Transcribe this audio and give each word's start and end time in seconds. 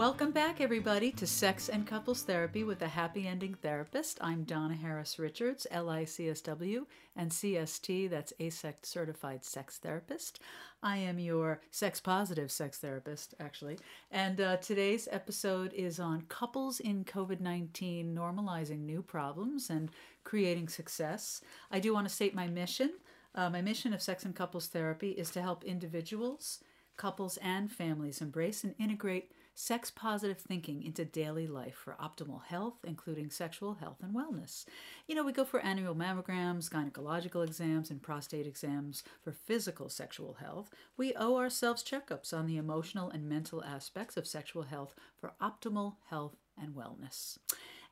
Welcome 0.00 0.30
back, 0.30 0.62
everybody, 0.62 1.12
to 1.12 1.26
Sex 1.26 1.68
and 1.68 1.86
Couples 1.86 2.22
Therapy 2.22 2.64
with 2.64 2.80
a 2.80 2.88
Happy 2.88 3.28
Ending 3.28 3.52
Therapist. 3.52 4.16
I'm 4.22 4.44
Donna 4.44 4.74
Harris 4.74 5.18
Richards, 5.18 5.66
LICSW 5.70 6.86
and 7.16 7.30
CST, 7.30 8.08
that's 8.08 8.32
AASECT 8.40 8.86
Certified 8.86 9.44
Sex 9.44 9.76
Therapist. 9.76 10.40
I 10.82 10.96
am 10.96 11.18
your 11.18 11.60
sex 11.70 12.00
positive 12.00 12.50
sex 12.50 12.78
therapist, 12.78 13.34
actually. 13.38 13.78
And 14.10 14.40
uh, 14.40 14.56
today's 14.56 15.06
episode 15.12 15.74
is 15.74 16.00
on 16.00 16.22
couples 16.30 16.80
in 16.80 17.04
COVID 17.04 17.40
19 17.40 18.16
normalizing 18.16 18.86
new 18.86 19.02
problems 19.02 19.68
and 19.68 19.90
creating 20.24 20.68
success. 20.70 21.42
I 21.70 21.78
do 21.78 21.92
want 21.92 22.08
to 22.08 22.14
state 22.14 22.34
my 22.34 22.46
mission. 22.46 22.94
Uh, 23.34 23.50
my 23.50 23.60
mission 23.60 23.92
of 23.92 24.00
Sex 24.00 24.24
and 24.24 24.34
Couples 24.34 24.68
Therapy 24.68 25.10
is 25.10 25.28
to 25.32 25.42
help 25.42 25.62
individuals, 25.62 26.60
couples, 26.96 27.36
and 27.42 27.70
families 27.70 28.22
embrace 28.22 28.64
and 28.64 28.74
integrate 28.78 29.32
sex 29.60 29.90
positive 29.90 30.38
thinking 30.38 30.82
into 30.82 31.04
daily 31.04 31.46
life 31.46 31.74
for 31.74 31.94
optimal 32.00 32.42
health, 32.44 32.78
including 32.84 33.30
sexual 33.30 33.74
health 33.74 33.98
and 34.02 34.14
wellness. 34.14 34.64
You 35.06 35.14
know, 35.14 35.22
we 35.22 35.32
go 35.32 35.44
for 35.44 35.60
annual 35.60 35.94
mammograms, 35.94 36.70
gynecological 36.70 37.44
exams, 37.44 37.90
and 37.90 38.02
prostate 38.02 38.46
exams 38.46 39.02
for 39.22 39.32
physical 39.32 39.90
sexual 39.90 40.34
health. 40.40 40.70
We 40.96 41.14
owe 41.14 41.36
ourselves 41.36 41.84
checkups 41.84 42.32
on 42.32 42.46
the 42.46 42.56
emotional 42.56 43.10
and 43.10 43.28
mental 43.28 43.62
aspects 43.62 44.16
of 44.16 44.26
sexual 44.26 44.62
health 44.62 44.94
for 45.20 45.34
optimal 45.42 45.96
health 46.08 46.36
and 46.60 46.74
wellness. 46.74 47.36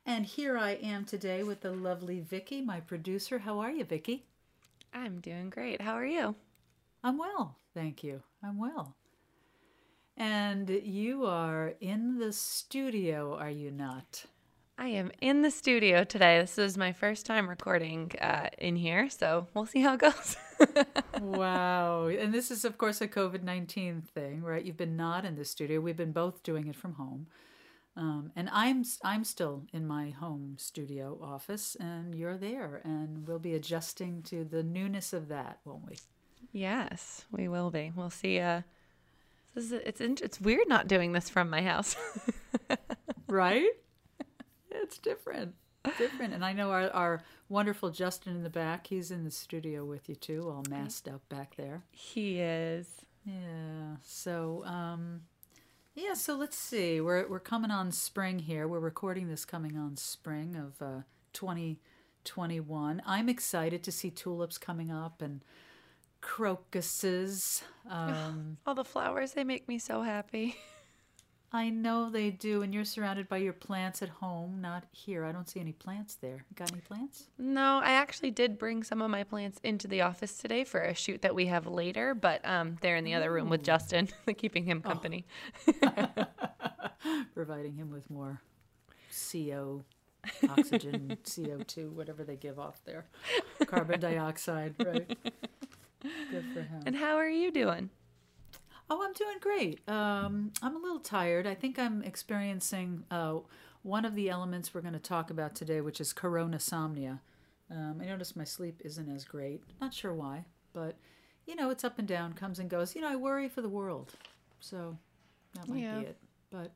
And 0.05 0.25
here 0.25 0.57
I 0.57 0.71
am 0.71 1.05
today 1.05 1.43
with 1.43 1.61
the 1.61 1.71
lovely 1.71 2.19
Vicky, 2.19 2.61
my 2.61 2.79
producer. 2.79 3.39
How 3.39 3.59
are 3.59 3.71
you, 3.71 3.83
Vicky? 3.83 4.25
I'm 4.91 5.19
doing 5.19 5.51
great. 5.51 5.81
How 5.81 5.93
are 5.93 6.05
you? 6.05 6.35
I'm 7.03 7.17
well, 7.17 7.57
thank 7.75 8.03
you. 8.03 8.23
I'm 8.43 8.57
well. 8.57 8.95
And 10.19 10.69
you 10.69 11.25
are 11.25 11.75
in 11.79 12.19
the 12.19 12.33
studio, 12.33 13.37
are 13.37 13.49
you 13.49 13.71
not? 13.71 14.25
I 14.77 14.89
am 14.89 15.13
in 15.21 15.43
the 15.43 15.49
studio 15.49 16.03
today. 16.03 16.41
This 16.41 16.57
is 16.57 16.77
my 16.77 16.91
first 16.91 17.25
time 17.25 17.49
recording 17.49 18.11
uh, 18.19 18.49
in 18.57 18.75
here, 18.75 19.09
so 19.09 19.47
we'll 19.53 19.65
see 19.65 19.79
how 19.79 19.93
it 19.93 20.01
goes. 20.01 20.35
wow. 21.21 22.07
And 22.07 22.33
this 22.33 22.51
is, 22.51 22.65
of 22.65 22.77
course, 22.77 22.99
a 22.99 23.07
COVID 23.07 23.43
19 23.43 24.01
thing, 24.01 24.43
right? 24.43 24.63
You've 24.63 24.75
been 24.75 24.97
not 24.97 25.23
in 25.23 25.37
the 25.37 25.45
studio. 25.45 25.79
We've 25.79 25.95
been 25.95 26.11
both 26.11 26.43
doing 26.43 26.67
it 26.67 26.75
from 26.75 26.95
home. 26.95 27.27
Um, 27.95 28.33
and 28.35 28.49
I'm 28.51 28.83
I'm 29.05 29.23
still 29.23 29.63
in 29.71 29.87
my 29.87 30.09
home 30.09 30.55
studio 30.57 31.17
office, 31.21 31.77
and 31.79 32.13
you're 32.13 32.37
there, 32.37 32.81
and 32.83 33.25
we'll 33.25 33.39
be 33.39 33.55
adjusting 33.55 34.21
to 34.23 34.43
the 34.43 34.63
newness 34.63 35.13
of 35.13 35.29
that, 35.29 35.59
won't 35.63 35.89
we? 35.89 35.97
Yes, 36.51 37.23
we 37.31 37.47
will 37.47 37.71
be. 37.71 37.93
We'll 37.95 38.09
see. 38.09 38.39
Uh, 38.39 38.61
this 39.59 39.71
is 39.71 39.81
it's 39.85 40.21
it's 40.21 40.41
weird 40.41 40.67
not 40.67 40.87
doing 40.87 41.11
this 41.11 41.29
from 41.29 41.49
my 41.49 41.61
house. 41.61 41.95
right? 43.27 43.69
It's 44.71 44.97
different. 44.97 45.55
Different. 45.97 46.33
And 46.33 46.45
I 46.45 46.53
know 46.53 46.71
our, 46.71 46.89
our 46.91 47.23
wonderful 47.47 47.89
Justin 47.89 48.35
in 48.35 48.43
the 48.43 48.49
back, 48.49 48.87
he's 48.87 49.11
in 49.11 49.23
the 49.23 49.31
studio 49.31 49.85
with 49.85 50.07
you 50.07 50.15
too, 50.15 50.49
all 50.49 50.63
masked 50.69 51.07
up 51.07 51.27
back 51.29 51.55
there. 51.55 51.83
He 51.91 52.39
is. 52.39 52.87
Yeah. 53.25 53.97
So 54.01 54.63
um 54.65 55.21
yeah, 55.95 56.13
so 56.13 56.35
let's 56.35 56.57
see. 56.57 57.01
We're 57.01 57.27
we're 57.27 57.39
coming 57.39 57.71
on 57.71 57.91
spring 57.91 58.39
here. 58.39 58.67
We're 58.67 58.79
recording 58.79 59.27
this 59.27 59.45
coming 59.45 59.77
on 59.77 59.97
spring 59.97 60.55
of 60.55 60.81
uh 60.81 61.01
2021. 61.33 63.01
I'm 63.05 63.29
excited 63.29 63.83
to 63.83 63.91
see 63.91 64.09
tulips 64.09 64.57
coming 64.57 64.91
up 64.91 65.21
and 65.21 65.41
crocuses. 66.21 67.63
Um, 67.89 68.57
All 68.65 68.75
the 68.75 68.83
flowers, 68.83 69.33
they 69.33 69.43
make 69.43 69.67
me 69.67 69.79
so 69.79 70.01
happy. 70.01 70.57
I 71.51 71.69
know 71.69 72.11
they 72.11 72.29
do, 72.29 72.61
and 72.61 72.71
you're 72.73 72.85
surrounded 72.85 73.27
by 73.27 73.37
your 73.37 73.53
plants 73.53 74.03
at 74.03 74.09
home, 74.09 74.61
not 74.61 74.83
here. 74.91 75.25
I 75.25 75.31
don't 75.31 75.49
see 75.49 75.59
any 75.59 75.71
plants 75.71 76.15
there. 76.15 76.45
Got 76.55 76.71
any 76.71 76.81
plants? 76.81 77.27
No, 77.39 77.81
I 77.83 77.93
actually 77.93 78.29
did 78.29 78.59
bring 78.59 78.83
some 78.83 79.01
of 79.01 79.09
my 79.09 79.23
plants 79.23 79.59
into 79.63 79.87
the 79.87 80.01
office 80.01 80.37
today 80.37 80.63
for 80.63 80.79
a 80.81 80.93
shoot 80.93 81.23
that 81.23 81.33
we 81.33 81.47
have 81.47 81.65
later, 81.65 82.13
but 82.13 82.47
um, 82.47 82.77
they're 82.81 82.97
in 82.97 83.03
the 83.03 83.15
other 83.15 83.31
room 83.31 83.49
with 83.49 83.63
Justin, 83.63 84.09
keeping 84.37 84.63
him 84.63 84.83
oh. 84.85 84.87
company. 84.87 85.25
Oh. 85.81 86.07
Providing 87.33 87.75
him 87.75 87.89
with 87.89 88.07
more 88.11 88.41
CO, 89.09 89.83
oxygen, 90.49 91.17
CO2, 91.23 91.89
whatever 91.91 92.23
they 92.23 92.35
give 92.35 92.59
off 92.59 92.79
there, 92.85 93.07
carbon 93.65 93.99
dioxide, 93.99 94.75
right? 94.85 95.17
Good 96.01 96.45
for 96.53 96.61
him. 96.61 96.83
And 96.85 96.95
how 96.95 97.15
are 97.15 97.29
you 97.29 97.51
doing? 97.51 97.89
Oh, 98.89 99.03
I'm 99.03 99.13
doing 99.13 99.37
great. 99.39 99.87
Um, 99.87 100.51
I'm 100.61 100.75
a 100.75 100.79
little 100.79 100.99
tired. 100.99 101.45
I 101.45 101.53
think 101.53 101.77
I'm 101.77 102.01
experiencing 102.01 103.03
uh, 103.11 103.39
one 103.83 104.03
of 104.03 104.15
the 104.15 104.29
elements 104.29 104.73
we're 104.73 104.81
going 104.81 104.93
to 104.93 104.99
talk 104.99 105.29
about 105.29 105.55
today, 105.55 105.81
which 105.81 106.01
is 106.01 106.13
coronasomnia. 106.13 107.19
Um, 107.69 107.99
I 108.01 108.05
notice 108.05 108.35
my 108.35 108.43
sleep 108.43 108.81
isn't 108.83 109.09
as 109.13 109.25
great. 109.25 109.61
Not 109.79 109.93
sure 109.93 110.13
why, 110.13 110.45
but 110.73 110.97
you 111.45 111.55
know, 111.55 111.69
it's 111.69 111.83
up 111.83 111.99
and 111.99 112.07
down, 112.07 112.33
comes 112.33 112.59
and 112.59 112.69
goes. 112.69 112.95
You 112.95 113.01
know, 113.01 113.09
I 113.09 113.15
worry 113.15 113.47
for 113.47 113.61
the 113.61 113.69
world, 113.69 114.13
so 114.59 114.97
that 115.55 115.67
might 115.67 115.81
yeah. 115.81 115.99
be 115.99 116.05
it. 116.05 116.17
But 116.49 116.71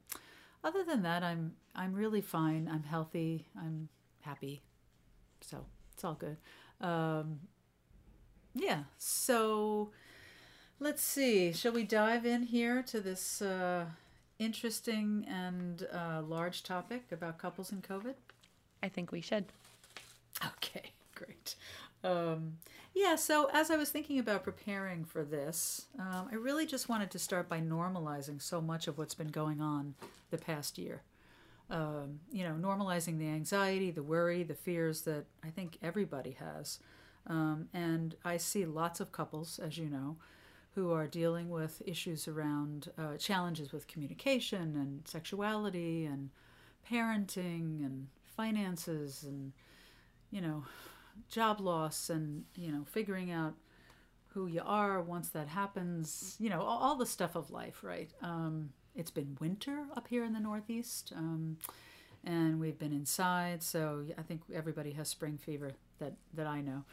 other 0.64 0.84
than 0.84 1.02
that, 1.04 1.24
I'm 1.24 1.54
I'm 1.76 1.94
really 1.94 2.22
fine. 2.22 2.70
I'm 2.72 2.84
healthy. 2.84 3.48
I'm 3.58 3.90
happy, 4.22 4.62
so 5.42 5.66
it's 5.94 6.04
all 6.04 6.14
good. 6.14 6.38
Um, 6.80 7.40
yeah. 8.54 8.84
So 8.98 9.92
let's 10.80 11.02
see. 11.02 11.54
Shall 11.54 11.72
we 11.72 11.84
dive 11.84 12.26
in 12.26 12.44
here 12.44 12.84
to 12.84 13.00
this 13.00 13.42
uh, 13.42 13.86
interesting 14.40 15.26
and 15.28 15.88
uh, 15.94 16.22
large 16.22 16.64
topic 16.64 17.06
about 17.12 17.38
couples 17.38 17.72
and 17.72 17.84
COVID? 17.84 18.16
I 18.82 18.90
think 18.90 19.12
we 19.12 19.22
should. 19.22 19.46
Okay, 20.46 20.92
great. 21.16 21.56
Um, 22.04 22.58
yeah, 22.94 23.16
so 23.16 23.50
as 23.54 23.72
I 23.72 23.78
was 23.78 23.90
thinking 23.90 24.20
about 24.20 24.44
preparing 24.44 25.04
for 25.04 25.24
this, 25.24 25.88
um, 25.98 26.28
I 26.32 26.36
really 26.36 26.66
just 26.66 26.90
wanted 26.90 27.10
to 27.12 27.20
start 27.20 27.50
by 27.50 27.60
normalizing 27.60 28.42
so 28.42 28.62
much 28.62 28.88
of 28.88 28.98
what's 28.98 29.16
been 29.16 29.30
going 29.30 29.62
on 29.62 29.96
the 30.30 30.38
past 30.38 30.78
year. 30.78 31.02
Um, 31.70 32.20
you 32.32 32.44
know, 32.44 32.54
normalizing 32.54 33.18
the 33.18 33.30
anxiety, 33.30 33.90
the 33.90 34.04
worry, 34.04 34.44
the 34.44 34.54
fears 34.54 35.02
that 35.04 35.26
I 35.44 35.50
think 35.50 35.78
everybody 35.82 36.38
has. 36.40 36.80
Um, 37.28 37.68
and 37.74 38.16
I 38.26 38.38
see 38.38 38.66
lots 38.66 39.00
of 39.00 39.12
couples, 39.12 39.60
as 39.60 39.78
you 39.78 39.90
know, 39.90 40.18
who 40.76 40.92
are 40.92 41.08
dealing 41.08 41.50
with 41.50 41.82
issues 41.86 42.28
around 42.28 42.90
uh, 42.98 43.18
challenges 43.18 43.72
with 43.72 43.88
communication 43.88 44.76
and 44.76 45.08
sexuality 45.08 46.06
and 46.06 46.30
parenting 46.90 47.86
and 47.86 48.08
finances 48.36 49.24
and, 49.24 49.54
you 50.32 50.42
know, 50.42 50.66
job 51.30 51.62
loss 51.62 52.10
and, 52.10 52.44
you 52.56 52.72
know, 52.72 52.84
figuring 52.86 53.32
out 53.32 53.54
who 54.30 54.48
you 54.48 54.62
are 54.66 55.00
once 55.00 55.30
that 55.30 55.48
happens, 55.48 56.36
you 56.40 56.50
know, 56.50 56.62
all, 56.62 56.80
all 56.80 56.96
the 56.96 57.06
stuff 57.06 57.36
of 57.36 57.52
life, 57.52 57.84
right? 57.84 58.12
Um, 58.22 58.72
it's 58.96 59.12
been 59.12 59.38
winter 59.40 59.86
up 59.96 60.08
here 60.08 60.24
in 60.24 60.34
the 60.34 60.40
Northeast. 60.40 61.14
Um, 61.16 61.58
and 62.26 62.60
we've 62.60 62.80
been 62.80 62.94
inside, 62.94 63.62
so 63.62 64.06
I 64.18 64.22
think 64.22 64.42
everybody 64.54 64.92
has 64.92 65.10
spring 65.10 65.38
fever 65.38 65.74
that, 66.00 66.14
that 66.34 66.48
I 66.48 66.62
know 66.62 66.84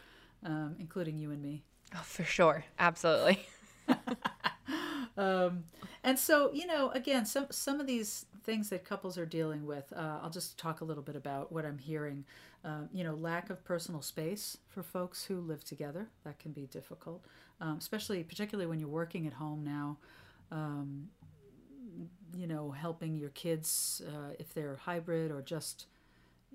um, 0.45 0.77
including 0.79 1.19
you 1.19 1.31
and 1.31 1.43
me. 1.43 1.63
Oh, 1.95 2.03
for 2.05 2.25
sure. 2.25 2.65
Absolutely. 2.79 3.41
um, 5.17 5.65
and 6.03 6.19
so, 6.19 6.51
you 6.53 6.67
know, 6.67 6.91
again, 6.91 7.27
some 7.27 7.47
some 7.51 7.81
of 7.81 7.87
these 7.87 8.27
things 8.45 8.71
that 8.71 8.85
couples 8.85 9.19
are 9.19 9.27
dealing 9.27 9.67
with, 9.67 9.93
uh, 9.95 10.19
I'll 10.23 10.31
just 10.31 10.59
talk 10.59 10.81
a 10.81 10.85
little 10.85 11.03
bit 11.03 11.17
about 11.17 11.53
what 11.53 11.65
I'm 11.65 11.79
hearing. 11.79 12.25
Uh, 12.65 12.83
you 12.93 13.03
know, 13.05 13.15
lack 13.15 13.49
of 13.49 13.65
personal 13.65 14.03
space 14.03 14.59
for 14.69 14.83
folks 14.83 15.25
who 15.25 15.41
live 15.41 15.65
together. 15.65 16.09
That 16.25 16.39
can 16.39 16.53
be 16.53 16.67
difficult, 16.67 17.25
um, 17.61 17.79
especially, 17.79 18.23
particularly 18.23 18.69
when 18.69 18.79
you're 18.79 18.89
working 18.89 19.27
at 19.27 19.33
home 19.35 19.65
now. 19.65 19.97
Um, 20.53 21.09
you 22.37 22.47
know, 22.47 22.71
helping 22.71 23.17
your 23.17 23.31
kids 23.31 24.03
uh, 24.07 24.35
if 24.39 24.55
they're 24.55 24.77
hybrid 24.77 25.31
or 25.31 25.43
just 25.43 25.87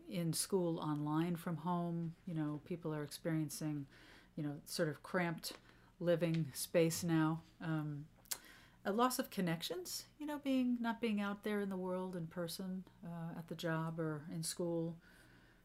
in 0.10 0.34
school 0.34 0.80
online 0.80 1.36
from 1.36 1.58
home. 1.58 2.14
You 2.26 2.36
know, 2.36 2.62
people 2.66 2.94
are 2.94 3.04
experiencing, 3.04 3.86
you 4.36 4.44
know, 4.44 4.56
sort 4.66 4.90
of 4.90 5.02
cramped 5.04 5.54
living 6.00 6.48
space 6.54 7.04
now. 7.04 7.42
Um, 7.64 8.06
a 8.86 8.92
loss 8.92 9.18
of 9.18 9.32
connections, 9.32 10.06
you 10.20 10.28
know, 10.28 10.40
being 10.44 10.78
not 10.80 11.02
being 11.02 11.20
out 11.20 11.44
there 11.44 11.60
in 11.60 11.70
the 11.70 11.78
world 11.78 12.16
in 12.16 12.28
person, 12.28 12.84
uh, 13.04 13.38
at 13.38 13.48
the 13.48 13.56
job 13.56 14.00
or 14.00 14.22
in 14.32 14.44
school. 14.44 14.96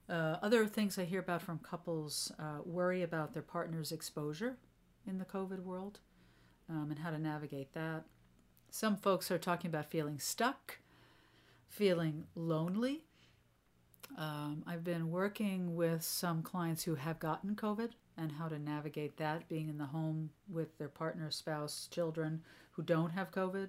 Uh, 0.09 0.37
other 0.43 0.67
things 0.67 0.99
I 0.99 1.05
hear 1.05 1.21
about 1.21 1.43
from 1.43 1.59
couples 1.59 2.33
uh, 2.39 2.63
worry 2.65 3.03
about 3.03 3.33
their 3.33 3.43
partner's 3.43 3.93
exposure 3.93 4.57
in 5.07 5.19
the 5.19 5.25
COVID 5.25 5.63
world 5.63 6.01
um, 6.69 6.89
and 6.91 6.99
how 6.99 7.11
to 7.11 7.19
navigate 7.19 7.75
that. 7.75 8.05
Some 8.71 8.97
folks 8.97 9.31
are 9.31 9.39
talking 9.39 9.69
about 9.69 9.91
feeling 9.91 10.19
stuck, 10.19 10.79
feeling 11.69 12.25
lonely, 12.35 13.05
um, 14.17 14.62
I've 14.67 14.85
been 14.85 15.11
working 15.11 15.75
with 15.77 16.03
some 16.03 16.43
clients 16.43 16.83
who 16.85 16.95
have 16.95 17.19
gotten 17.19 17.55
COVID 17.55 17.91
and 18.17 18.33
how 18.33 18.49
to 18.49 18.59
navigate 18.59 19.17
that, 19.17 19.49
being 19.49 19.69
in 19.69 19.79
the 19.79 19.87
home 19.87 20.31
with 20.49 20.77
their 20.79 20.89
partner, 20.89 21.31
spouse, 21.31 21.89
children 21.91 22.43
who 22.73 22.83
don't 22.83 23.11
have 23.11 23.31
COVID. 23.31 23.69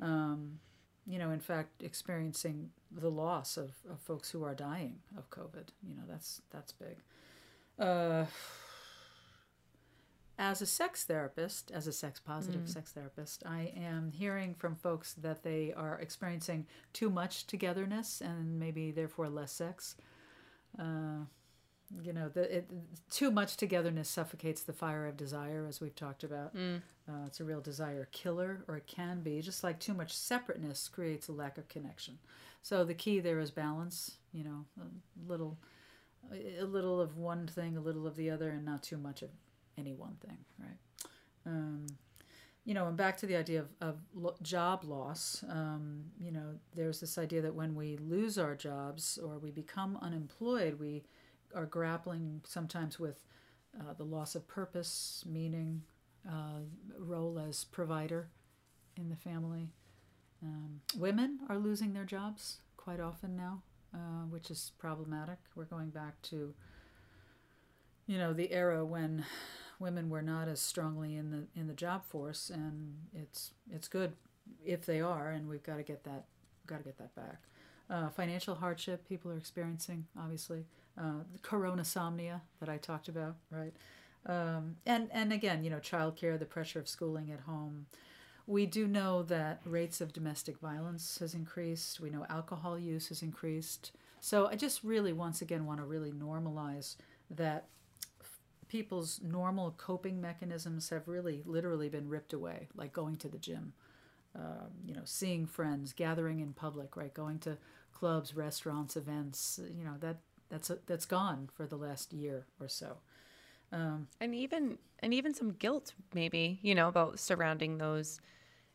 Um, 0.00 0.58
you 1.06 1.18
know, 1.18 1.30
in 1.30 1.40
fact, 1.40 1.82
experiencing 1.82 2.70
the 2.90 3.10
loss 3.10 3.56
of, 3.56 3.72
of 3.88 4.00
folks 4.00 4.30
who 4.30 4.42
are 4.42 4.54
dying 4.54 4.96
of 5.16 5.30
COVID. 5.30 5.68
You 5.86 5.94
know, 5.94 6.02
that's 6.08 6.42
that's 6.50 6.72
big. 6.72 6.96
Uh, 7.78 8.24
as 10.38 10.60
a 10.60 10.66
sex 10.66 11.04
therapist, 11.04 11.70
as 11.70 11.86
a 11.86 11.92
sex 11.92 12.20
positive 12.20 12.62
mm. 12.62 12.72
sex 12.72 12.92
therapist, 12.92 13.42
I 13.46 13.72
am 13.76 14.10
hearing 14.10 14.54
from 14.54 14.74
folks 14.74 15.14
that 15.14 15.42
they 15.42 15.72
are 15.74 15.98
experiencing 15.98 16.66
too 16.92 17.08
much 17.08 17.46
togetherness 17.46 18.20
and 18.20 18.58
maybe 18.58 18.90
therefore 18.90 19.28
less 19.28 19.52
sex. 19.52 19.96
Uh, 20.78 21.24
you 22.02 22.12
know, 22.12 22.28
the, 22.28 22.58
it, 22.58 22.70
too 23.10 23.30
much 23.30 23.56
togetherness 23.56 24.08
suffocates 24.08 24.62
the 24.62 24.72
fire 24.72 25.06
of 25.06 25.16
desire, 25.16 25.66
as 25.68 25.80
we've 25.80 25.94
talked 25.94 26.24
about. 26.24 26.54
Mm. 26.54 26.82
Uh, 27.08 27.26
it's 27.26 27.40
a 27.40 27.44
real 27.44 27.60
desire 27.60 28.08
killer, 28.12 28.64
or 28.68 28.76
it 28.76 28.86
can 28.86 29.20
be. 29.20 29.40
Just 29.40 29.62
like 29.62 29.78
too 29.78 29.94
much 29.94 30.12
separateness 30.12 30.88
creates 30.88 31.28
a 31.28 31.32
lack 31.32 31.56
of 31.56 31.68
connection. 31.68 32.18
So 32.62 32.84
the 32.84 32.94
key 32.94 33.20
there 33.20 33.38
is 33.38 33.50
balance. 33.50 34.16
You 34.32 34.44
know, 34.44 34.64
a 34.80 35.30
little, 35.30 35.58
a 36.60 36.64
little 36.64 37.00
of 37.00 37.16
one 37.16 37.46
thing, 37.46 37.76
a 37.76 37.80
little 37.80 38.06
of 38.06 38.16
the 38.16 38.30
other, 38.30 38.50
and 38.50 38.64
not 38.64 38.82
too 38.82 38.98
much 38.98 39.22
of 39.22 39.30
any 39.78 39.94
one 39.94 40.16
thing, 40.26 40.38
right? 40.58 40.78
Um, 41.46 41.86
you 42.64 42.74
know, 42.74 42.88
and 42.88 42.96
back 42.96 43.16
to 43.18 43.26
the 43.26 43.36
idea 43.36 43.60
of, 43.60 43.68
of 43.80 43.96
lo- 44.14 44.36
job 44.42 44.82
loss, 44.84 45.44
um, 45.48 46.04
you 46.18 46.32
know, 46.32 46.58
there's 46.74 47.00
this 47.00 47.16
idea 47.16 47.40
that 47.42 47.54
when 47.54 47.74
we 47.74 47.96
lose 47.98 48.38
our 48.38 48.56
jobs 48.56 49.18
or 49.22 49.38
we 49.38 49.52
become 49.52 49.96
unemployed, 50.02 50.80
we 50.80 51.04
are 51.54 51.66
grappling 51.66 52.40
sometimes 52.44 52.98
with 52.98 53.22
uh, 53.78 53.92
the 53.94 54.04
loss 54.04 54.34
of 54.34 54.48
purpose, 54.48 55.24
meaning, 55.26 55.82
uh, 56.28 56.60
role 56.98 57.38
as 57.38 57.64
provider 57.64 58.28
in 58.96 59.08
the 59.10 59.16
family. 59.16 59.70
Um, 60.42 60.80
women 60.96 61.38
are 61.48 61.58
losing 61.58 61.92
their 61.92 62.04
jobs 62.04 62.58
quite 62.76 63.00
often 63.00 63.36
now, 63.36 63.62
uh, 63.94 64.24
which 64.28 64.50
is 64.50 64.72
problematic. 64.78 65.38
We're 65.54 65.64
going 65.64 65.90
back 65.90 66.20
to, 66.22 66.52
you 68.06 68.18
know, 68.18 68.32
the 68.32 68.50
era 68.52 68.84
when 68.84 69.24
women 69.78 70.08
were 70.08 70.22
not 70.22 70.48
as 70.48 70.60
strongly 70.60 71.16
in 71.16 71.30
the 71.30 71.46
in 71.58 71.66
the 71.66 71.74
job 71.74 72.04
force, 72.04 72.50
and 72.50 72.96
it's 73.14 73.52
it's 73.70 73.88
good 73.88 74.12
if 74.64 74.86
they 74.86 75.00
are, 75.00 75.30
and 75.30 75.48
we've 75.48 75.62
got 75.62 75.76
to 75.76 75.82
get 75.82 76.04
that 76.04 76.24
got 76.66 76.78
to 76.78 76.84
get 76.84 76.98
that 76.98 77.14
back. 77.14 77.42
Uh, 77.88 78.08
financial 78.08 78.56
hardship 78.56 79.08
people 79.08 79.30
are 79.30 79.36
experiencing, 79.36 80.06
obviously. 80.18 80.64
Uh, 80.98 81.22
coronasomnia 81.42 82.40
that 82.58 82.68
I 82.68 82.78
talked 82.78 83.08
about, 83.08 83.36
right? 83.50 83.74
Um, 84.26 84.76
and 84.86 85.08
and 85.12 85.32
again, 85.32 85.62
you 85.62 85.70
know, 85.70 85.78
childcare, 85.78 86.38
the 86.38 86.46
pressure 86.46 86.80
of 86.80 86.88
schooling 86.88 87.30
at 87.30 87.40
home. 87.40 87.86
We 88.48 88.64
do 88.66 88.86
know 88.86 89.22
that 89.24 89.60
rates 89.64 90.00
of 90.00 90.12
domestic 90.12 90.58
violence 90.58 91.18
has 91.18 91.34
increased. 91.34 92.00
We 92.00 92.10
know 92.10 92.26
alcohol 92.30 92.78
use 92.78 93.08
has 93.08 93.22
increased. 93.22 93.90
So 94.20 94.46
I 94.46 94.54
just 94.54 94.84
really, 94.84 95.12
once 95.12 95.42
again, 95.42 95.66
want 95.66 95.80
to 95.80 95.84
really 95.84 96.12
normalize 96.12 96.96
that 97.30 97.66
people's 98.68 99.20
normal 99.22 99.72
coping 99.76 100.20
mechanisms 100.20 100.90
have 100.90 101.08
really 101.08 101.42
literally 101.44 101.88
been 101.88 102.08
ripped 102.08 102.32
away, 102.32 102.68
like 102.74 102.92
going 102.92 103.16
to 103.16 103.28
the 103.28 103.38
gym, 103.38 103.72
uh, 104.36 104.66
you 104.84 104.94
know, 104.94 105.02
seeing 105.04 105.46
friends, 105.46 105.92
gathering 105.92 106.40
in 106.40 106.52
public, 106.52 106.96
right, 106.96 107.14
going 107.14 107.38
to 107.40 107.56
clubs, 107.92 108.34
restaurants, 108.34 108.96
events, 108.96 109.60
you 109.76 109.84
know, 109.84 109.94
that 110.00 110.16
that's 110.48 110.70
a, 110.70 110.78
that's 110.86 111.06
gone 111.06 111.48
for 111.54 111.66
the 111.66 111.76
last 111.76 112.12
year 112.12 112.46
or 112.60 112.68
so. 112.68 112.98
Um, 113.72 114.08
and 114.20 114.34
even 114.34 114.78
and 115.00 115.12
even 115.12 115.34
some 115.34 115.52
guilt 115.52 115.92
maybe, 116.14 116.58
you 116.62 116.74
know, 116.74 116.88
about 116.88 117.18
surrounding 117.18 117.78
those 117.78 118.20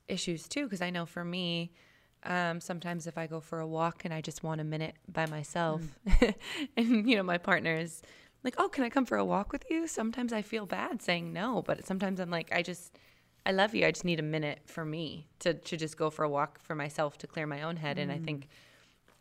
issues 0.08 0.48
too 0.48 0.64
because 0.64 0.82
I 0.82 0.90
know 0.90 1.06
for 1.06 1.24
me 1.24 1.72
um, 2.24 2.62
sometimes 2.62 3.08
if 3.08 3.18
I 3.18 3.28
go 3.28 3.40
for 3.40 3.60
a 3.60 3.68
walk 3.68 4.06
and 4.06 4.14
I 4.14 4.22
just 4.22 4.44
want 4.44 4.62
a 4.62 4.64
minute 4.64 4.96
by 5.12 5.26
myself, 5.26 5.82
mm. 6.08 6.34
and 6.78 7.10
you 7.10 7.16
know 7.16 7.24
my 7.24 7.38
partner 7.38 7.76
is 7.76 8.02
like, 8.44 8.56
"Oh, 8.58 8.70
can 8.70 8.84
I 8.84 8.90
come 8.90 9.06
for 9.06 9.18
a 9.18 9.26
walk 9.26 9.52
with 9.52 9.66
you?" 9.70 9.88
Sometimes 9.88 10.34
I 10.34 10.42
feel 10.42 10.66
bad 10.66 11.02
saying 11.02 11.34
no, 11.34 11.62
but 11.62 11.86
sometimes 11.86 12.20
I'm 12.20 12.30
like, 12.30 12.50
"I 12.52 12.62
just, 12.62 12.98
I 13.46 13.52
love 13.52 13.76
you. 13.76 13.86
I 13.86 13.92
just 13.92 14.06
need 14.06 14.20
a 14.20 14.24
minute 14.24 14.60
for 14.66 14.86
me 14.86 15.28
to 15.40 15.54
to 15.54 15.78
just 15.78 15.98
go 15.98 16.10
for 16.10 16.24
a 16.24 16.30
walk 16.30 16.60
for 16.60 16.76
myself 16.76 17.18
to 17.20 17.28
clear 17.28 17.48
my 17.48 17.62
own 17.64 17.78
head." 17.78 17.98
Mm. 17.98 18.02
And 18.04 18.12
I 18.12 18.20
think, 18.20 18.50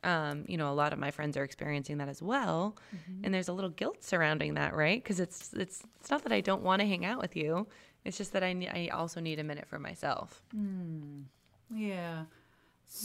um, 0.05 0.45
you 0.49 0.57
know, 0.57 0.71
a 0.71 0.75
lot 0.75 0.93
of 0.93 0.99
my 0.99 1.11
friends 1.11 1.37
are 1.37 1.45
experiencing 1.45 1.99
that 1.99 2.09
as 2.09 2.23
well, 2.23 2.77
mm-hmm. 2.95 3.25
and 3.25 3.35
there's 3.35 3.49
a 3.49 3.53
little 3.53 3.71
guilt 3.71 4.03
surrounding 4.03 4.55
that, 4.55 4.75
right? 4.75 5.03
Because 5.03 5.21
it's 5.21 5.53
it's 5.53 5.83
it's 6.01 6.11
not 6.11 6.23
that 6.23 6.33
I 6.33 6.41
don't 6.41 6.63
want 6.63 6.81
to 6.81 6.87
hang 6.87 7.05
out 7.05 7.21
with 7.21 7.37
you. 7.37 7.67
It's 8.05 8.17
just 8.17 8.33
that 8.33 8.43
I 8.43 8.51
I 8.73 8.89
also 8.93 9.21
need 9.21 9.39
a 9.39 9.45
minute 9.45 9.67
for 9.67 9.79
myself. 9.79 10.43
Mm. 10.57 11.25
Yeah. 11.73 12.25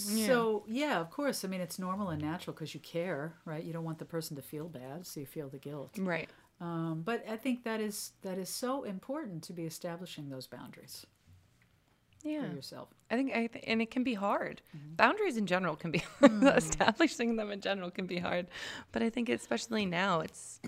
Yeah. 0.07 0.27
So 0.27 0.63
yeah, 0.67 0.99
of 0.99 1.11
course. 1.11 1.45
I 1.45 1.47
mean, 1.47 1.61
it's 1.61 1.77
normal 1.77 2.09
and 2.09 2.21
natural 2.21 2.53
because 2.53 2.73
you 2.73 2.79
care, 2.79 3.35
right? 3.45 3.63
You 3.63 3.73
don't 3.73 3.83
want 3.83 3.99
the 3.99 4.05
person 4.05 4.35
to 4.35 4.41
feel 4.41 4.67
bad, 4.67 5.05
so 5.05 5.19
you 5.19 5.25
feel 5.25 5.49
the 5.49 5.59
guilt, 5.59 5.97
right? 5.99 6.29
Um, 6.59 7.03
but 7.05 7.23
I 7.29 7.35
think 7.35 7.63
that 7.63 7.81
is 7.81 8.13
that 8.21 8.37
is 8.37 8.49
so 8.49 8.83
important 8.83 9.43
to 9.43 9.53
be 9.53 9.63
establishing 9.63 10.29
those 10.29 10.47
boundaries. 10.47 11.05
Yeah, 12.23 12.49
for 12.49 12.55
yourself. 12.55 12.89
I 13.11 13.15
think, 13.15 13.35
I 13.35 13.45
th- 13.45 13.63
and 13.67 13.83
it 13.83 13.91
can 13.91 14.03
be 14.03 14.15
hard. 14.15 14.63
Mm-hmm. 14.75 14.95
Boundaries 14.95 15.37
in 15.37 15.45
general 15.45 15.75
can 15.75 15.91
be 15.91 15.99
mm. 16.21 16.57
establishing 16.57 17.35
them 17.35 17.51
in 17.51 17.61
general 17.61 17.91
can 17.91 18.07
be 18.07 18.17
hard, 18.17 18.47
but 18.91 19.03
I 19.03 19.11
think 19.11 19.29
especially 19.29 19.85
now 19.85 20.21
it's 20.21 20.59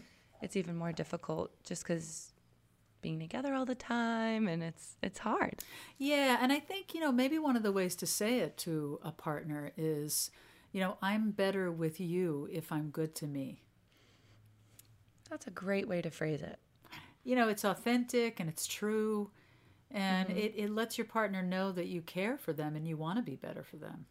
it's 0.41 0.55
even 0.55 0.75
more 0.75 0.91
difficult 0.91 1.51
just 1.63 1.83
because 1.83 2.33
being 3.01 3.19
together 3.19 3.53
all 3.53 3.65
the 3.65 3.75
time 3.75 4.47
and 4.47 4.63
it's 4.63 4.97
it's 5.01 5.19
hard. 5.19 5.55
Yeah, 5.97 6.37
and 6.41 6.51
I 6.51 6.59
think, 6.59 6.93
you 6.93 6.99
know, 6.99 7.11
maybe 7.11 7.37
one 7.39 7.55
of 7.55 7.63
the 7.63 7.71
ways 7.71 7.95
to 7.97 8.05
say 8.05 8.39
it 8.39 8.57
to 8.59 8.99
a 9.03 9.11
partner 9.11 9.71
is, 9.77 10.31
you 10.71 10.81
know, 10.81 10.97
I'm 11.01 11.31
better 11.31 11.71
with 11.71 11.99
you 11.99 12.47
if 12.51 12.71
I'm 12.71 12.89
good 12.89 13.15
to 13.15 13.27
me. 13.27 13.63
That's 15.29 15.47
a 15.47 15.51
great 15.51 15.87
way 15.87 16.01
to 16.01 16.09
phrase 16.09 16.41
it. 16.41 16.59
You 17.23 17.35
know, 17.35 17.49
it's 17.49 17.65
authentic 17.65 18.39
and 18.39 18.49
it's 18.49 18.65
true 18.65 19.31
and 19.91 20.29
mm-hmm. 20.29 20.37
it, 20.37 20.53
it 20.55 20.69
lets 20.69 20.97
your 20.97 21.05
partner 21.05 21.41
know 21.41 21.71
that 21.71 21.87
you 21.87 22.01
care 22.01 22.37
for 22.37 22.53
them 22.53 22.75
and 22.75 22.87
you 22.87 22.97
want 22.97 23.17
to 23.17 23.23
be 23.23 23.35
better 23.35 23.63
for 23.63 23.77
them 23.77 24.05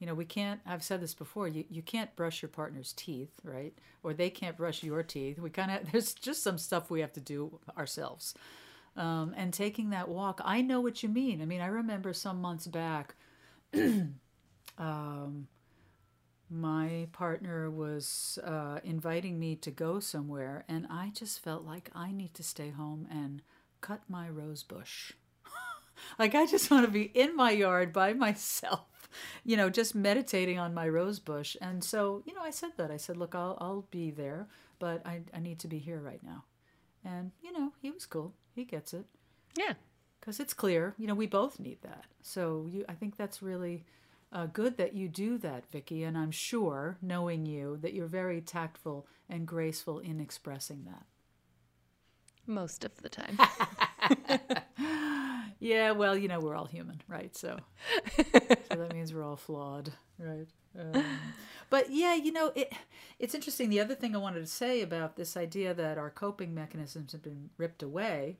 you 0.00 0.06
know 0.06 0.14
we 0.14 0.24
can't 0.24 0.60
i've 0.66 0.82
said 0.82 1.00
this 1.00 1.14
before 1.14 1.46
you, 1.46 1.64
you 1.70 1.82
can't 1.82 2.16
brush 2.16 2.42
your 2.42 2.48
partner's 2.48 2.92
teeth 2.94 3.38
right? 3.44 3.74
Or 4.02 4.14
they 4.14 4.30
can't 4.30 4.56
brush 4.56 4.82
your 4.82 5.02
teeth. 5.02 5.38
We 5.38 5.50
kind 5.50 5.70
of 5.70 5.92
there's 5.92 6.14
just 6.14 6.42
some 6.42 6.58
stuff 6.58 6.90
we 6.90 7.00
have 7.00 7.12
to 7.12 7.20
do 7.20 7.60
ourselves. 7.76 8.34
Um, 8.96 9.34
and 9.36 9.52
taking 9.52 9.90
that 9.90 10.08
walk 10.08 10.40
i 10.44 10.62
know 10.62 10.80
what 10.80 11.02
you 11.02 11.08
mean. 11.08 11.40
I 11.40 11.44
mean 11.44 11.60
i 11.60 11.66
remember 11.66 12.12
some 12.12 12.40
months 12.40 12.66
back 12.66 13.14
um, 14.78 15.46
my 16.48 17.06
partner 17.12 17.70
was 17.70 18.38
uh, 18.44 18.80
inviting 18.82 19.38
me 19.38 19.54
to 19.56 19.70
go 19.70 20.00
somewhere 20.00 20.64
and 20.68 20.86
i 20.90 21.10
just 21.14 21.38
felt 21.40 21.64
like 21.64 21.90
i 21.94 22.10
need 22.10 22.34
to 22.34 22.42
stay 22.42 22.70
home 22.70 23.06
and 23.10 23.42
cut 23.80 24.02
my 24.08 24.28
rose 24.28 24.62
bush. 24.62 25.12
Like 26.18 26.34
i 26.34 26.46
just 26.46 26.70
want 26.70 26.86
to 26.86 26.90
be 26.90 27.04
in 27.04 27.36
my 27.36 27.50
yard 27.50 27.92
by 27.92 28.12
myself 28.26 28.89
you 29.44 29.56
know, 29.56 29.70
just 29.70 29.94
meditating 29.94 30.58
on 30.58 30.74
my 30.74 30.88
rose 30.88 31.18
bush. 31.18 31.56
And 31.60 31.82
so, 31.82 32.22
you 32.24 32.34
know, 32.34 32.42
I 32.42 32.50
said 32.50 32.70
that. 32.76 32.90
I 32.90 32.96
said, 32.96 33.16
look, 33.16 33.34
I'll, 33.34 33.56
I'll 33.60 33.86
be 33.90 34.10
there, 34.10 34.46
but 34.78 35.04
I, 35.06 35.20
I 35.34 35.40
need 35.40 35.58
to 35.60 35.68
be 35.68 35.78
here 35.78 36.00
right 36.00 36.22
now. 36.22 36.44
And, 37.04 37.32
you 37.42 37.52
know, 37.52 37.72
he 37.80 37.90
was 37.90 38.06
cool. 38.06 38.34
He 38.54 38.64
gets 38.64 38.92
it. 38.92 39.06
Yeah. 39.56 39.74
Because 40.20 40.38
it's 40.38 40.52
clear, 40.52 40.94
you 40.98 41.06
know, 41.06 41.14
we 41.14 41.26
both 41.26 41.58
need 41.58 41.78
that. 41.82 42.04
So 42.22 42.66
you, 42.70 42.84
I 42.88 42.92
think 42.92 43.16
that's 43.16 43.40
really 43.42 43.84
uh, 44.32 44.46
good 44.46 44.76
that 44.76 44.94
you 44.94 45.08
do 45.08 45.38
that, 45.38 45.64
Vicki. 45.70 46.04
And 46.04 46.16
I'm 46.16 46.30
sure, 46.30 46.98
knowing 47.00 47.46
you, 47.46 47.78
that 47.80 47.94
you're 47.94 48.06
very 48.06 48.40
tactful 48.42 49.06
and 49.30 49.46
graceful 49.46 49.98
in 49.98 50.20
expressing 50.20 50.84
that. 50.84 51.04
Most 52.46 52.84
of 52.84 52.96
the 53.00 53.08
time. 53.08 53.38
yeah, 55.60 55.90
well, 55.90 56.16
you 56.16 56.26
know, 56.26 56.40
we're 56.40 56.56
all 56.56 56.64
human, 56.64 57.02
right? 57.06 57.36
So, 57.36 57.58
so 58.16 58.22
that 58.76 58.92
means 58.94 59.12
we're 59.12 59.22
all 59.22 59.36
flawed, 59.36 59.92
right? 60.18 60.48
Um, 60.78 61.04
but 61.70 61.90
yeah, 61.90 62.14
you 62.14 62.32
know, 62.32 62.50
it 62.54 62.72
it's 63.18 63.34
interesting. 63.34 63.68
The 63.68 63.80
other 63.80 63.94
thing 63.94 64.16
I 64.16 64.18
wanted 64.18 64.40
to 64.40 64.46
say 64.46 64.80
about 64.80 65.16
this 65.16 65.36
idea 65.36 65.74
that 65.74 65.98
our 65.98 66.10
coping 66.10 66.54
mechanisms 66.54 67.12
have 67.12 67.22
been 67.22 67.50
ripped 67.58 67.82
away 67.82 68.38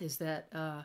is 0.00 0.16
that 0.16 0.48
uh, 0.52 0.82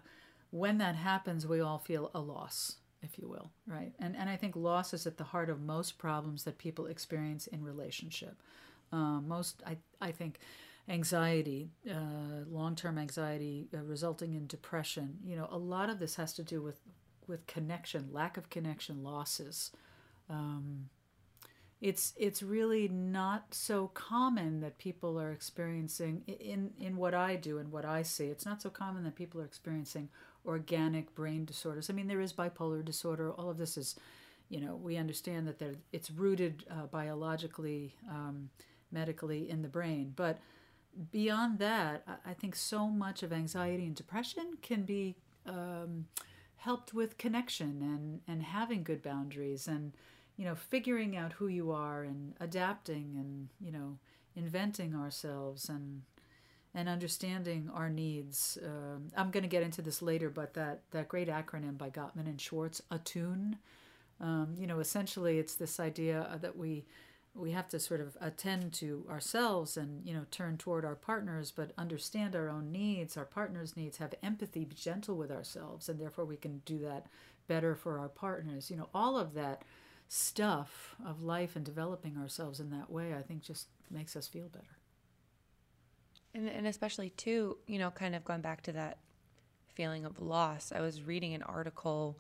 when 0.52 0.78
that 0.80 0.96
happens, 0.96 1.48
we 1.48 1.62
all 1.62 1.80
feel 1.80 2.12
a 2.14 2.20
loss, 2.20 2.76
if 3.02 3.18
you 3.18 3.30
will, 3.30 3.52
right? 3.66 3.94
And 4.00 4.16
and 4.16 4.30
I 4.30 4.36
think 4.36 4.58
loss 4.58 4.94
is 4.94 5.08
at 5.08 5.18
the 5.18 5.24
heart 5.24 5.50
of 5.50 5.62
most 5.62 5.98
problems 5.98 6.44
that 6.44 6.58
people 6.58 6.88
experience 6.88 7.48
in 7.48 7.64
relationship. 7.64 8.42
Uh, 8.92 9.22
most, 9.22 9.64
I 9.66 9.78
I 10.02 10.12
think 10.12 10.40
anxiety, 10.89 11.72
uh, 11.89 12.46
long-term 12.50 12.98
anxiety 12.98 13.67
uh, 13.74 13.82
resulting 13.82 14.34
in 14.34 14.48
depression. 14.48 15.17
You 15.24 15.36
know, 15.36 15.48
a 15.51 15.58
lot 15.58 15.89
of 15.89 16.00
this 16.00 16.15
has 16.15 16.34
to 16.34 16.44
do 16.44 16.62
with 16.62 16.79
with 17.27 17.46
connection, 17.46 18.08
lack 18.13 18.38
of 18.38 18.50
connection, 18.50 19.03
losses. 19.03 19.72
Um, 20.29 20.89
it's 21.82 22.13
it's 22.17 22.41
really 22.41 22.88
not 22.88 23.53
so 23.53 23.88
common 23.94 24.62
that 24.62 24.77
people 24.77 25.20
are 25.20 25.32
experiencing 25.32 26.24
in 26.25 26.72
in 26.79 26.98
what 26.98 27.13
I 27.13 27.36
do 27.36 27.60
and 27.60 27.72
what 27.72 27.86
I 27.86 28.01
see. 28.01 28.25
It's 28.25 28.46
not 28.46 28.62
so 28.62 28.70
common 28.70 29.03
that 29.03 29.15
people 29.15 29.41
are 29.41 29.46
experiencing 29.46 30.10
organic 30.46 31.13
brain 31.13 31.46
disorders. 31.46 31.89
I 31.89 31.94
mean, 31.94 32.08
there 32.08 32.22
is 32.22 32.34
bipolar 32.34 32.84
disorder. 32.84 33.32
All 33.32 33.50
of 33.50 33.58
this 33.58 33.77
is, 33.77 33.96
you 34.50 34.62
know, 34.62 34.75
we 34.75 34.96
understand 34.96 35.48
that 35.48 35.62
it's 35.91 36.10
rooted 36.10 36.65
uh, 36.72 36.86
biologically, 36.88 37.96
um, 38.10 38.50
medically 38.91 39.50
in 39.50 39.62
the 39.62 39.67
brain. 39.67 40.13
But 40.15 40.39
beyond 41.12 41.60
that, 41.60 42.04
I, 42.25 42.34
think 42.34 42.56
so 42.56 42.88
much 42.88 43.24
of 43.24 43.32
anxiety 43.32 43.86
and 43.86 43.96
depression 43.96 44.58
can 44.62 44.84
be 44.84 45.16
um, 45.46 46.08
helped 46.58 46.94
with 46.94 47.18
connection 47.18 47.82
and 47.82 48.22
and 48.27 48.44
having 48.44 48.84
good 48.84 49.01
boundaries 49.01 49.68
and 49.68 49.94
you 50.38 50.46
know, 50.46 50.56
figuring 50.56 51.18
out 51.18 51.34
who 51.34 51.48
you 51.48 51.72
are 51.72 52.04
and 52.04 52.34
adapting 52.39 53.16
and, 53.18 53.50
you 53.60 53.72
know, 53.72 53.98
inventing 54.36 54.96
ourselves 54.96 55.68
and 55.68 56.04
and 56.75 56.88
understanding 56.88 57.72
our 57.74 57.89
needs. 57.89 58.56
Um, 58.63 59.08
I'm 59.18 59.32
going 59.32 59.42
to 59.42 59.50
get 59.50 59.63
into 59.63 59.82
this 59.82 60.04
later, 60.04 60.30
but 60.30 60.54
that, 60.54 60.82
that 60.92 61.08
great 61.08 61.27
acronym 61.27 61.75
by 61.75 61.89
Gottman 61.89 62.27
and 62.27 62.39
Schwartz, 62.39 62.84
attune, 62.92 63.58
um, 64.22 64.54
you 64.60 64.68
know, 64.68 64.80
essentially 64.80 65.39
it's 65.39 65.56
this 65.56 65.80
idea 65.80 66.38
that 66.39 66.56
we 66.56 66.86
we 67.38 67.51
have 67.51 67.67
to 67.70 67.79
sort 67.79 68.01
of 68.01 68.17
attend 68.20 68.74
to 68.74 69.06
ourselves 69.10 69.77
and 69.77 70.06
you 70.06 70.13
know 70.13 70.25
turn 70.32 70.58
toward 70.58 70.84
our 70.84 70.96
partners 70.96 71.51
but 71.56 71.72
understand 71.77 72.36
our 72.36 72.50
own 72.50 72.72
needs 72.72 73.15
our 73.15 73.25
partners 73.25 73.77
needs 73.77 73.98
have 73.98 74.13
empathy 74.24 74.65
be 74.65 74.75
gentle 74.75 75.15
with 75.15 75.32
ourselves 75.32 75.88
and 75.88 76.00
therefore 76.00 76.25
we 76.25 76.38
can 76.38 76.62
do 76.65 76.79
that 76.79 77.06
better 77.48 77.75
for 77.75 78.00
our 78.00 78.10
partners 78.10 78.72
you 78.72 78.77
know 78.77 78.89
all 78.94 79.17
of 79.17 79.34
that 79.34 79.62
stuff 80.08 80.96
of 81.06 81.22
life 81.22 81.56
and 81.56 81.65
developing 81.65 82.17
ourselves 82.17 82.60
in 82.60 82.70
that 82.72 82.89
way, 82.89 83.13
I 83.13 83.22
think 83.22 83.41
just 83.41 83.67
makes 83.91 84.15
us 84.15 84.27
feel 84.27 84.48
better. 84.48 84.65
And, 86.34 86.48
and 86.48 86.67
especially, 86.67 87.10
too, 87.12 87.58
you 87.67 87.79
know, 87.79 87.91
kind 87.91 88.15
of 88.15 88.24
going 88.24 88.41
back 88.41 88.62
to 88.63 88.72
that 88.74 88.98
feeling 89.74 90.06
of 90.06 90.20
loss. 90.22 90.72
I 90.74 90.82
was 90.82 91.01
reading 91.01 91.34
an 91.34 91.44
article, 91.44 92.17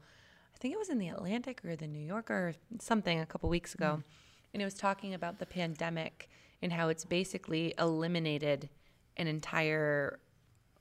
I 0.53 0.57
think 0.57 0.73
it 0.73 0.77
was 0.77 0.89
in 0.89 0.99
the 0.99 1.09
Atlantic 1.09 1.63
or 1.65 1.75
the 1.75 1.87
New 1.87 2.05
Yorker 2.05 2.49
or 2.49 2.53
something 2.79 3.19
a 3.19 3.25
couple 3.25 3.49
weeks 3.49 3.73
ago, 3.73 3.99
mm. 3.99 4.03
And 4.53 4.61
it 4.61 4.65
was 4.65 4.73
talking 4.73 5.13
about 5.13 5.39
the 5.39 5.45
pandemic 5.45 6.29
and 6.61 6.71
how 6.71 6.89
it's 6.89 7.05
basically 7.05 7.73
eliminated 7.77 8.69
an 9.17 9.27
entire 9.27 10.19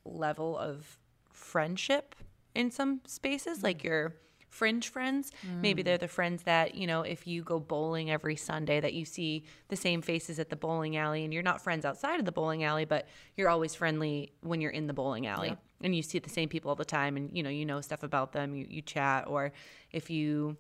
level 0.05 0.57
of 0.57 0.99
friendship 1.33 2.15
in 2.55 2.71
some 2.71 3.01
spaces. 3.07 3.59
Mm. 3.59 3.63
Like 3.63 3.85
you're 3.85 4.15
fringe 4.49 4.89
friends. 4.89 5.33
Mm. 5.47 5.61
Maybe 5.61 5.83
they're 5.83 5.99
the 5.99 6.09
friends 6.09 6.43
that, 6.45 6.75
you 6.75 6.87
know, 6.87 7.03
if 7.03 7.27
you 7.27 7.43
go 7.43 7.61
bowling 7.61 8.11
every 8.11 8.37
Sunday, 8.37 8.81
that 8.81 8.95
you 8.95 9.05
see 9.05 9.45
the 9.69 9.77
same 9.77 10.01
faces 10.01 10.39
at 10.39 10.49
the 10.49 10.57
bowling 10.57 10.97
alley 10.97 11.25
and 11.25 11.35
you're 11.35 11.43
not 11.43 11.61
friends 11.61 11.85
outside 11.85 12.19
of 12.19 12.25
the 12.25 12.33
bowling 12.33 12.65
alley, 12.65 12.87
but 12.87 13.07
you're 13.37 13.51
always 13.51 13.75
friendly 13.75 14.33
when 14.41 14.61
you're 14.63 14.71
in 14.71 14.87
the 14.87 14.95
bowling 14.95 15.27
alley. 15.27 15.49
Yeah. 15.49 15.57
And 15.83 15.95
you 15.95 16.03
see 16.03 16.19
the 16.19 16.31
same 16.31 16.49
people 16.49 16.71
all 16.71 16.75
the 16.75 16.87
time 16.87 17.19
and, 17.19 17.37
you 17.37 17.43
know, 17.43 17.51
you 17.51 17.67
know 17.67 17.83
stuff 17.83 18.03
about 18.03 18.33
them, 18.33 18.55
you, 18.55 18.67
you 18.71 18.81
chat. 18.81 19.27
Or 19.27 19.53
if 19.93 20.09
you, 20.09 20.57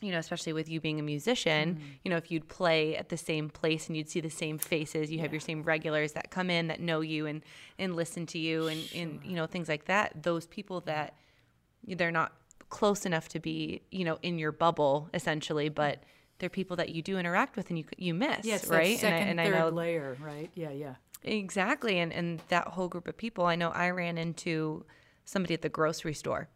you 0.00 0.12
know, 0.12 0.18
especially 0.18 0.52
with 0.52 0.68
you 0.68 0.80
being 0.80 1.00
a 1.00 1.02
musician, 1.02 1.74
mm. 1.74 1.98
you 2.04 2.10
know, 2.10 2.16
if 2.16 2.30
you'd 2.30 2.48
play 2.48 2.96
at 2.96 3.08
the 3.08 3.16
same 3.16 3.50
place 3.50 3.88
and 3.88 3.96
you'd 3.96 4.08
see 4.08 4.20
the 4.20 4.30
same 4.30 4.58
faces, 4.58 5.10
you 5.10 5.16
yeah. 5.16 5.22
have 5.22 5.32
your 5.32 5.40
same 5.40 5.62
regulars 5.62 6.12
that 6.12 6.30
come 6.30 6.50
in 6.50 6.68
that 6.68 6.80
know 6.80 7.00
you 7.00 7.26
and 7.26 7.42
and 7.78 7.96
listen 7.96 8.26
to 8.26 8.38
you 8.38 8.68
and 8.68 8.80
sure. 8.80 9.02
and 9.02 9.20
you 9.24 9.34
know 9.34 9.46
things 9.46 9.68
like 9.68 9.86
that. 9.86 10.22
Those 10.22 10.46
people 10.46 10.80
that 10.82 11.14
they're 11.86 12.12
not 12.12 12.32
close 12.68 13.06
enough 13.06 13.28
to 13.30 13.40
be, 13.40 13.82
you 13.90 14.04
know, 14.04 14.18
in 14.22 14.38
your 14.38 14.52
bubble 14.52 15.08
essentially, 15.14 15.68
but 15.68 16.02
they're 16.38 16.48
people 16.48 16.76
that 16.76 16.90
you 16.90 17.02
do 17.02 17.18
interact 17.18 17.56
with 17.56 17.68
and 17.70 17.78
you 17.78 17.84
you 17.96 18.14
miss, 18.14 18.44
yes, 18.44 18.68
right? 18.68 18.98
Second, 18.98 19.28
and, 19.28 19.40
I, 19.40 19.44
and 19.44 19.52
third 19.52 19.60
I 19.60 19.64
know 19.64 19.68
layer, 19.70 20.16
right? 20.20 20.50
Yeah, 20.54 20.70
yeah. 20.70 20.94
Exactly, 21.24 21.98
and 21.98 22.12
and 22.12 22.40
that 22.48 22.68
whole 22.68 22.88
group 22.88 23.08
of 23.08 23.16
people. 23.16 23.46
I 23.46 23.56
know 23.56 23.70
I 23.70 23.90
ran 23.90 24.16
into 24.16 24.84
somebody 25.24 25.54
at 25.54 25.62
the 25.62 25.68
grocery 25.68 26.14
store 26.14 26.48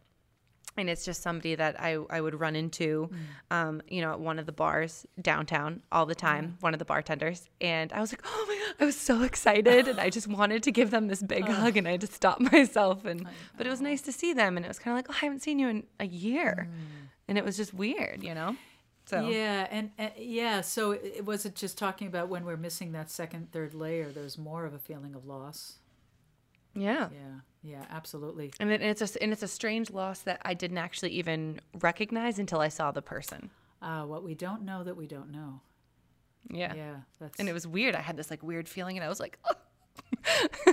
and 0.77 0.89
it's 0.89 1.05
just 1.05 1.21
somebody 1.21 1.55
that 1.55 1.79
I, 1.79 1.97
I 2.09 2.19
would 2.19 2.39
run 2.39 2.55
into, 2.55 3.09
mm. 3.11 3.55
um, 3.55 3.81
you 3.87 4.01
know, 4.01 4.11
at 4.13 4.19
one 4.19 4.39
of 4.39 4.45
the 4.45 4.51
bars 4.51 5.05
downtown 5.21 5.81
all 5.91 6.05
the 6.05 6.15
time, 6.15 6.43
yeah. 6.43 6.51
one 6.61 6.73
of 6.73 6.79
the 6.79 6.85
bartenders. 6.85 7.47
And 7.61 7.93
I 7.93 8.01
was 8.01 8.11
like, 8.11 8.21
oh 8.25 8.45
my 8.47 8.55
God, 8.55 8.83
I 8.83 8.85
was 8.85 8.97
so 8.97 9.21
excited. 9.21 9.87
and 9.87 9.99
I 9.99 10.09
just 10.09 10.27
wanted 10.39 10.63
to 10.63 10.71
give 10.71 10.91
them 10.91 11.07
this 11.07 11.21
big 11.21 11.47
hug 11.47 11.77
and 11.77 11.87
I 11.87 11.91
had 11.91 12.01
to 12.01 12.07
stop 12.07 12.39
myself. 12.51 13.05
And, 13.05 13.27
but 13.57 13.67
it 13.67 13.69
was 13.69 13.81
nice 13.81 14.01
to 14.03 14.11
see 14.11 14.33
them. 14.33 14.57
And 14.57 14.65
it 14.65 14.69
was 14.69 14.79
kind 14.79 14.97
of 14.97 14.97
like, 14.97 15.07
oh, 15.09 15.17
I 15.21 15.25
haven't 15.25 15.41
seen 15.41 15.59
you 15.59 15.67
in 15.67 15.83
a 15.99 16.05
year. 16.05 16.67
Mm. 16.69 17.07
And 17.27 17.37
it 17.37 17.45
was 17.45 17.55
just 17.55 17.73
weird, 17.73 18.23
you 18.23 18.33
know? 18.33 18.55
So. 19.05 19.27
Yeah, 19.27 19.67
and, 19.69 19.91
and 19.97 20.11
yeah, 20.17 20.61
so 20.61 20.91
it 20.91 21.25
wasn't 21.25 21.55
just 21.55 21.77
talking 21.77 22.07
about 22.07 22.29
when 22.29 22.45
we're 22.45 22.57
missing 22.57 22.93
that 22.93 23.11
second, 23.11 23.51
third 23.51 23.73
layer. 23.73 24.09
There's 24.09 24.37
more 24.37 24.65
of 24.65 24.73
a 24.73 24.79
feeling 24.79 25.13
of 25.13 25.25
loss. 25.25 25.77
Yeah. 26.75 27.09
Yeah. 27.11 27.39
Yeah, 27.63 27.85
absolutely. 27.89 28.51
And, 28.59 28.71
it, 28.71 28.81
it's 28.81 29.01
a 29.01 29.23
and 29.23 29.31
it's 29.31 29.41
a 29.41 29.47
strange 29.47 29.89
loss 29.89 30.19
that 30.21 30.41
I 30.43 30.53
didn't 30.53 30.77
actually 30.77 31.11
even 31.11 31.61
recognize 31.79 32.37
until 32.37 32.59
I 32.59 32.67
saw 32.67 32.91
the 32.91 33.01
person. 33.01 33.51
Uh, 33.81 34.03
what 34.03 34.23
we 34.23 34.35
don't 34.35 34.63
know 34.63 34.83
that 34.83 34.97
we 34.97 35.07
don't 35.07 35.31
know. 35.31 35.61
Yeah. 36.49 36.73
Yeah. 36.73 36.95
That's... 37.19 37.39
And 37.39 37.47
it 37.47 37.53
was 37.53 37.65
weird. 37.65 37.95
I 37.95 38.01
had 38.01 38.17
this 38.17 38.29
like 38.29 38.43
weird 38.43 38.67
feeling, 38.67 38.97
and 38.97 39.05
I 39.05 39.09
was 39.09 39.19
like, 39.19 39.39
oh. 39.45 39.55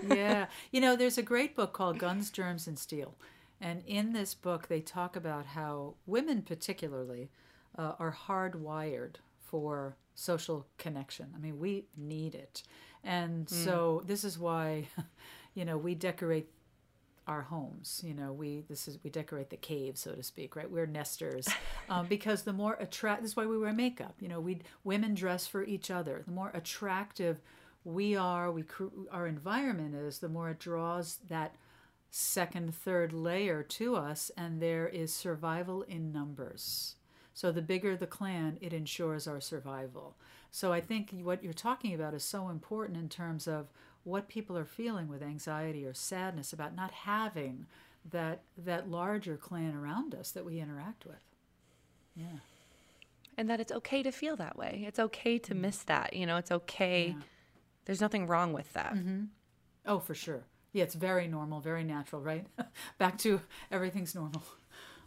yeah. 0.15 0.47
You 0.73 0.81
know, 0.81 0.97
there's 0.97 1.19
a 1.19 1.23
great 1.23 1.55
book 1.55 1.73
called 1.73 1.99
Guns, 1.99 2.31
Germs, 2.31 2.67
and 2.67 2.79
Steel, 2.79 3.15
and 3.61 3.83
in 3.87 4.13
this 4.13 4.35
book 4.35 4.67
they 4.67 4.81
talk 4.81 5.15
about 5.15 5.47
how 5.47 5.95
women, 6.07 6.43
particularly, 6.43 7.31
uh, 7.79 7.93
are 8.01 8.17
hardwired 8.27 9.17
for 9.39 9.97
social 10.17 10.67
connection. 10.77 11.33
I 11.37 11.39
mean, 11.39 11.61
we 11.61 11.87
need 11.97 12.35
it, 12.35 12.65
and 13.05 13.47
mm. 13.47 13.65
so 13.65 14.03
this 14.07 14.25
is 14.25 14.39
why. 14.39 14.89
you 15.55 15.65
know, 15.65 15.77
we 15.77 15.95
decorate 15.95 16.49
our 17.27 17.43
homes. 17.43 18.03
You 18.05 18.15
know, 18.15 18.33
we 18.33 18.65
this 18.69 18.89
is 18.89 18.99
we 19.03 19.11
decorate 19.11 19.51
the 19.51 19.57
cave, 19.57 19.97
so 19.97 20.13
to 20.13 20.23
speak, 20.23 20.57
right? 20.57 20.71
We're 20.71 20.87
nesters 20.87 21.49
um, 21.89 22.07
because 22.07 22.43
the 22.43 22.53
more 22.53 22.77
attract. 22.81 23.23
This 23.23 23.33
is 23.33 23.37
why 23.37 23.47
we 23.47 23.59
wear 23.59 23.73
makeup. 23.73 24.15
You 24.21 24.29
know, 24.29 24.41
we 24.41 24.61
women 24.85 25.15
dress 25.15 25.47
for 25.47 25.63
each 25.65 25.91
other. 25.91 26.23
The 26.27 26.33
more 26.33 26.51
attractive 26.55 27.41
we 27.85 28.17
are, 28.17 28.51
we 28.51 28.65
our 29.11 29.27
environment 29.27 29.95
is, 29.95 30.19
the 30.19 30.29
more 30.29 30.51
it 30.51 30.59
draws 30.59 31.19
that 31.29 31.55
second, 32.11 32.75
third 32.75 33.13
layer 33.13 33.63
to 33.63 33.97
us, 33.97 34.31
and 34.37 34.61
there 34.61 34.89
is 34.89 35.13
survival 35.13 35.83
in 35.83 36.13
numbers. 36.13 36.97
So 37.33 37.53
the 37.53 37.63
bigger 37.63 37.97
the 37.97 38.07
clan, 38.07 38.59
it 38.61 38.73
ensures 38.73 39.27
our 39.27 39.41
survival. 39.41 40.17
So 40.51 40.73
I 40.73 40.81
think 40.81 41.15
what 41.23 41.45
you're 41.45 41.53
talking 41.53 41.95
about 41.95 42.13
is 42.13 42.25
so 42.25 42.49
important 42.49 42.99
in 42.99 43.09
terms 43.09 43.47
of 43.47 43.69
what 44.05 44.29
people 44.29 44.57
are 44.57 44.65
feeling 44.65 45.09
with 45.09 45.23
anxiety 45.23 45.85
or 45.85 45.95
sadness 45.95 46.53
about 46.53 46.75
not 46.75 46.91
having 46.91 47.67
that 48.11 48.43
that 48.57 48.91
larger 48.91 49.37
clan 49.37 49.75
around 49.75 50.15
us 50.15 50.31
that 50.31 50.45
we 50.45 50.61
interact 50.61 51.05
with. 51.07 51.23
Yeah. 52.17 52.39
And 53.37 53.49
that 53.49 53.61
it's 53.61 53.73
okay 53.73 54.03
to 54.03 54.11
feel 54.11 54.37
that 54.37 54.57
way. 54.57 54.85
It's 54.87 54.99
okay 54.99 55.39
to 55.39 55.53
mm-hmm. 55.53 55.63
miss 55.63 55.83
that. 55.85 56.15
You 56.15 56.27
know, 56.27 56.37
it's 56.37 56.51
okay. 56.51 57.15
Yeah. 57.17 57.23
There's 57.85 58.01
nothing 58.01 58.27
wrong 58.27 58.53
with 58.53 58.73
that. 58.75 58.95
Mm-hmm. 58.95 59.25
Oh, 59.87 59.99
for 59.99 60.15
sure. 60.15 60.45
Yeah, 60.73 60.85
it's 60.85 60.95
very 60.95 61.27
normal, 61.27 61.61
very 61.61 61.85
natural, 61.85 62.23
right? 62.23 62.47
Back 62.99 63.19
to 63.19 63.41
everything's 63.71 64.15
normal. 64.15 64.43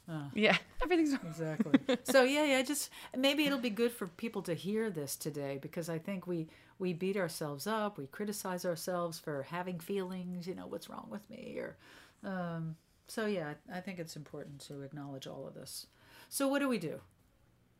Uh, 0.05 0.23
yeah, 0.33 0.57
everything's 0.83 1.11
normal. 1.11 1.29
exactly. 1.29 1.97
so 2.03 2.23
yeah, 2.23 2.43
yeah. 2.43 2.61
Just 2.61 2.89
maybe 3.15 3.45
it'll 3.45 3.57
be 3.57 3.69
good 3.69 3.89
for 3.89 4.07
people 4.07 4.41
to 4.41 4.53
hear 4.53 4.89
this 4.89 5.15
today 5.15 5.57
because 5.61 5.87
I 5.87 5.97
think 5.97 6.27
we 6.27 6.49
we 6.79 6.93
beat 6.93 7.17
ourselves 7.17 7.67
up, 7.67 7.97
we 7.97 8.07
criticize 8.07 8.65
ourselves 8.65 9.19
for 9.19 9.43
having 9.43 9.79
feelings. 9.79 10.47
You 10.47 10.55
know, 10.55 10.67
what's 10.67 10.89
wrong 10.89 11.07
with 11.09 11.27
me? 11.29 11.57
Or 11.57 11.77
um, 12.23 12.75
so 13.07 13.25
yeah, 13.25 13.53
I 13.71 13.79
think 13.79 13.99
it's 13.99 14.15
important 14.15 14.59
to 14.67 14.81
acknowledge 14.81 15.27
all 15.27 15.47
of 15.47 15.53
this. 15.53 15.87
So 16.29 16.47
what 16.47 16.59
do 16.59 16.67
we 16.67 16.79
do? 16.79 16.99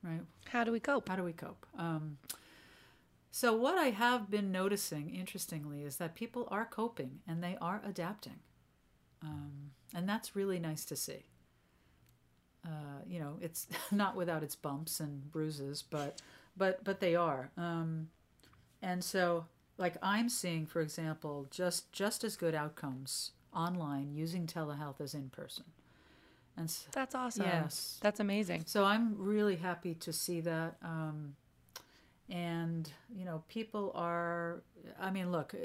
Right? 0.03 0.21
How 0.49 0.63
do 0.63 0.71
we 0.71 0.79
cope? 0.79 1.09
How 1.09 1.15
do 1.15 1.23
we 1.23 1.33
cope? 1.33 1.65
Um, 1.77 2.17
so 3.31 3.55
what 3.55 3.77
I 3.77 3.85
have 3.85 4.29
been 4.29 4.51
noticing, 4.51 5.09
interestingly, 5.15 5.81
is 5.81 5.95
that 5.95 6.13
people 6.13 6.47
are 6.51 6.65
coping 6.65 7.19
and 7.27 7.43
they 7.43 7.57
are 7.59 7.81
adapting, 7.83 8.39
um, 9.23 9.71
and 9.95 10.07
that's 10.07 10.35
really 10.35 10.59
nice 10.59 10.85
to 10.85 10.95
see 10.95 11.23
uh, 12.65 13.01
you 13.07 13.19
know, 13.19 13.37
it's 13.41 13.67
not 13.91 14.15
without 14.15 14.43
its 14.43 14.55
bumps 14.55 14.99
and 14.99 15.31
bruises, 15.31 15.83
but 15.89 16.21
but 16.55 16.83
but 16.83 16.99
they 16.99 17.15
are. 17.15 17.51
Um, 17.57 18.09
and 18.83 19.03
so, 19.03 19.45
like 19.77 19.95
I'm 20.03 20.29
seeing, 20.29 20.65
for 20.65 20.81
example, 20.81 21.47
just 21.49 21.91
just 21.93 22.23
as 22.23 22.35
good 22.35 22.53
outcomes 22.53 23.31
online 23.55 24.13
using 24.13 24.45
telehealth 24.45 24.99
as 24.99 25.13
in 25.13 25.29
person. 25.29 25.63
And 26.57 26.69
so, 26.69 26.89
that's 26.91 27.15
awesome. 27.15 27.45
Yes, 27.45 27.97
that's 28.01 28.19
amazing. 28.19 28.63
So 28.67 28.83
I'm 28.83 29.15
really 29.17 29.55
happy 29.55 29.95
to 29.95 30.13
see 30.13 30.41
that. 30.41 30.75
Um, 30.83 31.35
and 32.29 32.91
you 33.15 33.25
know, 33.25 33.43
people 33.47 33.91
are. 33.95 34.61
I 34.99 35.11
mean, 35.11 35.31
look, 35.31 35.55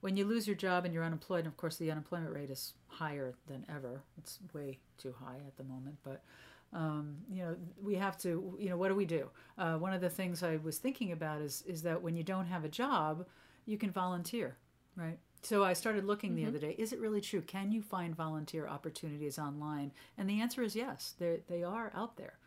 when 0.00 0.16
you 0.16 0.24
lose 0.24 0.46
your 0.46 0.56
job 0.56 0.84
and 0.84 0.94
you're 0.94 1.04
unemployed, 1.04 1.40
and 1.40 1.48
of 1.48 1.56
course 1.56 1.76
the 1.76 1.90
unemployment 1.90 2.32
rate 2.32 2.50
is 2.50 2.74
higher 2.86 3.34
than 3.48 3.66
ever. 3.68 4.02
It's 4.18 4.38
way 4.52 4.78
too 4.98 5.14
high 5.20 5.38
at 5.46 5.56
the 5.56 5.64
moment, 5.64 5.96
but 6.04 6.22
Um, 6.72 7.16
you 7.30 7.42
know, 7.42 7.56
we 7.82 7.94
have 7.94 8.18
to. 8.18 8.56
You 8.58 8.70
know, 8.70 8.76
what 8.76 8.88
do 8.88 8.94
we 8.94 9.06
do? 9.06 9.30
Uh, 9.56 9.76
one 9.76 9.92
of 9.92 10.00
the 10.00 10.10
things 10.10 10.42
I 10.42 10.56
was 10.56 10.78
thinking 10.78 11.12
about 11.12 11.40
is 11.40 11.62
is 11.66 11.82
that 11.82 12.02
when 12.02 12.16
you 12.16 12.22
don't 12.22 12.46
have 12.46 12.64
a 12.64 12.68
job, 12.68 13.26
you 13.66 13.78
can 13.78 13.90
volunteer, 13.90 14.56
right? 14.96 15.18
So 15.42 15.62
I 15.62 15.72
started 15.72 16.04
looking 16.04 16.34
the 16.34 16.46
other 16.46 16.58
day. 16.58 16.74
Is 16.78 16.92
it 16.92 16.98
really 17.00 17.20
true? 17.20 17.40
Can 17.40 17.70
you 17.70 17.80
find 17.80 18.14
volunteer 18.14 18.66
opportunities 18.66 19.38
online? 19.38 19.92
And 20.16 20.28
the 20.28 20.40
answer 20.40 20.62
is 20.62 20.74
yes. 20.74 21.14
They 21.18 21.40
they 21.48 21.62
are 21.62 21.92
out 21.94 22.16
there. 22.16 22.38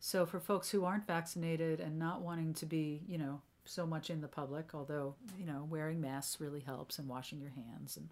So 0.00 0.24
for 0.24 0.38
folks 0.38 0.70
who 0.70 0.84
aren't 0.84 1.06
vaccinated 1.06 1.80
and 1.80 1.98
not 1.98 2.22
wanting 2.22 2.54
to 2.54 2.66
be, 2.66 3.02
you 3.08 3.18
know, 3.18 3.42
so 3.64 3.86
much 3.86 4.10
in 4.10 4.20
the 4.20 4.28
public, 4.28 4.74
although, 4.74 5.14
you 5.38 5.44
know, 5.44 5.66
wearing 5.68 6.00
masks 6.00 6.40
really 6.40 6.60
helps 6.60 6.98
and 6.98 7.08
washing 7.08 7.40
your 7.40 7.50
hands 7.50 7.96
and 7.96 8.08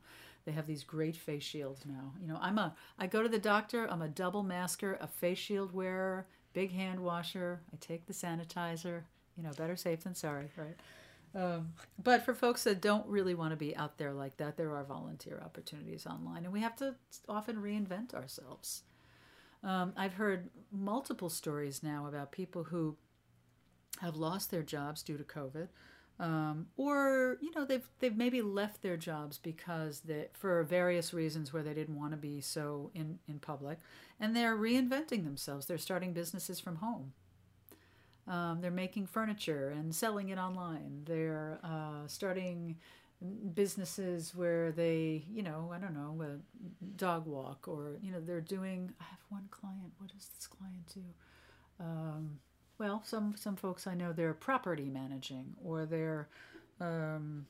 they 0.47 0.53
have 0.53 0.67
these 0.67 0.85
great 0.85 1.17
face 1.17 1.43
shields 1.43 1.85
now. 1.85 2.13
You 2.21 2.29
know, 2.29 2.39
I'm 2.41 2.57
a 2.57 2.75
I 2.99 3.07
go 3.07 3.23
to 3.23 3.29
the 3.29 3.39
doctor, 3.39 3.87
I'm 3.91 4.01
a 4.01 4.09
double 4.09 4.43
masker, 4.43 4.97
a 5.01 5.07
face 5.07 5.39
shield 5.39 5.75
wearer, 5.75 6.27
big 6.55 6.73
hand 6.73 7.01
washer, 7.01 7.61
I 7.73 7.77
take 7.81 8.07
the 8.07 8.15
sanitizer, 8.15 9.03
you 9.37 9.43
know, 9.43 9.51
better 9.59 9.77
safe 9.77 10.05
than 10.05 10.15
sorry, 10.15 10.49
right? 10.57 10.77
Um, 11.35 11.75
but 12.03 12.25
for 12.25 12.35
folks 12.35 12.65
that 12.65 12.81
don't 12.81 13.07
really 13.07 13.35
want 13.35 13.51
to 13.51 13.57
be 13.57 13.77
out 13.77 13.99
there 13.99 14.15
like 14.15 14.39
that, 14.39 14.57
there 14.57 14.75
are 14.75 14.85
volunteer 14.85 15.43
opportunities 15.45 16.07
online, 16.07 16.45
and 16.45 16.53
we 16.53 16.61
have 16.61 16.77
to 16.77 16.95
often 17.29 17.57
reinvent 17.57 18.15
ourselves. 18.15 18.85
Um, 19.63 19.93
I've 19.97 20.15
heard 20.15 20.49
multiple 20.73 21.29
stories 21.29 21.83
now 21.83 22.07
about 22.07 22.33
people 22.33 22.65
who 22.65 22.97
have 24.01 24.17
lost 24.17 24.51
their 24.51 24.63
jobs 24.63 25.03
due 25.03 25.19
to 25.19 25.25
COVID, 25.25 25.69
um, 26.19 26.67
or 26.77 27.39
you 27.41 27.51
know 27.55 27.65
they've 27.65 27.87
they've 27.99 28.17
maybe 28.17 28.43
left 28.43 28.83
their 28.83 28.97
jobs 28.97 29.39
because 29.39 30.01
they 30.01 30.29
for 30.33 30.63
various 30.63 31.13
reasons 31.13 31.53
where 31.53 31.63
they 31.63 31.75
didn't 31.75 31.99
want 31.99 32.13
to 32.13 32.17
be 32.17 32.41
so 32.41 32.91
in 32.95 33.19
in 33.29 33.39
public, 33.39 33.79
and 34.19 34.35
they're 34.35 34.57
reinventing 34.57 35.25
themselves. 35.25 35.67
They're 35.67 35.79
starting 35.79 36.13
businesses 36.13 36.61
from 36.61 36.77
home. 36.77 37.13
Um, 38.29 38.61
they're 38.61 38.71
making 38.71 39.07
furniture 39.07 39.69
and 39.69 39.95
selling 39.95 40.31
it 40.31 40.39
online. 40.39 41.03
They're 41.05 41.61
uh, 41.63 42.07
starting 42.09 42.77
businesses 43.55 44.35
where 44.35 44.73
they, 44.73 45.25
you 45.33 45.43
know, 45.43 45.71
I 45.73 45.79
don't 45.79 45.95
know, 45.95 46.23
a 46.23 46.97
dog 46.97 47.27
walk 47.27 47.67
or, 47.69 47.99
you 48.03 48.13
know, 48.13 48.21
they're 48.21 48.41
doing. 48.41 48.93
I 49.01 49.05
have 49.05 49.21
one 49.29 49.49
client. 49.51 49.93
What 49.99 50.13
does 50.13 50.29
this 50.37 50.47
client 50.47 50.93
do? 50.93 51.05
Um, 51.79 52.39
well, 52.79 53.03
some 53.05 53.35
some 53.37 53.57
folks 53.57 53.87
I 53.87 53.95
know 53.95 54.13
they're 54.13 54.35
property 54.35 54.89
managing 54.89 55.55
or 55.65 55.87
they're, 55.87 56.29
um, 56.81 57.47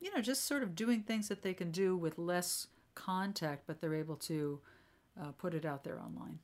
you 0.00 0.14
know, 0.14 0.20
just 0.20 0.44
sort 0.44 0.62
of 0.62 0.74
doing 0.74 1.02
things 1.02 1.28
that 1.28 1.42
they 1.42 1.54
can 1.54 1.70
do 1.70 1.96
with 1.96 2.18
less 2.18 2.68
contact, 2.94 3.66
but 3.66 3.80
they're 3.80 3.94
able 3.94 4.16
to 4.16 4.60
uh, 5.20 5.32
put 5.38 5.54
it 5.54 5.64
out 5.64 5.84
there 5.84 6.00
online. 6.00 6.38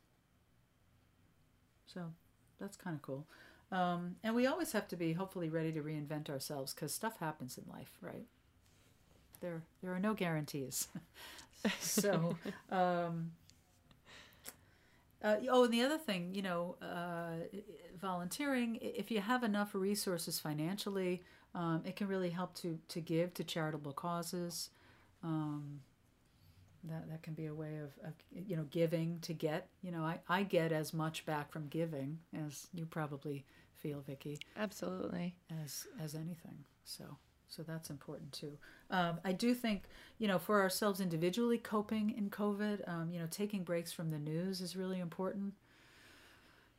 So 1.87 2.13
that's 2.61 2.77
kind 2.77 2.97
of 2.97 3.03
cool. 3.03 3.27
Um, 3.71 4.17
and 4.23 4.35
we 4.35 4.47
always 4.47 4.73
have 4.73 4.89
to 4.89 4.97
be 4.97 5.13
hopefully 5.13 5.49
ready 5.49 5.73
to 5.73 5.83
reinvent 5.83 6.31
ourselves 6.31 6.73
because 6.75 6.93
stuff 6.93 7.19
happens 7.19 7.59
in 7.59 7.65
life, 7.71 7.93
right? 8.01 8.25
There, 9.41 9.63
there 9.83 9.95
are 9.95 10.01
no 10.01 10.15
guarantees. 10.15 10.89
so, 11.81 12.37
um, 12.71 13.33
uh, 15.23 15.37
oh, 15.51 15.65
and 15.65 15.73
the 15.73 15.83
other 15.83 15.99
thing, 15.99 16.35
you 16.35 16.43
know, 16.43 16.77
uh, 16.81 17.47
volunteering. 18.01 18.79
If 18.81 19.11
you 19.11 19.21
have 19.21 19.43
enough 19.43 19.75
resources 19.75 20.39
financially, 20.39 21.23
um, 21.55 21.83
it 21.85 21.97
can 21.97 22.07
really 22.07 22.31
help 22.31 22.55
to 22.57 22.79
to 22.89 23.01
give 23.01 23.35
to 23.35 23.45
charitable 23.45 23.93
causes. 23.93 24.71
Um, 25.23 25.81
that 26.85 27.09
that 27.11 27.23
can 27.23 27.35
be 27.35 27.47
a 27.47 27.55
way 27.55 27.79
of, 27.79 27.91
of 28.07 28.15
you 28.31 28.57
know 28.57 28.67
giving 28.71 29.19
to 29.21 29.33
get. 29.33 29.69
You 29.83 29.91
know, 29.91 30.05
I 30.05 30.21
I 30.29 30.45
get 30.45 30.71
as 30.71 30.95
much 30.95 31.27
back 31.27 31.51
from 31.51 31.67
giving 31.67 32.21
as 32.47 32.69
you 32.73 32.87
probably 32.87 33.45
feel, 33.75 34.01
Vicki. 34.01 34.39
Absolutely. 34.57 35.35
As 35.65 35.87
as 36.01 36.15
anything. 36.15 36.65
So 36.85 37.17
so 37.49 37.63
that's 37.63 37.91
important 37.91 38.33
too. 38.33 38.53
Um, 38.91 39.19
I 39.25 39.33
do 39.33 39.55
think 39.55 39.85
you 40.19 40.29
know 40.29 40.39
for 40.39 40.61
ourselves 40.61 41.01
individually 41.01 41.59
coping 41.59 42.15
in 42.17 42.31
COVID, 42.31 42.89
um, 42.89 43.11
you 43.11 43.19
know, 43.19 43.29
taking 43.31 43.63
breaks 43.63 43.93
from 43.93 44.11
the 44.11 44.19
news 44.19 44.61
is 44.61 44.77
really 44.77 45.01
important. 45.01 45.55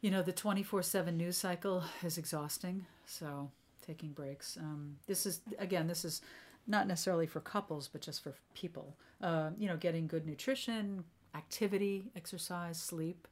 You 0.02 0.12
know, 0.12 0.22
the 0.22 0.32
twenty 0.32 0.64
four 0.64 0.84
seven 0.84 1.18
news 1.18 1.38
cycle 1.38 1.84
is 2.04 2.18
exhausting. 2.18 2.86
So 3.06 3.52
taking 3.86 4.12
breaks. 4.12 4.58
Um, 4.58 4.98
this 5.08 5.26
is 5.26 5.42
again, 5.58 5.88
this 5.88 6.06
is 6.06 6.22
not 6.68 6.88
necessarily 6.88 7.26
for 7.26 7.40
couples, 7.40 7.88
but 7.88 8.02
just 8.02 8.24
for 8.24 8.34
people. 8.54 8.96
Uh, 9.22 9.50
you 9.58 9.68
know, 9.68 9.76
getting 9.76 10.08
good 10.08 10.26
nutrition, 10.26 11.04
activity, 11.36 12.12
exercise, 12.16 12.80
sleep. 12.80 13.28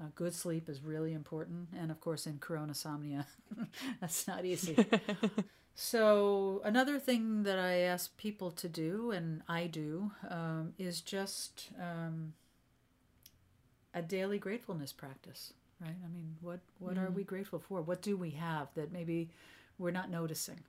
Uh, 0.00 0.06
good 0.14 0.34
sleep 0.34 0.68
is 0.68 0.82
really 0.82 1.14
important, 1.14 1.68
and 1.74 1.90
of 1.90 2.00
course, 2.00 2.26
in 2.26 2.38
Corona 2.38 2.74
coronasomnia, 2.74 3.24
that's 4.00 4.28
not 4.28 4.44
easy. 4.44 4.76
so 5.78 6.62
another 6.64 6.98
thing 6.98 7.42
that 7.42 7.58
I 7.58 7.80
ask 7.80 8.16
people 8.16 8.50
to 8.52 8.66
do, 8.66 9.10
and 9.10 9.42
I 9.46 9.66
do, 9.66 10.10
um, 10.28 10.72
is 10.78 11.02
just 11.02 11.68
um, 11.78 12.32
a 13.92 14.00
daily 14.00 14.38
gratefulness 14.38 14.94
practice. 14.94 15.52
Right? 15.78 15.96
I 16.02 16.08
mean, 16.08 16.36
what 16.40 16.60
what 16.78 16.94
mm. 16.94 17.04
are 17.06 17.10
we 17.10 17.24
grateful 17.24 17.58
for? 17.58 17.82
What 17.82 18.00
do 18.00 18.16
we 18.16 18.30
have 18.30 18.68
that 18.74 18.90
maybe 18.90 19.28
we're 19.78 19.90
not 19.90 20.10
noticing? 20.10 20.60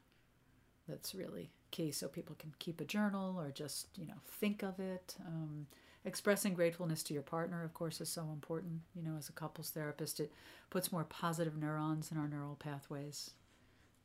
That's 0.90 1.16
really 1.16 1.52
key, 1.72 1.92
so 1.92 2.10
people 2.10 2.36
can 2.38 2.54
keep 2.60 2.82
a 2.82 2.86
journal 2.86 3.40
or 3.40 3.50
just 3.50 3.88
you 3.98 4.08
know 4.08 4.20
think 4.26 4.62
of 4.62 4.78
it. 4.78 5.16
Um, 5.26 5.68
expressing 6.04 6.54
gratefulness 6.54 7.04
to 7.04 7.14
your 7.14 7.24
partner 7.24 7.66
of 7.66 7.74
course 7.74 8.00
is 8.00 8.08
so 8.08 8.22
important 8.32 8.80
you 8.96 9.04
know 9.04 9.18
as 9.18 9.28
a 9.28 9.34
couples 9.34 9.72
therapist 9.72 10.22
it 10.22 10.32
puts 10.70 10.90
more 10.90 11.04
positive 11.04 11.58
neurons 11.58 12.14
in 12.14 12.18
our 12.18 12.30
neural 12.30 12.56
pathways 12.56 13.32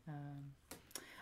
um, 0.08 0.50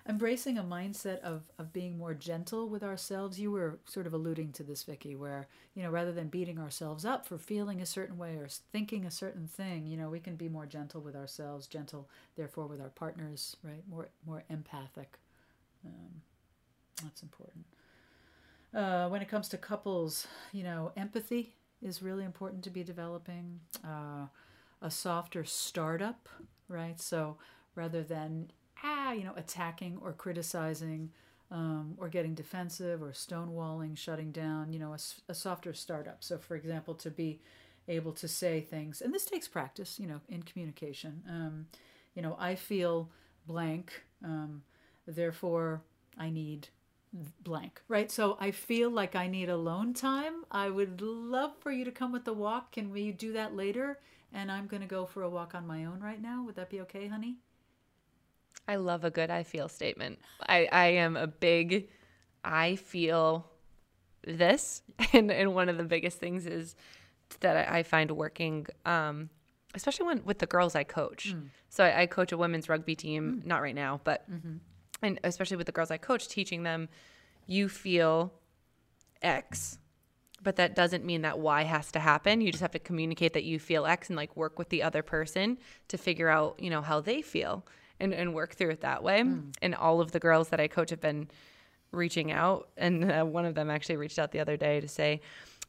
embracing 0.09 0.59
a 0.59 0.63
mindset 0.63 1.21
of, 1.21 1.43
of 1.59 1.73
being 1.73 1.99
more 1.99 2.15
gentle 2.15 2.69
with 2.69 2.83
ourselves 2.83 3.39
you 3.39 3.51
were 3.51 3.79
sort 3.85 4.07
of 4.07 4.15
alluding 4.15 4.53
to 4.53 4.63
this 4.63 4.83
Vicky, 4.83 5.15
where 5.15 5.49
you 5.75 5.83
know 5.83 5.91
rather 5.91 6.13
than 6.13 6.29
beating 6.29 6.59
ourselves 6.59 7.05
up 7.05 7.27
for 7.27 7.39
feeling 7.39 7.81
a 7.81 7.87
certain 7.87 8.19
way 8.19 8.37
or 8.37 8.49
thinking 8.73 9.05
a 9.05 9.11
certain 9.11 9.47
thing 9.47 9.87
you 9.87 9.97
know 9.97 10.09
we 10.09 10.21
can 10.21 10.37
be 10.37 10.49
more 10.49 10.67
gentle 10.67 11.01
with 11.01 11.17
ourselves 11.17 11.67
gentle 11.67 12.09
therefore 12.37 12.67
with 12.67 12.81
our 12.81 12.91
partners 12.91 13.57
right 13.63 13.83
more 13.89 14.09
more 14.27 14.45
empathic 14.49 15.19
um, 15.85 16.23
that's 17.03 17.23
important 17.23 17.65
uh, 18.73 19.09
when 19.09 19.21
it 19.21 19.29
comes 19.29 19.49
to 19.49 19.59
couples, 19.59 20.29
you 20.53 20.63
know, 20.63 20.93
empathy 20.97 21.55
is 21.83 22.03
really 22.03 22.25
important 22.25 22.63
to 22.63 22.71
be 22.71 22.85
developing. 22.85 23.59
Uh, 23.85 24.27
a 24.83 24.91
softer 24.91 25.45
startup, 25.45 26.29
right? 26.69 27.01
So 27.01 27.37
rather 27.75 28.03
than 28.03 28.51
ah, 28.83 29.13
you 29.13 29.25
know, 29.25 29.35
attacking 29.37 29.99
or 30.03 30.13
criticizing 30.13 31.11
um, 31.51 31.95
or 31.99 32.09
getting 32.09 32.35
defensive 32.35 33.03
or 33.03 33.11
stonewalling, 33.11 33.97
shutting 33.97 34.31
down, 34.33 34.73
you 34.73 34.79
know, 34.79 34.93
a, 34.93 34.99
a 35.31 35.35
softer 35.35 35.73
startup. 35.75 36.19
So, 36.23 36.39
for 36.39 36.55
example, 36.57 36.95
to 36.95 37.11
be 37.11 37.41
able 37.89 38.13
to 38.13 38.29
say 38.29 38.61
things, 38.61 39.01
and 39.01 39.13
this 39.13 39.25
takes 39.25 39.49
practice, 39.49 39.99
you 39.99 40.07
know, 40.07 40.21
in 40.29 40.43
communication. 40.43 41.23
Um, 41.29 41.67
you 42.15 42.23
know, 42.23 42.37
I 42.39 42.55
feel 42.55 43.11
blank, 43.47 44.03
um, 44.25 44.63
therefore 45.07 45.83
I 46.19 46.31
need 46.31 46.69
blank, 47.43 47.83
right? 47.89 48.11
So 48.11 48.37
I 48.41 48.51
feel 48.53 48.91
like 48.91 49.17
I 49.17 49.27
need 49.27 49.49
alone 49.49 49.95
time. 49.95 50.45
I 50.51 50.71
would 50.71 51.01
love 51.01 51.53
for 51.61 51.73
you 51.73 51.85
to 51.85 51.91
come 51.91 52.13
with 52.13 52.25
the 52.25 52.33
walk. 52.33 52.73
Can 52.73 52.91
we 52.91 53.11
do 53.13 53.33
that 53.33 53.55
later? 53.57 53.99
And 54.33 54.51
I'm 54.53 54.67
going 54.69 54.83
to 54.83 54.87
go 54.89 55.07
for 55.07 55.23
a 55.23 55.31
walk 55.31 55.55
on 55.55 55.67
my 55.67 55.85
own 55.85 56.01
right 56.01 56.21
now. 56.23 56.45
Would 56.45 56.55
that 56.57 56.71
be 56.71 56.81
okay, 56.83 57.09
honey? 57.09 57.39
I 58.69 58.77
love 58.77 59.05
a 59.05 59.11
good 59.11 59.31
I 59.31 59.43
feel 59.43 59.69
statement. 59.69 60.19
I, 60.41 60.69
I 60.71 60.87
am 60.87 61.17
a 61.17 61.27
big 61.27 61.89
I 62.45 62.77
feel 62.77 63.51
this. 64.27 64.83
And, 65.13 65.31
and 65.31 65.55
one 65.55 65.69
of 65.69 65.77
the 65.77 65.85
biggest 65.85 66.19
things 66.19 66.47
is 66.47 66.77
that 67.41 67.69
I 67.69 67.83
find 67.83 68.11
working, 68.13 68.67
um, 68.85 69.29
especially 69.75 70.07
when 70.07 70.25
with 70.25 70.39
the 70.39 70.47
girls 70.47 70.77
I 70.77 70.85
coach. 70.85 71.35
Mm. 71.35 71.49
So 71.69 71.85
I, 71.85 72.03
I, 72.03 72.07
coach 72.07 72.31
a 72.31 72.37
women's 72.37 72.69
rugby 72.69 72.95
team, 72.95 73.41
mm. 73.43 73.47
not 73.47 73.61
right 73.61 73.75
now, 73.75 74.01
but 74.05 74.31
mm-hmm 74.31 74.59
and 75.03 75.19
especially 75.25 75.57
with 75.57 75.67
the 75.67 75.73
girls 75.73 75.91
I 75.91 75.97
coach, 75.97 76.29
teaching 76.29 76.63
them 76.63 76.89
you 77.47 77.69
feel 77.69 78.33
X, 79.23 79.79
but 80.43 80.57
that 80.57 80.75
doesn't 80.75 81.05
mean 81.05 81.23
that 81.23 81.39
Y 81.39 81.65
has 81.65 81.91
to 81.93 82.01
happen. 82.01 82.41
You 82.41 82.53
just 82.53 82.63
have 82.63 82.71
to 82.73 82.79
communicate 82.79 83.33
that 83.35 83.45
you 83.45 83.59
feel 83.59 83.87
X 83.87 84.09
and 84.09 84.17
like 84.17 84.37
work 84.37 84.59
with 84.59 84.69
the 84.69 84.83
other 84.83 85.03
person 85.03 85.59
to 85.89 85.99
figure 85.99 86.29
out, 86.29 86.61
you 86.61 86.71
know, 86.71 86.83
how 86.83 87.01
they 87.01 87.23
feel 87.23 87.67
and, 88.01 88.13
and 88.13 88.35
work 88.35 88.55
through 88.55 88.71
it 88.71 88.81
that 88.81 89.03
way. 89.03 89.21
Mm. 89.21 89.55
And 89.63 89.75
all 89.75 90.01
of 90.01 90.13
the 90.13 90.21
girls 90.21 90.49
that 90.49 90.61
I 90.61 90.69
coach 90.69 90.91
have 90.91 91.01
been 91.01 91.29
reaching 91.93 92.33
out. 92.33 92.69
And 92.77 93.11
uh, 93.11 93.25
one 93.25 93.45
of 93.45 93.55
them 93.55 93.71
actually 93.71 93.97
reached 93.97 94.19
out 94.19 94.33
the 94.33 94.41
other 94.41 94.57
day 94.57 94.81
to 94.81 94.89
say, 94.89 95.21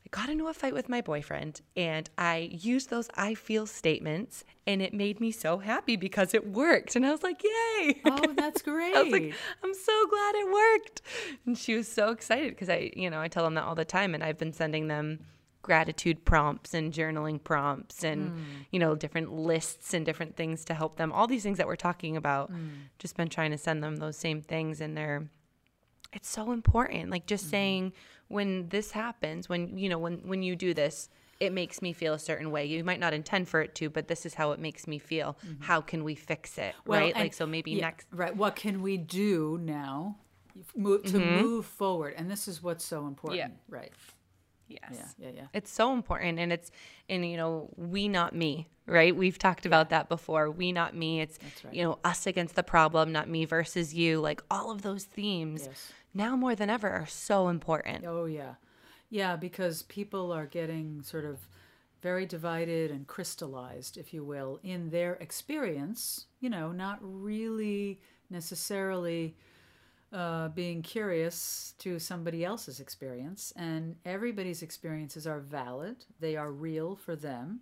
I 0.04 0.08
got 0.10 0.30
into 0.30 0.48
a 0.48 0.54
fight 0.54 0.74
with 0.74 0.90
my 0.90 1.02
boyfriend 1.02 1.62
and 1.78 2.10
I 2.18 2.50
used 2.52 2.90
those 2.90 3.08
I 3.16 3.36
feel 3.36 3.68
statements 3.68 4.44
and 4.66 4.82
it 4.82 4.96
made 4.96 5.20
me 5.20 5.32
so 5.32 5.60
happy 5.60 5.96
because 5.96 6.34
it 6.34 6.48
worked. 6.48 6.96
And 6.96 7.06
I 7.06 7.12
was 7.12 7.22
like, 7.22 7.44
yay. 7.44 8.02
Oh, 8.06 8.34
that's 8.38 8.64
great. 8.64 8.96
I 8.96 9.04
was 9.04 9.12
like, 9.12 9.34
I'm 9.64 9.74
so 9.74 10.08
glad 10.08 10.36
it 10.36 10.52
worked. 10.52 11.02
And 11.46 11.58
she 11.58 11.76
was 11.76 11.88
so 11.88 12.10
excited 12.10 12.50
because 12.50 12.70
I, 12.70 12.92
you 12.96 13.12
know, 13.12 13.22
I 13.22 13.28
tell 13.28 13.44
them 13.44 13.54
that 13.56 13.64
all 13.64 13.76
the 13.76 13.86
time 13.86 14.16
and 14.16 14.24
I've 14.24 14.40
been 14.40 14.54
sending 14.54 14.88
them 14.88 15.20
gratitude 15.62 16.26
prompts 16.26 16.74
and 16.74 16.92
journaling 16.92 17.42
prompts 17.44 18.04
and 18.04 18.32
mm. 18.32 18.44
you 18.72 18.80
know 18.80 18.96
different 18.96 19.32
lists 19.32 19.94
and 19.94 20.06
different 20.06 20.36
things 20.36 20.66
to 20.66 20.74
help 20.74 20.98
them 20.98 21.12
all 21.12 21.28
these 21.28 21.44
things 21.44 21.58
that 21.58 21.68
we're 21.68 21.76
talking 21.76 22.18
about 22.18 22.52
mm. 22.52 22.70
just 23.00 23.16
been 23.16 23.30
trying 23.30 23.52
to 23.52 23.58
send 23.58 23.84
them 23.84 23.98
those 23.98 24.18
same 24.18 24.42
things 24.42 24.82
and 24.82 24.98
they're 24.98 25.28
it's 26.14 26.30
so 26.30 26.52
important 26.52 27.10
like 27.10 27.26
just 27.26 27.46
mm-hmm. 27.46 27.52
saying 27.52 27.94
when 28.28 28.68
this 28.70 28.92
happens 28.92 29.48
when 29.48 29.78
you 29.78 29.88
know 29.88 30.00
when 30.00 30.18
when 30.20 30.42
you 30.42 30.56
do 30.56 30.74
this 30.74 31.10
it 31.42 31.52
makes 31.52 31.82
me 31.82 31.92
feel 31.92 32.14
a 32.14 32.20
certain 32.20 32.52
way. 32.52 32.66
You 32.66 32.84
might 32.84 33.00
not 33.00 33.16
intend 33.16 33.50
for 33.50 33.62
it 33.62 33.74
to, 33.76 33.90
but 33.90 34.08
this 34.08 34.28
is 34.28 34.36
how 34.36 34.52
it 34.52 34.60
makes 34.60 34.86
me 34.86 35.00
feel. 35.00 35.40
Mm-hmm. 35.44 35.64
How 35.64 35.82
can 35.82 36.04
we 36.04 36.14
fix 36.14 36.60
it? 36.60 36.76
Well, 36.86 37.00
right? 37.00 37.16
Like 37.16 37.34
so 37.34 37.48
maybe 37.48 37.72
yeah, 37.72 37.82
next 37.82 38.06
Right. 38.12 38.36
What 38.36 38.56
can 38.56 38.84
we 38.84 38.98
do 38.98 39.60
now 39.60 40.18
to 40.76 40.80
mm-hmm. 40.80 41.42
move 41.42 41.66
forward? 41.66 42.14
And 42.16 42.30
this 42.30 42.48
is 42.48 42.62
what's 42.62 42.86
so 42.86 43.08
important. 43.08 43.40
Yeah. 43.40 43.48
Right. 43.68 43.92
Yes. 44.82 45.16
Yeah, 45.18 45.28
yeah, 45.28 45.34
yeah. 45.36 45.48
It's 45.54 45.72
so 45.72 45.94
important 45.94 46.40
and 46.40 46.52
it's 46.52 46.72
and 47.10 47.26
you 47.30 47.38
know, 47.38 47.70
we 47.76 48.08
not 48.08 48.36
me, 48.36 48.68
right? 48.86 49.16
We've 49.16 49.38
talked 49.38 49.66
about 49.66 49.90
that 49.90 50.10
before. 50.10 50.50
We 50.52 50.72
not 50.72 50.96
me. 50.96 51.22
It's 51.22 51.40
right. 51.64 51.74
you 51.74 51.84
know, 51.84 52.00
us 52.04 52.28
against 52.28 52.56
the 52.56 52.64
problem, 52.64 53.12
not 53.12 53.30
me 53.30 53.46
versus 53.46 53.94
you. 53.94 54.20
Like 54.20 54.42
all 54.50 54.72
of 54.72 54.82
those 54.82 55.06
themes 55.06 55.64
yes. 55.68 55.92
now 56.14 56.36
more 56.36 56.56
than 56.56 56.70
ever 56.70 56.90
are 56.90 57.08
so 57.08 57.48
important. 57.48 58.06
Oh 58.06 58.26
yeah. 58.26 58.56
Yeah, 59.10 59.36
because 59.36 59.84
people 59.84 60.32
are 60.32 60.46
getting 60.46 61.02
sort 61.04 61.26
of 61.26 61.48
very 62.02 62.26
divided 62.26 62.92
and 62.92 63.06
crystallized, 63.08 63.98
if 63.98 64.14
you 64.14 64.24
will, 64.24 64.60
in 64.64 64.90
their 64.90 65.16
experience, 65.16 66.26
you 66.40 66.50
know, 66.50 66.72
not 66.72 66.98
really 67.02 68.00
necessarily 68.30 69.36
uh, 70.14 70.50
being 70.50 70.82
curious 70.82 71.74
to 71.80 72.00
somebody 72.00 72.44
else's 72.44 72.80
experience. 72.80 73.54
And 73.56 73.96
everybody's 74.06 74.62
experiences 74.62 75.26
are 75.26 75.40
valid, 75.40 76.06
they 76.20 76.36
are 76.36 76.52
real 76.52 76.96
for 76.96 77.16
them. 77.16 77.62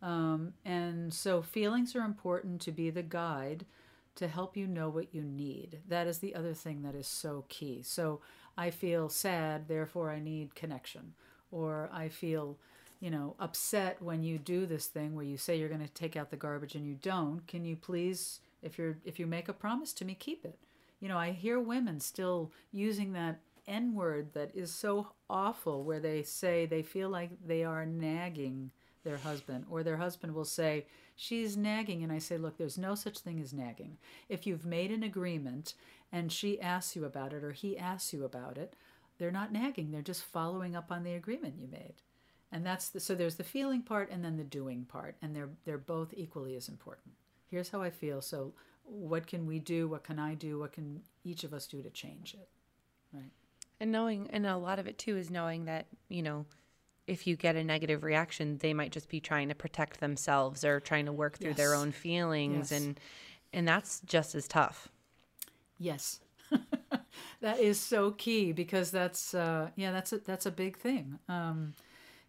Um, 0.00 0.52
and 0.64 1.12
so 1.12 1.42
feelings 1.42 1.96
are 1.96 2.04
important 2.04 2.60
to 2.62 2.72
be 2.72 2.90
the 2.90 3.02
guide 3.02 3.66
to 4.14 4.28
help 4.28 4.56
you 4.56 4.66
know 4.66 4.88
what 4.88 5.14
you 5.14 5.22
need. 5.22 5.78
That 5.88 6.06
is 6.06 6.18
the 6.18 6.34
other 6.34 6.54
thing 6.54 6.82
that 6.82 6.94
is 6.94 7.06
so 7.06 7.44
key. 7.48 7.82
So 7.82 8.20
I 8.56 8.70
feel 8.70 9.08
sad, 9.08 9.68
therefore 9.68 10.10
I 10.10 10.20
need 10.20 10.54
connection. 10.54 11.14
Or 11.50 11.88
I 11.92 12.08
feel, 12.08 12.58
you 13.00 13.10
know, 13.10 13.34
upset 13.40 14.02
when 14.02 14.22
you 14.22 14.38
do 14.38 14.66
this 14.66 14.86
thing 14.86 15.14
where 15.14 15.24
you 15.24 15.36
say 15.36 15.56
you're 15.56 15.68
going 15.68 15.86
to 15.86 15.88
take 15.88 16.16
out 16.16 16.30
the 16.30 16.36
garbage 16.36 16.74
and 16.74 16.86
you 16.86 16.94
don't. 17.00 17.46
Can 17.46 17.64
you 17.64 17.76
please, 17.76 18.40
if 18.62 18.76
you're 18.76 18.98
if 19.04 19.18
you 19.18 19.26
make 19.26 19.48
a 19.48 19.52
promise 19.52 19.92
to 19.94 20.04
me, 20.04 20.14
keep 20.14 20.44
it? 20.44 20.58
You 21.00 21.08
know, 21.08 21.18
I 21.18 21.32
hear 21.32 21.60
women 21.60 22.00
still 22.00 22.52
using 22.72 23.12
that 23.12 23.40
N 23.66 23.94
word 23.94 24.32
that 24.32 24.50
is 24.54 24.72
so 24.72 25.08
awful, 25.28 25.84
where 25.84 26.00
they 26.00 26.22
say 26.22 26.66
they 26.66 26.82
feel 26.82 27.10
like 27.10 27.30
they 27.46 27.64
are 27.64 27.84
nagging 27.84 28.70
their 29.04 29.18
husband, 29.18 29.66
or 29.70 29.82
their 29.82 29.98
husband 29.98 30.34
will 30.34 30.44
say, 30.44 30.86
She's 31.14 31.56
nagging. 31.56 32.02
And 32.02 32.12
I 32.12 32.18
say, 32.18 32.38
Look, 32.38 32.56
there's 32.56 32.78
no 32.78 32.94
such 32.94 33.18
thing 33.18 33.40
as 33.40 33.52
nagging. 33.52 33.98
If 34.28 34.46
you've 34.46 34.64
made 34.64 34.90
an 34.90 35.02
agreement 35.02 35.74
and 36.10 36.32
she 36.32 36.60
asks 36.60 36.96
you 36.96 37.04
about 37.04 37.32
it 37.32 37.44
or 37.44 37.52
he 37.52 37.76
asks 37.76 38.12
you 38.12 38.24
about 38.24 38.56
it, 38.56 38.74
they're 39.18 39.30
not 39.30 39.52
nagging. 39.52 39.90
They're 39.90 40.02
just 40.02 40.24
following 40.24 40.74
up 40.74 40.90
on 40.90 41.02
the 41.02 41.14
agreement 41.14 41.58
you 41.58 41.68
made. 41.68 41.94
And 42.50 42.64
that's 42.64 42.88
the, 42.88 43.00
so 43.00 43.14
there's 43.14 43.34
the 43.34 43.44
feeling 43.44 43.82
part 43.82 44.10
and 44.10 44.24
then 44.24 44.36
the 44.36 44.44
doing 44.44 44.84
part, 44.84 45.16
and 45.20 45.36
they're 45.36 45.50
they're 45.64 45.76
both 45.76 46.14
equally 46.16 46.56
as 46.56 46.68
important. 46.68 47.14
Here's 47.50 47.70
how 47.70 47.82
I 47.82 47.90
feel. 47.90 48.20
So 48.20 48.52
what 48.84 49.26
can 49.26 49.46
we 49.46 49.58
do? 49.58 49.88
What 49.88 50.04
can 50.04 50.18
I 50.18 50.34
do? 50.34 50.58
What 50.58 50.72
can 50.72 51.02
each 51.24 51.44
of 51.44 51.52
us 51.52 51.66
do 51.66 51.82
to 51.82 51.90
change 51.90 52.34
it? 52.34 52.48
Right. 53.12 53.30
And 53.80 53.92
knowing, 53.92 54.28
and 54.32 54.46
a 54.46 54.56
lot 54.56 54.78
of 54.78 54.86
it 54.86 54.98
too 54.98 55.16
is 55.16 55.30
knowing 55.30 55.66
that 55.66 55.86
you 56.08 56.22
know, 56.22 56.46
if 57.06 57.26
you 57.26 57.36
get 57.36 57.56
a 57.56 57.64
negative 57.64 58.02
reaction, 58.02 58.58
they 58.58 58.74
might 58.74 58.92
just 58.92 59.08
be 59.08 59.20
trying 59.20 59.48
to 59.48 59.54
protect 59.54 60.00
themselves 60.00 60.64
or 60.64 60.80
trying 60.80 61.06
to 61.06 61.12
work 61.12 61.38
through 61.38 61.50
yes. 61.50 61.56
their 61.56 61.74
own 61.74 61.92
feelings, 61.92 62.70
yes. 62.70 62.80
and 62.80 63.00
and 63.52 63.66
that's 63.66 64.00
just 64.00 64.34
as 64.34 64.46
tough. 64.46 64.88
Yes. 65.78 66.20
that 67.40 67.60
is 67.60 67.78
so 67.78 68.10
key 68.10 68.52
because 68.52 68.90
that's 68.90 69.34
uh, 69.34 69.70
yeah 69.76 69.92
that's 69.92 70.12
a, 70.12 70.18
that's 70.18 70.46
a 70.46 70.50
big 70.50 70.76
thing. 70.76 71.18
Um, 71.28 71.74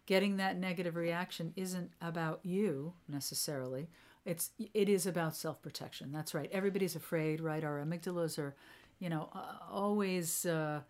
getting 0.06 0.38
that 0.38 0.58
negative 0.58 0.96
reaction 0.96 1.52
isn't 1.56 1.92
about 2.00 2.40
you 2.42 2.94
necessarily. 3.08 3.88
It's 4.24 4.50
it 4.74 4.88
is 4.88 5.06
about 5.06 5.34
self 5.36 5.62
protection. 5.62 6.12
That's 6.12 6.34
right. 6.34 6.50
Everybody's 6.52 6.96
afraid, 6.96 7.40
right? 7.40 7.64
Our 7.64 7.82
amygdalas 7.84 8.38
are, 8.38 8.54
you 8.98 9.08
know, 9.08 9.30
always 9.70 10.44
uh, 10.46 10.80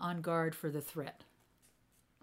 on 0.00 0.20
guard 0.22 0.54
for 0.54 0.70
the 0.70 0.80
threat. 0.80 1.24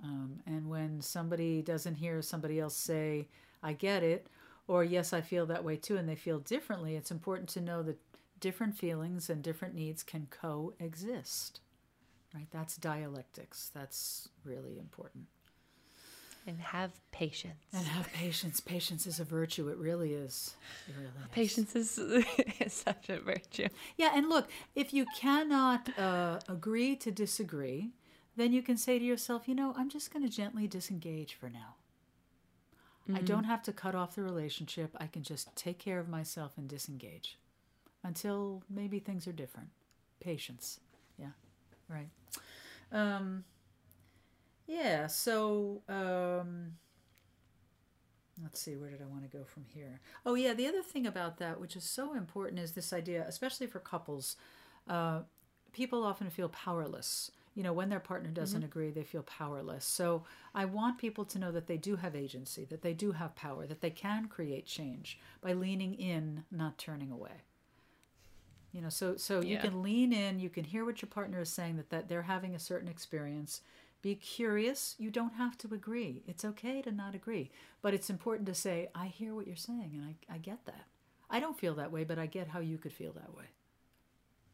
Um, 0.04 0.42
and 0.46 0.70
when 0.70 1.02
somebody 1.02 1.62
doesn't 1.62 1.96
hear 1.96 2.22
somebody 2.22 2.60
else 2.60 2.76
say, 2.76 3.28
"I 3.64 3.74
get 3.74 4.04
it," 4.04 4.28
or 4.68 4.84
"Yes, 4.84 5.14
I 5.14 5.22
feel 5.22 5.46
that 5.48 5.64
way 5.64 5.78
too," 5.78 5.98
and 5.98 6.08
they 6.08 6.16
feel 6.16 6.40
differently, 6.40 6.96
it's 6.96 7.12
important 7.12 7.50
to 7.50 7.62
know 7.62 7.82
that 7.84 8.00
different 8.40 8.78
feelings 8.78 9.30
and 9.30 9.42
different 9.44 9.74
needs 9.76 10.04
can 10.04 10.28
coexist. 10.30 11.62
Right? 12.34 12.48
That's 12.52 12.78
dialectics. 12.78 13.70
That's 13.74 14.30
really 14.44 14.78
important. 14.80 15.28
And 16.48 16.60
have 16.60 16.92
patience. 17.12 17.66
And 17.74 17.86
have 17.88 18.12
patience. 18.14 18.60
Patience 18.60 19.08
is 19.08 19.20
a 19.20 19.24
virtue. 19.24 19.68
It 19.70 19.78
really 19.78 20.14
is. 20.14 20.56
It 20.88 20.94
really 20.96 21.08
is. 21.08 21.32
Patience 21.32 21.76
is, 21.76 21.98
is 22.60 22.74
such 22.74 23.10
a 23.10 23.20
virtue. 23.20 23.68
Yeah, 23.98 24.12
and 24.14 24.30
look, 24.30 24.48
if 24.76 24.94
you 24.94 25.08
cannot 25.16 25.98
uh, 25.98 26.40
agree 26.48 26.96
to 26.98 27.12
disagree, 27.12 27.94
then 28.36 28.54
you 28.54 28.62
can 28.62 28.78
say 28.78 29.00
to 29.00 29.06
yourself, 29.06 29.48
you 29.48 29.56
know, 29.56 29.74
I'm 29.76 29.90
just 29.90 30.14
going 30.14 30.24
to 30.24 30.32
gently 30.32 30.68
disengage 30.68 31.34
for 31.34 31.50
now. 31.50 31.76
Mm-hmm. 33.08 33.18
I 33.18 33.22
don't 33.22 33.46
have 33.46 33.64
to 33.64 33.74
cut 33.74 33.96
off 33.96 34.16
the 34.16 34.24
relationship. 34.24 34.96
I 35.00 35.08
can 35.08 35.24
just 35.24 35.56
take 35.56 35.80
care 35.80 36.00
of 36.00 36.08
myself 36.08 36.54
and 36.58 36.68
disengage 36.68 37.38
until 38.04 38.64
maybe 38.70 39.00
things 39.00 39.28
are 39.28 39.32
different. 39.32 39.70
Patience. 40.20 40.80
Yeah, 41.18 41.32
right. 41.88 42.10
Um, 42.92 43.44
yeah, 44.68 45.08
so 45.08 45.82
um, 45.88 46.74
let's 48.42 48.60
see, 48.60 48.76
where 48.76 48.90
did 48.90 49.02
I 49.02 49.06
want 49.06 49.30
to 49.30 49.38
go 49.38 49.44
from 49.44 49.66
here? 49.68 50.00
Oh, 50.26 50.36
yeah, 50.36 50.54
the 50.54 50.68
other 50.68 50.82
thing 50.82 51.06
about 51.06 51.38
that, 51.38 51.60
which 51.60 51.76
is 51.76 51.84
so 51.84 52.16
important, 52.16 52.60
is 52.60 52.72
this 52.72 52.92
idea, 52.92 53.26
especially 53.28 53.68
for 53.68 53.80
couples, 53.80 54.36
uh, 54.88 55.22
people 55.72 56.04
often 56.04 56.30
feel 56.30 56.50
powerless. 56.50 57.32
You 57.54 57.64
know, 57.64 57.74
when 57.74 57.90
their 57.90 58.02
partner 58.02 58.32
doesn't 58.32 58.60
mm-hmm. 58.60 58.66
agree, 58.66 58.92
they 58.92 59.04
feel 59.04 59.24
powerless. 59.24 59.86
So 59.86 60.24
I 60.54 60.66
want 60.66 60.98
people 60.98 61.24
to 61.26 61.40
know 61.40 61.52
that 61.52 61.68
they 61.68 61.78
do 61.78 61.96
have 61.96 62.16
agency, 62.16 62.66
that 62.66 62.82
they 62.82 62.94
do 62.94 63.14
have 63.14 63.36
power, 63.36 63.66
that 63.68 63.82
they 63.82 63.92
can 63.92 64.28
create 64.28 64.66
change 64.66 65.20
by 65.42 65.54
leaning 65.54 65.94
in, 65.94 66.44
not 66.52 66.78
turning 66.78 67.12
away 67.12 67.44
you 68.76 68.82
know 68.82 68.90
so 68.90 69.16
so 69.16 69.42
yeah. 69.42 69.54
you 69.54 69.58
can 69.58 69.82
lean 69.82 70.12
in 70.12 70.38
you 70.38 70.50
can 70.50 70.66
hear 70.66 70.84
what 70.84 71.02
your 71.02 71.08
partner 71.08 71.40
is 71.40 71.50
saying 71.50 71.78
that 71.78 71.90
that 71.90 72.10
they're 72.10 72.24
having 72.24 72.54
a 72.54 72.60
certain 72.60 72.90
experience 72.90 73.62
be 74.06 74.14
curious. 74.16 74.94
You 75.00 75.10
don't 75.10 75.34
have 75.34 75.58
to 75.58 75.74
agree. 75.74 76.22
It's 76.28 76.46
okay 76.46 76.84
to 76.84 76.92
not 76.92 77.16
agree 77.16 77.50
but 77.82 77.94
it's 77.94 78.10
important 78.10 78.48
to 78.48 78.54
say 78.56 78.90
i 78.96 79.06
hear 79.06 79.36
what 79.36 79.46
you're 79.46 79.56
saying 79.56 79.92
and 79.94 80.04
i, 80.04 80.36
I 80.36 80.38
get 80.40 80.66
that. 80.66 80.86
I 81.30 81.40
don't 81.40 81.60
feel 81.60 81.74
that 81.76 81.92
way 81.92 82.04
but 82.04 82.20
i 82.20 82.28
get 82.28 82.48
how 82.48 82.60
you 82.60 82.78
could 82.78 82.94
feel 82.94 83.14
that 83.14 83.36
way. 83.36 83.46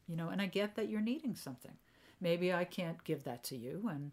You 0.07 0.15
know 0.15 0.29
and 0.29 0.41
i 0.41 0.45
get 0.45 0.75
that 0.75 0.87
you're 0.89 1.01
needing 1.11 1.35
something. 1.35 1.75
Maybe 2.21 2.53
i 2.53 2.63
can't 2.63 3.03
give 3.03 3.25
that 3.25 3.43
to 3.45 3.57
you 3.57 3.89
and 3.89 4.11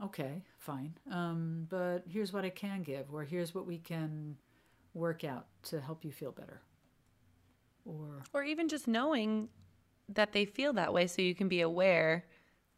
okay 0.00 0.42
fine 0.58 0.94
um, 1.10 1.66
but 1.68 2.04
here's 2.08 2.32
what 2.32 2.44
i 2.44 2.50
can 2.50 2.84
give 2.84 3.06
or 3.12 3.24
here's 3.24 3.52
what 3.52 3.66
we 3.66 3.78
can 3.78 4.36
work 4.94 5.24
out 5.24 5.46
to 5.70 5.80
help 5.80 6.04
you 6.04 6.12
feel 6.12 6.30
better. 6.30 6.60
Or 7.84 8.22
or 8.32 8.44
even 8.44 8.68
just 8.68 8.86
knowing 8.86 9.48
that 10.08 10.32
they 10.32 10.44
feel 10.44 10.72
that 10.74 10.92
way 10.92 11.06
so 11.08 11.20
you 11.22 11.34
can 11.34 11.48
be 11.48 11.60
aware 11.60 12.26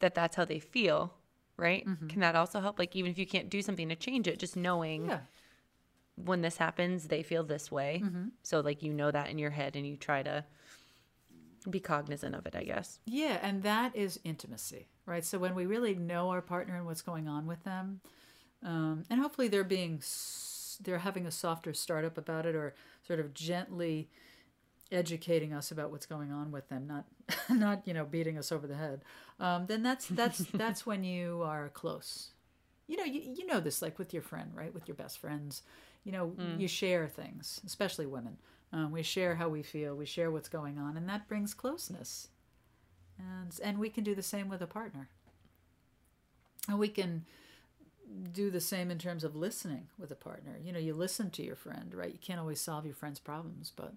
that 0.01 0.15
that's 0.15 0.37
how 0.37 0.47
they 0.47 0.61
feel 0.61 1.15
right 1.61 1.87
mm-hmm. 1.87 2.09
can 2.09 2.21
that 2.21 2.35
also 2.35 2.61
help 2.61 2.79
like 2.79 2.97
even 2.97 3.11
if 3.11 3.19
you 3.19 3.27
can't 3.27 3.51
do 3.51 3.63
something 3.63 3.89
to 3.89 3.97
change 3.97 4.27
it 4.27 4.39
just 4.39 4.57
knowing 4.57 5.07
yeah. 5.07 5.21
when 6.17 6.41
this 6.41 6.57
happens 6.57 7.09
they 7.09 7.23
feel 7.23 7.45
this 7.45 7.71
way 7.71 8.01
mm-hmm. 8.05 8.29
so 8.43 8.61
like 8.61 8.83
you 8.83 8.93
know 8.93 9.11
that 9.11 9.29
in 9.29 9.39
your 9.39 9.51
head 9.51 9.77
and 9.77 9.87
you 9.87 9.97
try 9.97 10.23
to 10.23 10.45
be 11.69 11.79
cognizant 11.79 12.35
of 12.35 12.47
it 12.47 12.57
i 12.57 12.65
guess 12.65 12.99
yeah 13.05 13.39
and 13.43 13.63
that 13.63 13.95
is 13.95 14.19
intimacy 14.25 14.89
right 15.05 15.25
so 15.25 15.39
when 15.39 15.55
we 15.55 15.67
really 15.67 15.95
know 15.95 16.31
our 16.31 16.41
partner 16.41 16.77
and 16.77 16.87
what's 16.87 17.03
going 17.03 17.29
on 17.29 17.47
with 17.47 17.63
them 17.65 18.01
um, 18.63 19.05
and 19.11 19.21
hopefully 19.21 19.49
they're 19.49 19.65
being 19.65 20.03
they're 20.83 20.99
having 20.99 21.27
a 21.27 21.31
softer 21.31 21.75
startup 21.75 22.17
about 22.17 22.47
it 22.47 22.55
or 22.55 22.75
sort 23.07 23.21
of 23.21 23.35
gently 23.35 24.09
educating 24.93 25.53
us 25.53 25.71
about 25.71 25.91
what's 25.91 26.07
going 26.07 26.33
on 26.33 26.51
with 26.51 26.69
them, 26.69 26.87
not 26.87 27.05
not 27.49 27.87
you 27.87 27.95
know 27.95 28.05
beating 28.05 28.39
us 28.39 28.53
over 28.53 28.67
the 28.67 28.77
head, 28.77 29.03
um, 29.39 29.67
then 29.67 29.83
that's 29.83 30.07
that's 30.07 30.39
that's 30.55 30.87
when 30.87 31.05
you 31.05 31.43
are 31.45 31.69
close. 31.71 32.31
You 32.87 32.97
know, 32.97 33.05
you, 33.05 33.35
you 33.37 33.47
know 33.47 33.61
this 33.61 33.83
like 33.83 33.99
with 33.99 34.13
your 34.13 34.23
friend, 34.23 34.51
right? 34.55 34.75
With 34.75 34.89
your 34.89 34.97
best 34.97 35.19
friends, 35.19 35.63
you 36.03 36.11
know, 36.11 36.33
mm. 36.37 36.59
you 36.59 36.67
share 36.67 37.07
things, 37.07 37.61
especially 37.65 38.07
women. 38.07 38.37
Um, 38.73 38.91
we 38.91 39.03
share 39.03 39.37
how 39.37 39.49
we 39.49 39.63
feel, 39.63 39.95
we 39.95 40.07
share 40.07 40.31
what's 40.31 40.49
going 40.49 40.79
on, 40.79 40.97
and 40.97 41.09
that 41.09 41.29
brings 41.29 41.55
closeness. 41.55 42.29
And 43.19 43.59
and 43.63 43.79
we 43.79 43.91
can 43.91 44.05
do 44.05 44.15
the 44.15 44.23
same 44.23 44.49
with 44.49 44.63
a 44.63 44.67
partner. 44.67 45.09
And 46.69 46.79
we 46.79 46.89
can 46.89 47.25
do 48.33 48.51
the 48.51 48.61
same 48.61 48.91
in 48.91 48.99
terms 48.99 49.25
of 49.25 49.37
listening 49.37 49.89
with 49.99 50.11
a 50.11 50.17
partner. 50.17 50.59
You 50.63 50.73
know, 50.73 50.79
you 50.79 50.95
listen 50.95 51.31
to 51.31 51.43
your 51.43 51.57
friend, 51.57 51.95
right? 51.95 52.13
You 52.13 52.19
can't 52.21 52.41
always 52.41 52.61
solve 52.61 52.85
your 52.85 52.95
friend's 52.95 53.21
problems, 53.21 53.73
but 53.75 53.95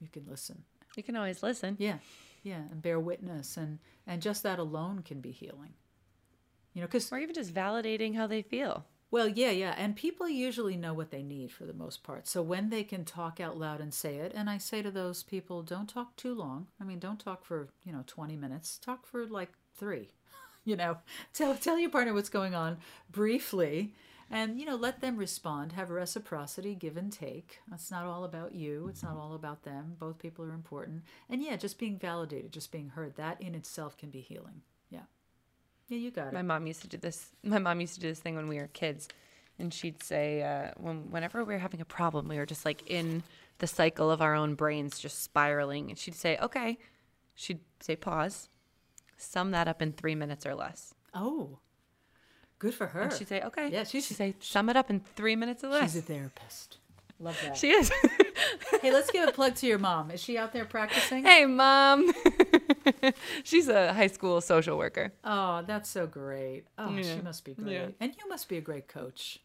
you 0.00 0.08
can 0.08 0.24
listen. 0.28 0.64
You 0.96 1.02
can 1.02 1.16
always 1.16 1.42
listen. 1.42 1.76
Yeah, 1.78 1.98
yeah, 2.42 2.62
and 2.70 2.80
bear 2.82 2.98
witness, 3.00 3.56
and 3.56 3.78
and 4.06 4.22
just 4.22 4.42
that 4.42 4.58
alone 4.58 5.02
can 5.02 5.20
be 5.20 5.30
healing. 5.32 5.74
You 6.74 6.82
know, 6.82 6.86
because 6.86 7.10
Or 7.12 7.18
even 7.18 7.34
just 7.34 7.54
validating 7.54 8.14
how 8.14 8.26
they 8.26 8.42
feel. 8.42 8.84
well, 9.10 9.28
yeah, 9.28 9.50
yeah, 9.50 9.74
and 9.78 9.96
people 9.96 10.28
usually 10.28 10.76
know 10.76 10.92
what 10.92 11.10
they 11.10 11.22
need 11.22 11.50
for 11.52 11.64
the 11.64 11.72
most 11.72 12.02
part. 12.02 12.26
So 12.28 12.42
when 12.42 12.68
they 12.70 12.84
can 12.84 13.04
talk 13.04 13.40
out 13.40 13.56
loud 13.58 13.80
and 13.80 13.94
say 13.94 14.16
it, 14.16 14.32
and 14.34 14.50
I 14.50 14.58
say 14.58 14.82
to 14.82 14.90
those 14.90 15.22
people, 15.22 15.62
don't 15.62 15.88
talk 15.88 16.16
too 16.16 16.34
long. 16.34 16.66
I 16.80 16.84
mean, 16.84 16.98
don't 16.98 17.20
talk 17.20 17.44
for 17.44 17.68
you 17.84 17.92
know 17.92 18.02
twenty 18.06 18.36
minutes. 18.36 18.78
Talk 18.78 19.06
for 19.06 19.26
like 19.26 19.52
three. 19.76 20.10
You 20.66 20.74
know, 20.74 20.98
tell 21.32 21.54
tell 21.54 21.78
your 21.78 21.90
partner 21.90 22.12
what's 22.12 22.28
going 22.28 22.52
on 22.56 22.78
briefly, 23.08 23.94
and 24.30 24.58
you 24.58 24.66
know 24.66 24.76
let 24.76 25.00
them 25.00 25.16
respond. 25.16 25.72
Have 25.72 25.90
reciprocity, 25.90 26.74
give 26.74 26.96
and 26.96 27.12
take. 27.12 27.60
It's 27.72 27.90
not 27.90 28.04
all 28.04 28.24
about 28.24 28.54
you. 28.54 28.88
It's 28.88 29.02
not 29.02 29.16
all 29.16 29.34
about 29.34 29.62
them. 29.62 29.96
Both 29.98 30.18
people 30.18 30.44
are 30.44 30.52
important, 30.52 31.04
and 31.28 31.42
yeah, 31.42 31.56
just 31.56 31.78
being 31.78 31.98
validated, 31.98 32.52
just 32.52 32.72
being 32.72 32.90
heard. 32.90 33.16
That 33.16 33.40
in 33.40 33.54
itself 33.54 33.96
can 33.96 34.10
be 34.10 34.20
healing. 34.20 34.62
Yeah, 34.90 35.00
yeah, 35.88 35.98
you 35.98 36.10
got 36.10 36.28
it. 36.28 36.32
My 36.32 36.42
mom 36.42 36.66
used 36.66 36.82
to 36.82 36.88
do 36.88 36.96
this. 36.96 37.30
My 37.42 37.58
mom 37.58 37.80
used 37.80 37.94
to 37.94 38.00
do 38.00 38.08
this 38.08 38.20
thing 38.20 38.36
when 38.36 38.48
we 38.48 38.58
were 38.58 38.68
kids, 38.68 39.08
and 39.58 39.72
she'd 39.72 40.02
say, 40.02 40.42
uh, 40.42 40.72
when 40.76 41.10
whenever 41.10 41.44
we 41.44 41.54
were 41.54 41.60
having 41.60 41.80
a 41.80 41.86
problem, 41.86 42.28
we 42.28 42.36
were 42.36 42.46
just 42.46 42.64
like 42.64 42.88
in 42.90 43.22
the 43.58 43.66
cycle 43.66 44.10
of 44.10 44.20
our 44.20 44.34
own 44.34 44.54
brains, 44.54 44.98
just 44.98 45.22
spiraling. 45.22 45.90
And 45.90 45.98
she'd 45.98 46.14
say, 46.14 46.36
"Okay," 46.38 46.78
she'd 47.34 47.60
say, 47.80 47.96
"Pause." 47.96 48.48
Sum 49.18 49.50
that 49.52 49.66
up 49.66 49.80
in 49.80 49.92
three 49.92 50.14
minutes 50.14 50.44
or 50.44 50.54
less. 50.54 50.92
Oh, 51.14 51.58
good 52.58 52.74
for 52.74 52.86
her. 52.88 53.02
And 53.02 53.12
she'd 53.12 53.28
say, 53.28 53.40
"Okay." 53.42 53.70
Yeah, 53.70 53.84
she's- 53.84 54.06
she'd 54.06 54.14
say, 54.16 54.34
"Sum 54.40 54.68
it 54.68 54.76
up 54.76 54.90
in 54.90 55.00
three 55.00 55.36
minutes 55.36 55.62
or 55.64 55.68
less." 55.68 55.92
She's 55.92 55.96
a 55.96 56.02
therapist. 56.02 56.78
Love 57.18 57.38
that. 57.42 57.56
she 57.56 57.70
is. 57.70 57.90
hey, 58.82 58.92
let's 58.92 59.10
give 59.10 59.26
a 59.26 59.32
plug 59.32 59.54
to 59.56 59.66
your 59.66 59.78
mom. 59.78 60.10
Is 60.10 60.20
she 60.22 60.36
out 60.36 60.52
there 60.52 60.66
practicing? 60.66 61.24
hey, 61.24 61.46
mom. 61.46 62.12
She's 63.44 63.68
a 63.68 63.92
high 63.94 64.06
school 64.08 64.40
social 64.42 64.76
worker. 64.76 65.12
Oh, 65.24 65.62
that's 65.66 65.88
so 65.88 66.06
great. 66.06 66.64
Oh, 66.76 66.90
Yeah. 66.94 67.16
she 67.16 67.22
must 67.22 67.44
be 67.44 67.54
great. 67.54 67.72
Yeah. 67.72 67.86
And 68.00 68.14
you 68.18 68.28
must 68.28 68.48
be 68.50 68.58
a 68.58 68.60
great 68.60 68.86
coach. 68.88 69.40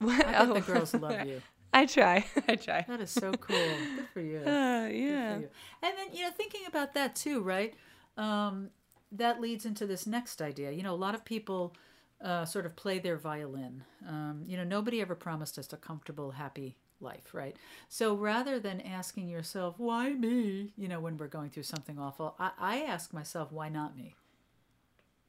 What? 0.00 0.26
I 0.26 0.32
bet 0.32 0.48
Oh. 0.50 0.54
the 0.54 0.60
girls 0.72 0.94
love 0.94 1.26
you. 1.26 1.42
I 1.72 1.86
try. 1.86 2.24
I 2.48 2.56
try. 2.56 2.84
That 2.88 3.00
is 3.00 3.10
so 3.10 3.32
cool. 3.32 3.56
Good 3.56 4.08
for 4.12 4.20
you. 4.20 4.38
Uh, 4.38 4.88
yeah. 4.88 5.34
for 5.34 5.40
you. 5.42 5.48
And 5.82 5.96
then, 5.98 6.12
you 6.12 6.24
know, 6.24 6.30
thinking 6.30 6.62
about 6.66 6.94
that 6.94 7.14
too, 7.14 7.40
right? 7.42 7.74
Um, 8.16 8.70
that 9.12 9.40
leads 9.40 9.64
into 9.64 9.86
this 9.86 10.06
next 10.06 10.40
idea. 10.42 10.70
You 10.72 10.82
know, 10.82 10.94
a 10.94 10.96
lot 10.96 11.14
of 11.14 11.24
people 11.24 11.74
uh, 12.22 12.44
sort 12.44 12.66
of 12.66 12.76
play 12.76 12.98
their 12.98 13.16
violin. 13.16 13.84
Um, 14.06 14.42
you 14.46 14.56
know, 14.56 14.64
nobody 14.64 15.00
ever 15.00 15.14
promised 15.14 15.58
us 15.58 15.72
a 15.72 15.76
comfortable, 15.76 16.32
happy 16.32 16.76
life, 17.00 17.32
right? 17.32 17.56
So 17.88 18.14
rather 18.14 18.58
than 18.58 18.80
asking 18.80 19.28
yourself, 19.28 19.74
why 19.78 20.10
me, 20.10 20.72
you 20.76 20.88
know, 20.88 21.00
when 21.00 21.16
we're 21.16 21.28
going 21.28 21.50
through 21.50 21.62
something 21.64 21.98
awful, 21.98 22.34
I, 22.38 22.50
I 22.58 22.78
ask 22.82 23.12
myself, 23.12 23.52
why 23.52 23.68
not 23.68 23.96
me? 23.96 24.16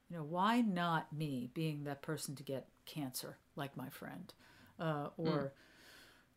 You 0.09 0.17
know, 0.17 0.23
why 0.23 0.61
not 0.61 1.13
me 1.13 1.51
being 1.53 1.83
that 1.83 2.01
person 2.01 2.35
to 2.35 2.43
get 2.43 2.67
cancer, 2.85 3.37
like 3.55 3.77
my 3.77 3.89
friend, 3.89 4.33
uh, 4.79 5.09
or 5.17 5.53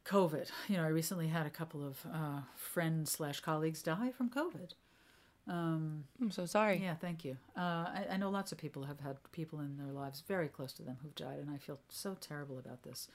COVID? 0.04 0.50
You 0.68 0.76
know, 0.76 0.84
I 0.84 0.88
recently 0.88 1.28
had 1.28 1.46
a 1.46 1.50
couple 1.50 1.86
of 1.86 1.98
uh, 2.12 2.40
friends 2.54 3.12
slash 3.12 3.40
colleagues 3.40 3.82
die 3.82 4.10
from 4.10 4.28
COVID. 4.28 4.74
Um, 5.48 6.05
I'm 6.20 6.31
so 6.31 6.46
sorry. 6.46 6.81
yeah, 6.83 6.94
thank 6.94 7.24
you. 7.24 7.37
Uh, 7.57 7.61
I, 7.61 8.07
I 8.12 8.16
know 8.16 8.31
lots 8.31 8.52
of 8.52 8.59
people 8.59 8.85
have 8.85 9.00
had 9.00 9.16
people 9.33 9.61
in 9.61 9.76
their 9.76 9.92
lives 9.92 10.22
very 10.26 10.48
close 10.48 10.72
to 10.74 10.83
them 10.83 10.98
who've 11.02 11.14
died, 11.14 11.38
and 11.40 11.50
I 11.50 11.59
feel 11.59 11.81
so 11.88 12.16
terrible 12.20 12.59
about 12.59 12.83
this. 12.85 13.09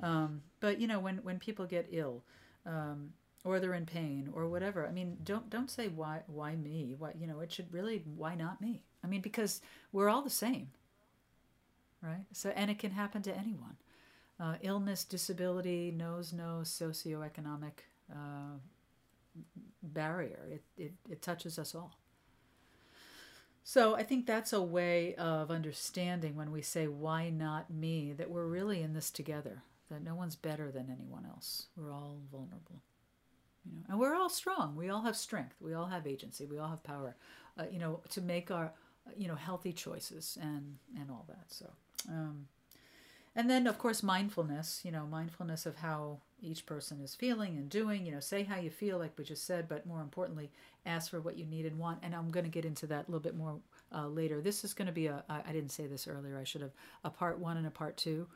Um, 0.00 0.42
but 0.60 0.80
you 0.80 0.86
know, 0.86 1.00
when 1.00 1.18
when 1.18 1.38
people 1.38 1.66
get 1.66 1.88
ill, 1.90 2.22
um, 2.66 3.12
or 3.44 3.58
they're 3.58 3.74
in 3.74 3.86
pain, 3.86 4.30
or 4.32 4.48
whatever, 4.48 4.86
I 4.86 4.92
mean, 4.92 5.18
don't 5.24 5.50
don't 5.50 5.70
say 5.70 5.88
why 5.88 6.22
why 6.26 6.54
me? 6.54 6.94
Why 6.98 7.12
you 7.18 7.26
know? 7.26 7.40
It 7.40 7.52
should 7.52 7.72
really 7.72 8.02
why 8.16 8.34
not 8.36 8.60
me? 8.60 8.84
I 9.04 9.08
mean, 9.08 9.20
because 9.20 9.60
we're 9.90 10.08
all 10.08 10.22
the 10.22 10.30
same, 10.30 10.68
right? 12.00 12.24
So, 12.32 12.50
and 12.50 12.70
it 12.70 12.78
can 12.78 12.92
happen 12.92 13.22
to 13.22 13.36
anyone. 13.36 13.76
Uh, 14.40 14.56
illness, 14.62 15.04
disability 15.04 15.90
knows 15.92 16.32
no 16.32 16.60
socioeconomic 16.64 17.84
uh, 18.12 18.58
barrier. 19.82 20.40
It, 20.50 20.62
it, 20.76 20.92
it 21.10 21.22
touches 21.22 21.58
us 21.58 21.74
all. 21.74 21.98
So 23.64 23.94
I 23.94 24.02
think 24.02 24.26
that's 24.26 24.52
a 24.52 24.60
way 24.60 25.14
of 25.14 25.50
understanding 25.50 26.34
when 26.34 26.50
we 26.50 26.62
say, 26.62 26.88
why 26.88 27.30
not 27.30 27.70
me, 27.70 28.12
that 28.12 28.30
we're 28.30 28.46
really 28.46 28.82
in 28.82 28.92
this 28.92 29.10
together, 29.10 29.62
that 29.88 30.02
no 30.02 30.14
one's 30.14 30.34
better 30.34 30.72
than 30.72 30.90
anyone 30.90 31.24
else. 31.26 31.66
We're 31.76 31.92
all 31.92 32.18
vulnerable. 32.30 32.82
You 33.64 33.76
know, 33.76 33.82
and 33.88 34.00
we're 34.00 34.16
all 34.16 34.28
strong. 34.28 34.74
We 34.74 34.88
all 34.88 35.02
have 35.02 35.16
strength. 35.16 35.54
We 35.60 35.74
all 35.74 35.86
have 35.86 36.06
agency. 36.08 36.44
We 36.46 36.58
all 36.58 36.70
have 36.70 36.82
power, 36.82 37.14
uh, 37.56 37.64
you 37.70 37.78
know, 37.78 38.00
to 38.10 38.20
make 38.20 38.50
our, 38.50 38.72
you 39.16 39.28
know, 39.28 39.36
healthy 39.36 39.72
choices 39.72 40.36
and, 40.40 40.76
and 40.98 41.08
all 41.10 41.24
that. 41.28 41.44
So, 41.46 41.70
um, 42.08 42.48
and 43.34 43.48
then 43.48 43.66
of 43.66 43.78
course 43.78 44.02
mindfulness 44.02 44.80
you 44.84 44.90
know 44.90 45.06
mindfulness 45.06 45.66
of 45.66 45.76
how 45.76 46.18
each 46.42 46.66
person 46.66 47.00
is 47.00 47.14
feeling 47.14 47.56
and 47.56 47.70
doing 47.70 48.04
you 48.04 48.12
know 48.12 48.20
say 48.20 48.42
how 48.42 48.58
you 48.58 48.70
feel 48.70 48.98
like 48.98 49.12
we 49.16 49.24
just 49.24 49.46
said 49.46 49.68
but 49.68 49.86
more 49.86 50.00
importantly 50.00 50.50
ask 50.86 51.10
for 51.10 51.20
what 51.20 51.36
you 51.38 51.46
need 51.46 51.66
and 51.66 51.78
want. 51.78 51.98
And 52.02 52.14
i'm 52.14 52.30
going 52.30 52.44
to 52.44 52.50
get 52.50 52.64
into 52.64 52.86
that 52.88 53.06
a 53.06 53.10
little 53.10 53.20
bit 53.20 53.36
more 53.36 53.56
uh, 53.94 54.06
later. 54.06 54.40
This 54.40 54.64
is 54.64 54.74
going 54.74 54.86
to 54.86 54.92
be 54.92 55.06
a 55.06 55.22
I, 55.28 55.42
I 55.48 55.52
didn't 55.52 55.70
say 55.70 55.86
this 55.86 56.08
earlier 56.08 56.38
i 56.38 56.44
should 56.44 56.62
have 56.62 56.72
a 57.04 57.10
part 57.10 57.38
one 57.38 57.56
and 57.56 57.66
a 57.66 57.70
part 57.70 57.96
two. 57.96 58.26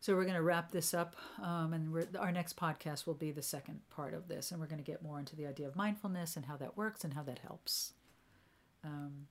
So 0.00 0.16
we're 0.16 0.24
going 0.24 0.34
to 0.34 0.42
wrap 0.42 0.72
this 0.72 0.94
up 0.94 1.14
um, 1.40 1.72
and 1.72 2.16
our 2.18 2.32
next 2.32 2.56
podcast 2.56 3.06
will 3.06 3.14
be 3.14 3.30
the 3.30 3.42
second 3.42 3.80
part 3.88 4.14
of 4.14 4.26
this 4.26 4.50
and 4.50 4.60
we're 4.60 4.66
going 4.66 4.82
to 4.82 4.90
get 4.90 5.02
more 5.02 5.20
into 5.20 5.36
the 5.36 5.46
idea 5.46 5.68
of 5.68 5.76
mindfulness 5.76 6.34
and 6.34 6.46
how 6.46 6.56
that 6.56 6.76
works 6.76 7.04
and 7.04 7.14
how 7.14 7.22
that 7.22 7.38
helps. 7.38 7.92
Um, 8.84 9.28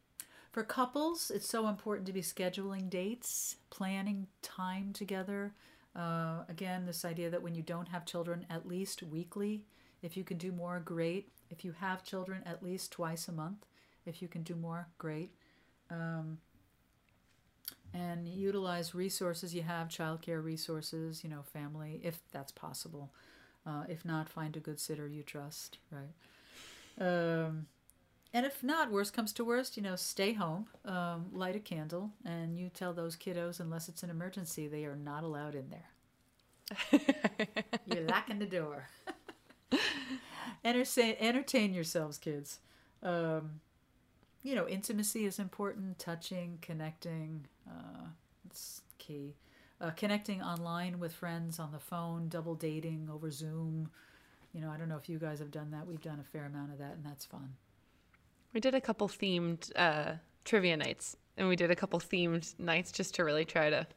for 0.52 0.64
couples, 0.64 1.32
it's 1.34 1.48
so 1.48 1.68
important 1.68 2.06
to 2.08 2.14
be 2.14 2.22
scheduling 2.22 2.90
dates, 2.90 3.56
planning 3.70 4.28
time 4.42 4.92
together. 4.94 5.54
Uh, 5.96 6.44
again, 6.50 6.86
this 6.86 7.06
idea 7.06 7.30
that 7.30 7.42
when 7.42 7.56
you 7.56 7.62
don't 7.62 7.88
have 7.88 8.06
children, 8.06 8.46
at 8.50 8.68
least 8.68 9.02
weekly. 9.04 9.64
If 10.02 10.18
you 10.18 10.24
can 10.24 10.38
do 10.38 10.52
more, 10.52 10.82
great. 10.84 11.30
If 11.50 11.64
you 11.64 11.74
have 11.80 12.04
children, 12.04 12.42
at 12.46 12.64
least 12.64 12.92
twice 12.92 13.28
a 13.28 13.32
month. 13.32 13.66
If 14.06 14.22
you 14.22 14.28
can 14.28 14.44
do 14.44 14.56
more, 14.56 14.88
great. 14.98 15.32
Um, 15.90 16.40
and 17.94 18.28
utilize 18.28 18.96
resources 18.96 19.54
you 19.54 19.64
have, 19.64 19.88
childcare 19.88 20.44
resources, 20.44 21.24
you 21.24 21.30
know, 21.30 21.44
family, 21.44 22.00
if 22.04 22.20
that's 22.32 22.52
possible. 22.52 23.12
Uh, 23.66 23.84
if 23.88 24.04
not, 24.04 24.28
find 24.28 24.56
a 24.56 24.60
good 24.60 24.80
sitter 24.80 25.08
you 25.08 25.24
trust, 25.24 25.78
right? 25.92 26.14
Um, 27.00 27.68
and 28.34 28.46
if 28.46 28.64
not, 28.64 28.92
worst 28.92 29.14
comes 29.14 29.34
to 29.34 29.44
worst, 29.44 29.76
you 29.76 29.84
know, 29.84 29.96
stay 29.96 30.34
home, 30.34 30.68
um, 30.86 31.28
light 31.34 31.56
a 31.56 31.60
candle, 31.60 32.12
and 32.26 32.58
you 32.58 32.70
tell 32.70 32.94
those 32.94 33.16
kiddos, 33.18 33.60
unless 33.60 33.90
it's 33.90 34.04
an 34.04 34.10
emergency, 34.10 34.68
they 34.68 34.86
are 34.86 34.96
not 34.96 35.24
allowed 35.24 35.56
in 35.56 35.70
there. 35.70 37.02
You're 37.86 38.06
locking 38.06 38.40
the 38.40 38.46
door. 38.46 38.88
entertain, 40.66 41.16
entertain 41.20 41.74
yourselves, 41.74 42.18
kids. 42.18 42.60
Um, 43.04 43.60
you 44.44 44.56
know, 44.56 44.68
intimacy 44.68 45.26
is 45.26 45.38
important. 45.38 46.00
Touching, 46.00 46.58
connecting, 46.62 47.48
uh, 47.70 48.08
it's 48.46 48.82
key. 48.98 49.36
Uh, 49.80 49.92
connecting 49.92 50.42
online 50.42 51.00
with 51.00 51.12
friends 51.12 51.60
on 51.60 51.72
the 51.72 51.80
phone, 51.80 52.30
double 52.30 52.56
dating 52.56 53.10
over 53.12 53.32
Zoom. 53.32 53.90
You 54.54 54.62
know, 54.62 54.70
I 54.70 54.78
don't 54.78 54.90
know 54.90 54.98
if 54.98 55.10
you 55.10 55.18
guys 55.18 55.40
have 55.40 55.52
done 55.52 55.72
that. 55.72 55.88
We've 55.88 56.02
done 56.02 56.20
a 56.20 56.24
fair 56.24 56.46
amount 56.46 56.72
of 56.72 56.78
that, 56.80 56.94
and 56.94 57.06
that's 57.06 57.26
fun. 57.26 57.56
We 58.54 58.60
did 58.60 58.76
a 58.76 58.82
couple 58.82 59.08
themed 59.08 59.72
uh, 59.76 60.14
trivia 60.46 60.78
nights, 60.78 61.16
and 61.38 61.48
we 61.48 61.56
did 61.56 61.72
a 61.72 61.76
couple 61.76 62.00
themed 62.00 62.58
nights 62.60 62.92
just 62.92 63.16
to 63.16 63.24
really 63.24 63.46
try 63.46 63.70
to, 63.70 63.88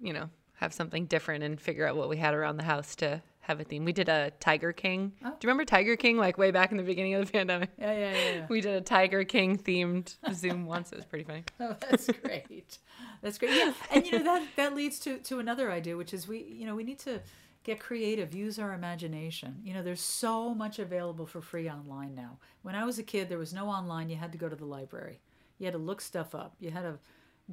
you 0.00 0.12
know, 0.12 0.28
have 0.54 0.72
something 0.72 1.06
different 1.06 1.44
and 1.44 1.60
figure 1.60 1.86
out 1.86 1.96
what 1.96 2.08
we 2.08 2.16
had 2.16 2.34
around 2.34 2.56
the 2.56 2.64
house 2.64 2.94
to 2.96 3.22
have 3.40 3.60
a 3.60 3.64
theme. 3.64 3.84
We 3.84 3.92
did 3.92 4.08
a 4.08 4.30
Tiger 4.38 4.72
King. 4.72 5.12
Oh. 5.24 5.28
Do 5.28 5.34
you 5.42 5.48
remember 5.48 5.64
Tiger 5.64 5.96
King? 5.96 6.16
Like 6.16 6.38
way 6.38 6.52
back 6.52 6.70
in 6.70 6.76
the 6.76 6.84
beginning 6.84 7.14
of 7.14 7.26
the 7.26 7.32
pandemic. 7.32 7.70
Yeah, 7.78 7.92
yeah, 7.92 7.98
yeah. 8.12 8.34
yeah. 8.34 8.46
We 8.48 8.60
did 8.60 8.74
a 8.74 8.80
Tiger 8.80 9.24
King 9.24 9.58
themed 9.58 10.14
Zoom 10.32 10.66
once. 10.66 10.92
It 10.92 10.96
was 10.96 11.04
pretty 11.04 11.24
funny. 11.24 11.44
Oh, 11.58 11.76
that's 11.90 12.06
great. 12.06 12.78
That's 13.20 13.38
great. 13.38 13.56
Yeah, 13.56 13.72
and 13.90 14.06
you 14.06 14.18
know 14.18 14.24
that 14.24 14.46
that 14.56 14.74
leads 14.74 15.00
to 15.00 15.18
to 15.18 15.40
another 15.40 15.70
idea, 15.70 15.96
which 15.96 16.14
is 16.14 16.28
we 16.28 16.44
you 16.44 16.66
know 16.66 16.76
we 16.76 16.84
need 16.84 17.00
to 17.00 17.20
get 17.64 17.80
creative, 17.80 18.34
use 18.34 18.58
our 18.58 18.72
imagination. 18.72 19.60
You 19.64 19.74
know, 19.74 19.82
there's 19.82 20.00
so 20.00 20.54
much 20.54 20.78
available 20.78 21.26
for 21.26 21.40
free 21.40 21.70
online 21.70 22.14
now. 22.14 22.38
When 22.62 22.74
I 22.74 22.84
was 22.84 22.98
a 22.98 23.02
kid, 23.02 23.28
there 23.28 23.38
was 23.38 23.52
no 23.52 23.68
online. 23.68 24.10
You 24.10 24.16
had 24.16 24.32
to 24.32 24.38
go 24.38 24.48
to 24.48 24.56
the 24.56 24.64
library. 24.64 25.20
You 25.58 25.66
had 25.66 25.74
to 25.74 25.78
look 25.78 26.00
stuff 26.00 26.34
up. 26.34 26.54
You 26.60 26.70
had 26.70 26.82
to 26.82 26.98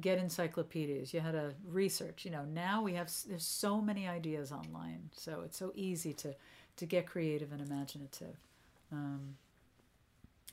get 0.00 0.18
encyclopedias. 0.18 1.14
You 1.14 1.20
had 1.20 1.32
to 1.32 1.54
research. 1.66 2.24
You 2.24 2.32
know, 2.32 2.44
now 2.44 2.82
we 2.82 2.94
have 2.94 3.10
there's 3.28 3.44
so 3.44 3.80
many 3.80 4.08
ideas 4.08 4.52
online, 4.52 5.10
so 5.12 5.42
it's 5.44 5.58
so 5.58 5.72
easy 5.74 6.12
to 6.14 6.34
to 6.76 6.86
get 6.86 7.06
creative 7.06 7.52
and 7.52 7.60
imaginative. 7.60 8.36
Um, 8.92 9.36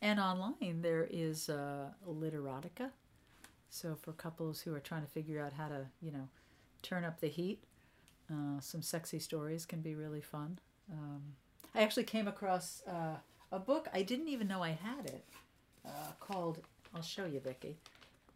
and 0.02 0.20
online 0.20 0.82
there 0.82 1.08
is 1.10 1.50
uh, 1.50 1.90
Literotica 2.08 2.92
So 3.70 3.96
for 3.96 4.14
couples 4.14 4.62
who 4.62 4.74
are 4.76 4.80
trying 4.80 5.02
to 5.04 5.08
figure 5.08 5.42
out 5.42 5.54
how 5.54 5.70
to, 5.70 5.88
you 6.02 6.12
know, 6.12 6.30
turn 6.84 7.04
up 7.04 7.20
the 7.20 7.28
heat, 7.28 7.64
uh, 8.32 8.60
some 8.60 8.82
sexy 8.82 9.20
stories 9.20 9.66
can 9.66 9.82
be 9.82 9.96
really 9.96 10.22
fun. 10.22 10.60
Um, 10.92 11.22
I 11.76 11.82
actually 11.82 12.04
came 12.06 12.28
across 12.28 12.82
uh, 12.88 13.18
a 13.52 13.60
book 13.60 13.88
I 13.94 14.02
didn't 14.02 14.28
even 14.28 14.48
know 14.48 14.64
I 14.64 14.70
had 14.72 15.06
it 15.06 15.24
uh, 15.86 15.90
called. 16.20 16.60
I'll 16.96 17.02
show 17.02 17.26
you, 17.26 17.40
Vicki. 17.40 17.78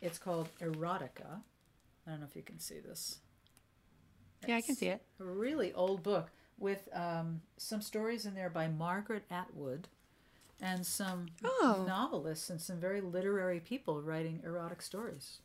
It's 0.02 0.18
called 0.18 0.50
Erotica. 0.62 1.42
I 2.08 2.12
don't 2.12 2.20
know 2.22 2.28
if 2.30 2.36
you 2.36 2.42
can 2.42 2.60
see 2.60 2.80
this. 2.80 3.18
Yeah, 4.48 4.58
I 4.58 4.62
can 4.62 4.76
see 4.76 4.88
it. 4.88 5.02
A 5.20 5.24
really 5.24 5.72
old 5.74 6.02
book 6.04 6.30
with 6.58 6.88
um, 6.94 7.42
some 7.58 7.82
stories 7.82 8.26
in 8.26 8.34
there 8.34 8.50
by 8.50 8.68
Margaret 8.68 9.24
Atwood 9.30 9.88
and 10.62 10.86
some 10.86 11.28
Oh. 11.44 11.84
novelists 11.88 12.50
and 12.50 12.60
some 12.62 12.78
very 12.80 13.02
literary 13.02 13.60
people 13.60 14.02
writing 14.02 14.42
erotic 14.44 14.82
stories. 14.82 15.40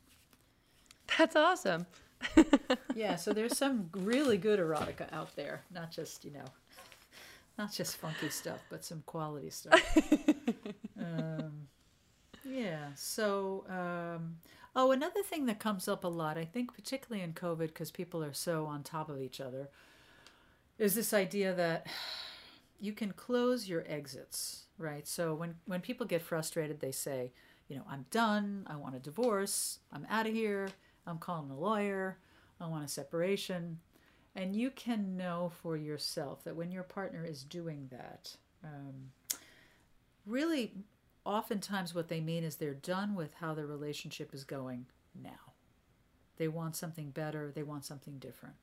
That's 1.17 1.35
awesome. 1.35 1.85
Yeah, 2.97 3.15
so 3.15 3.31
there's 3.31 3.55
some 3.55 3.91
really 3.93 4.39
good 4.39 4.59
erotica 4.59 5.13
out 5.13 5.35
there, 5.35 5.61
not 5.71 5.91
just, 5.91 6.25
you 6.25 6.31
know, 6.31 6.45
not 7.55 7.71
just 7.71 7.97
funky 7.97 8.29
stuff, 8.29 8.63
but 8.71 8.83
some 8.83 9.03
quality 9.05 9.51
stuff. 9.51 9.79
um, 10.99 11.67
yeah, 12.43 12.87
so, 12.95 13.65
um, 13.69 14.37
oh, 14.75 14.91
another 14.91 15.21
thing 15.21 15.45
that 15.45 15.59
comes 15.59 15.87
up 15.87 16.03
a 16.03 16.07
lot, 16.07 16.39
I 16.39 16.45
think, 16.45 16.73
particularly 16.73 17.23
in 17.23 17.33
COVID, 17.33 17.67
because 17.67 17.91
people 17.91 18.23
are 18.23 18.33
so 18.33 18.65
on 18.65 18.81
top 18.81 19.09
of 19.09 19.21
each 19.21 19.39
other, 19.39 19.69
is 20.79 20.95
this 20.95 21.13
idea 21.13 21.53
that 21.53 21.85
you 22.79 22.93
can 22.93 23.11
close 23.11 23.69
your 23.69 23.85
exits, 23.87 24.63
right? 24.79 25.07
So 25.07 25.35
when, 25.35 25.55
when 25.67 25.81
people 25.81 26.07
get 26.07 26.23
frustrated, 26.23 26.79
they 26.79 26.91
say, 26.91 27.31
you 27.67 27.75
know, 27.75 27.83
I'm 27.87 28.07
done, 28.09 28.65
I 28.67 28.75
want 28.75 28.95
a 28.95 28.99
divorce, 28.99 29.79
I'm 29.93 30.07
out 30.09 30.25
of 30.25 30.33
here, 30.33 30.69
I'm 31.07 31.17
calling 31.17 31.49
a 31.49 31.57
lawyer, 31.57 32.17
I 32.59 32.67
want 32.67 32.85
a 32.85 32.87
separation. 32.87 33.79
And 34.35 34.55
you 34.55 34.69
can 34.69 35.17
know 35.17 35.51
for 35.63 35.75
yourself 35.75 36.43
that 36.43 36.55
when 36.55 36.71
your 36.71 36.83
partner 36.83 37.25
is 37.25 37.43
doing 37.43 37.87
that, 37.89 38.35
um, 38.63 39.11
really, 40.25 40.73
oftentimes 41.25 41.95
what 41.95 42.07
they 42.07 42.21
mean 42.21 42.43
is 42.43 42.55
they're 42.55 42.73
done 42.73 43.15
with 43.15 43.33
how 43.35 43.55
the 43.55 43.65
relationship 43.65 44.33
is 44.33 44.43
going 44.43 44.85
now. 45.19 45.53
They 46.37 46.47
want 46.47 46.75
something 46.75 47.09
better, 47.09 47.51
they 47.53 47.63
want 47.63 47.85
something 47.85 48.19
different. 48.19 48.55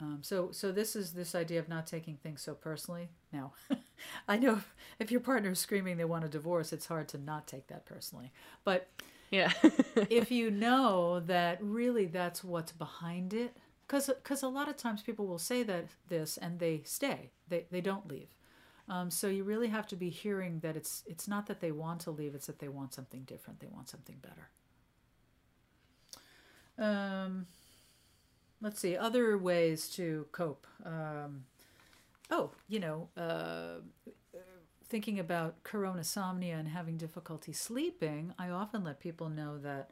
Um, 0.00 0.18
so, 0.22 0.50
so 0.52 0.72
this 0.72 0.94
is 0.94 1.12
this 1.12 1.34
idea 1.34 1.58
of 1.58 1.68
not 1.68 1.86
taking 1.86 2.16
things 2.16 2.42
so 2.42 2.54
personally. 2.54 3.08
Now, 3.32 3.52
I 4.28 4.36
know 4.36 4.54
if, 4.54 4.74
if 4.98 5.10
your 5.10 5.20
partner 5.20 5.50
is 5.50 5.58
screaming 5.58 5.96
they 5.96 6.04
want 6.04 6.24
a 6.24 6.28
divorce, 6.28 6.72
it's 6.72 6.86
hard 6.86 7.08
to 7.10 7.18
not 7.18 7.46
take 7.46 7.68
that 7.68 7.86
personally. 7.86 8.32
But 8.64 8.88
Yeah. 9.30 9.52
if 10.10 10.30
you 10.30 10.50
know 10.50 11.20
that 11.20 11.58
really 11.62 12.06
that's 12.06 12.44
what's 12.44 12.72
behind 12.72 13.34
it 13.34 13.56
because 13.88 14.42
a 14.42 14.48
lot 14.48 14.68
of 14.68 14.76
times 14.76 15.02
people 15.02 15.26
will 15.26 15.38
say 15.38 15.62
that 15.62 15.86
this 16.08 16.36
and 16.38 16.58
they 16.58 16.82
stay. 16.84 17.30
They, 17.48 17.66
they 17.70 17.80
don't 17.80 18.08
leave. 18.08 18.28
Um, 18.88 19.10
so 19.10 19.28
you 19.28 19.44
really 19.44 19.68
have 19.68 19.86
to 19.88 19.96
be 19.96 20.10
hearing 20.10 20.60
that 20.60 20.76
it's 20.76 21.02
it's 21.06 21.26
not 21.28 21.46
that 21.46 21.60
they 21.60 21.72
want 21.72 22.00
to 22.02 22.10
leave 22.10 22.34
it's 22.34 22.46
that 22.46 22.58
they 22.60 22.68
want 22.68 22.94
something 22.94 23.22
different. 23.24 23.60
They 23.60 23.66
want 23.68 23.88
something 23.88 24.16
better. 24.22 24.50
Um, 26.78 27.46
let's 28.60 28.80
see 28.80 28.96
other 28.96 29.38
ways 29.38 29.88
to 29.90 30.26
cope. 30.32 30.66
Um, 30.84 31.44
oh 32.30 32.50
you 32.68 32.80
know 32.80 33.08
uh, 33.16 33.76
thinking 34.88 35.18
about 35.18 35.62
coronasomnia 35.64 36.58
and 36.58 36.68
having 36.68 36.96
difficulty 36.96 37.52
sleeping, 37.52 38.32
I 38.38 38.50
often 38.50 38.84
let 38.84 39.00
people 39.00 39.28
know 39.28 39.58
that 39.58 39.90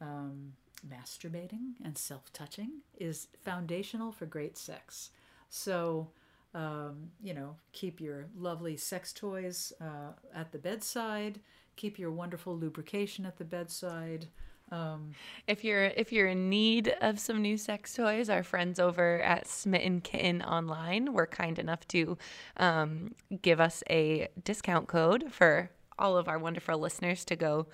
um, 0.00 0.52
masturbating 0.88 1.74
and 1.84 1.96
self 1.98 2.32
touching 2.32 2.80
is 2.98 3.28
foundational 3.42 4.12
for 4.12 4.26
great 4.26 4.56
sex. 4.56 5.10
So, 5.48 6.08
um, 6.54 7.10
you 7.22 7.34
know, 7.34 7.56
keep 7.72 8.00
your 8.00 8.26
lovely 8.36 8.76
sex 8.76 9.12
toys 9.12 9.72
uh, 9.80 10.12
at 10.34 10.52
the 10.52 10.58
bedside, 10.58 11.40
keep 11.76 11.98
your 11.98 12.10
wonderful 12.10 12.56
lubrication 12.56 13.26
at 13.26 13.38
the 13.38 13.44
bedside. 13.44 14.26
Um, 14.70 15.12
If 15.46 15.64
you're 15.64 15.84
if 15.84 16.12
you're 16.12 16.28
in 16.28 16.48
need 16.48 16.94
of 17.00 17.18
some 17.18 17.42
new 17.42 17.56
sex 17.56 17.94
toys, 17.94 18.30
our 18.30 18.42
friends 18.42 18.78
over 18.78 19.20
at 19.22 19.48
Smitten 19.48 20.00
Kitten 20.00 20.42
Online 20.42 21.12
were 21.12 21.26
kind 21.26 21.58
enough 21.58 21.86
to 21.88 22.16
um, 22.56 23.14
give 23.42 23.60
us 23.60 23.82
a 23.90 24.28
discount 24.44 24.86
code 24.86 25.32
for 25.32 25.70
all 25.98 26.16
of 26.16 26.28
our 26.28 26.38
wonderful 26.38 26.78
listeners 26.78 27.24
to 27.26 27.36
go 27.36 27.66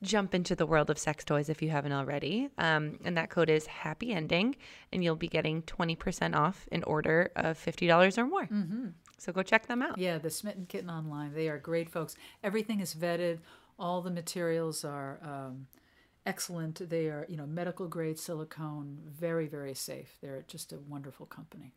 jump 0.00 0.32
into 0.32 0.54
the 0.54 0.64
world 0.64 0.90
of 0.90 0.98
sex 0.98 1.24
toys 1.24 1.48
if 1.48 1.60
you 1.60 1.70
haven't 1.70 1.92
already. 1.92 2.48
Um, 2.56 2.98
and 3.04 3.16
that 3.16 3.30
code 3.30 3.50
is 3.50 3.66
Happy 3.66 4.12
Ending, 4.12 4.56
and 4.92 5.02
you'll 5.02 5.16
be 5.16 5.28
getting 5.28 5.62
twenty 5.62 5.96
percent 5.96 6.34
off 6.34 6.66
an 6.72 6.82
order 6.84 7.30
of 7.36 7.58
fifty 7.58 7.86
dollars 7.86 8.16
or 8.16 8.26
more. 8.26 8.46
Mm-hmm. 8.46 8.86
So 9.18 9.32
go 9.32 9.42
check 9.42 9.66
them 9.66 9.82
out. 9.82 9.98
Yeah, 9.98 10.18
the 10.18 10.30
Smitten 10.30 10.66
Kitten 10.66 10.88
Online. 10.88 11.34
They 11.34 11.48
are 11.48 11.58
great 11.58 11.90
folks. 11.90 12.14
Everything 12.44 12.80
is 12.80 12.94
vetted. 12.94 13.40
All 13.76 14.00
the 14.00 14.10
materials 14.10 14.84
are 14.84 15.18
um, 15.22 15.66
excellent. 16.28 16.88
They 16.88 17.06
are, 17.06 17.26
you 17.28 17.36
know, 17.36 17.46
medical 17.46 17.88
grade 17.88 18.18
silicone, 18.18 18.98
very, 19.06 19.46
very 19.46 19.74
safe. 19.74 20.18
They're 20.20 20.44
just 20.46 20.72
a 20.72 20.78
wonderful 20.78 21.26
company. 21.26 21.74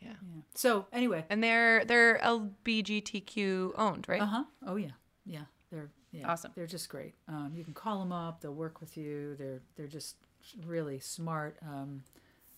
Yeah. 0.00 0.08
Yeah. 0.10 0.42
So 0.54 0.86
anyway, 0.92 1.24
And 1.30 1.42
they're 1.42 1.84
they're 1.84 2.18
LBGTQ 2.18 3.72
owned, 3.76 4.08
right? 4.08 4.20
uh 4.22 4.26
huh. 4.26 4.44
Oh 4.66 4.76
yeah, 4.76 4.90
yeah. 5.24 5.44
They're 5.70 5.90
yeah, 6.10 6.30
Awesome. 6.30 6.52
They're 6.54 6.66
just 6.66 6.88
great. 6.88 7.14
Um, 7.28 7.52
you 7.54 7.64
can 7.64 7.74
call 7.74 7.98
them 8.00 8.12
up. 8.12 8.40
They'll 8.40 8.54
work 8.54 8.80
with 8.80 8.96
you. 8.96 9.36
They're 9.36 9.60
they're 9.76 9.86
just 9.86 10.16
really 10.66 10.98
smart. 10.98 11.58
Um, 11.62 12.02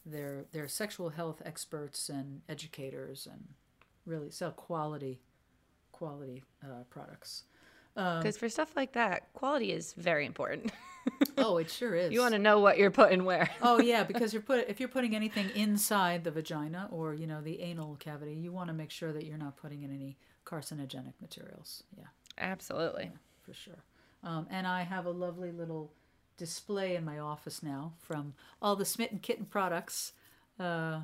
they're 0.06 0.44
they're 0.52 0.68
sexual 0.68 1.11
health 1.11 1.42
experts 1.44 2.09
and 2.09 2.40
educators 2.48 3.26
and 3.30 3.48
really 4.06 4.30
sell 4.30 4.52
quality 4.52 5.20
quality 5.92 6.42
uh, 6.64 6.85
products. 6.88 7.44
Um, 8.00 8.18
Because 8.20 8.38
for 8.38 8.48
stuff 8.48 8.74
like 8.76 8.92
that, 8.92 9.32
quality 9.34 9.72
is 9.72 9.92
very 9.92 10.24
important. 10.24 10.72
oh, 11.38 11.58
it 11.58 11.70
sure 11.70 11.94
is. 11.94 12.12
you 12.12 12.20
want 12.20 12.32
to 12.32 12.38
know 12.38 12.58
what 12.60 12.78
you're 12.78 12.90
putting 12.90 13.24
where. 13.24 13.50
oh 13.62 13.80
yeah, 13.80 14.04
because 14.12 14.32
you're 14.32 14.42
put 14.42 14.68
if 14.68 14.80
you're 14.80 14.88
putting 14.88 15.14
anything 15.14 15.50
inside 15.54 16.24
the 16.24 16.30
vagina 16.30 16.88
or 16.90 17.14
you 17.14 17.26
know 17.26 17.40
the 17.42 17.60
anal 17.60 17.96
cavity, 17.96 18.34
you 18.34 18.52
want 18.52 18.68
to 18.68 18.74
make 18.74 18.90
sure 18.90 19.12
that 19.12 19.24
you're 19.26 19.38
not 19.38 19.56
putting 19.56 19.82
in 19.82 19.90
any 19.90 20.16
carcinogenic 20.46 21.14
materials. 21.20 21.82
Yeah, 21.96 22.06
Absolutely. 22.38 23.10
for 23.42 23.52
sure. 23.54 23.84
Um, 24.22 24.46
and 24.50 24.66
I 24.66 24.82
have 24.82 25.06
a 25.06 25.10
lovely 25.10 25.52
little 25.52 25.92
display 26.36 26.96
in 26.96 27.04
my 27.04 27.18
office 27.18 27.62
now 27.62 27.92
from 27.98 28.34
all 28.60 28.76
the 28.76 28.84
Smitten 28.84 29.18
Kitten 29.18 29.44
products. 29.46 30.12
Uh, 30.58 31.00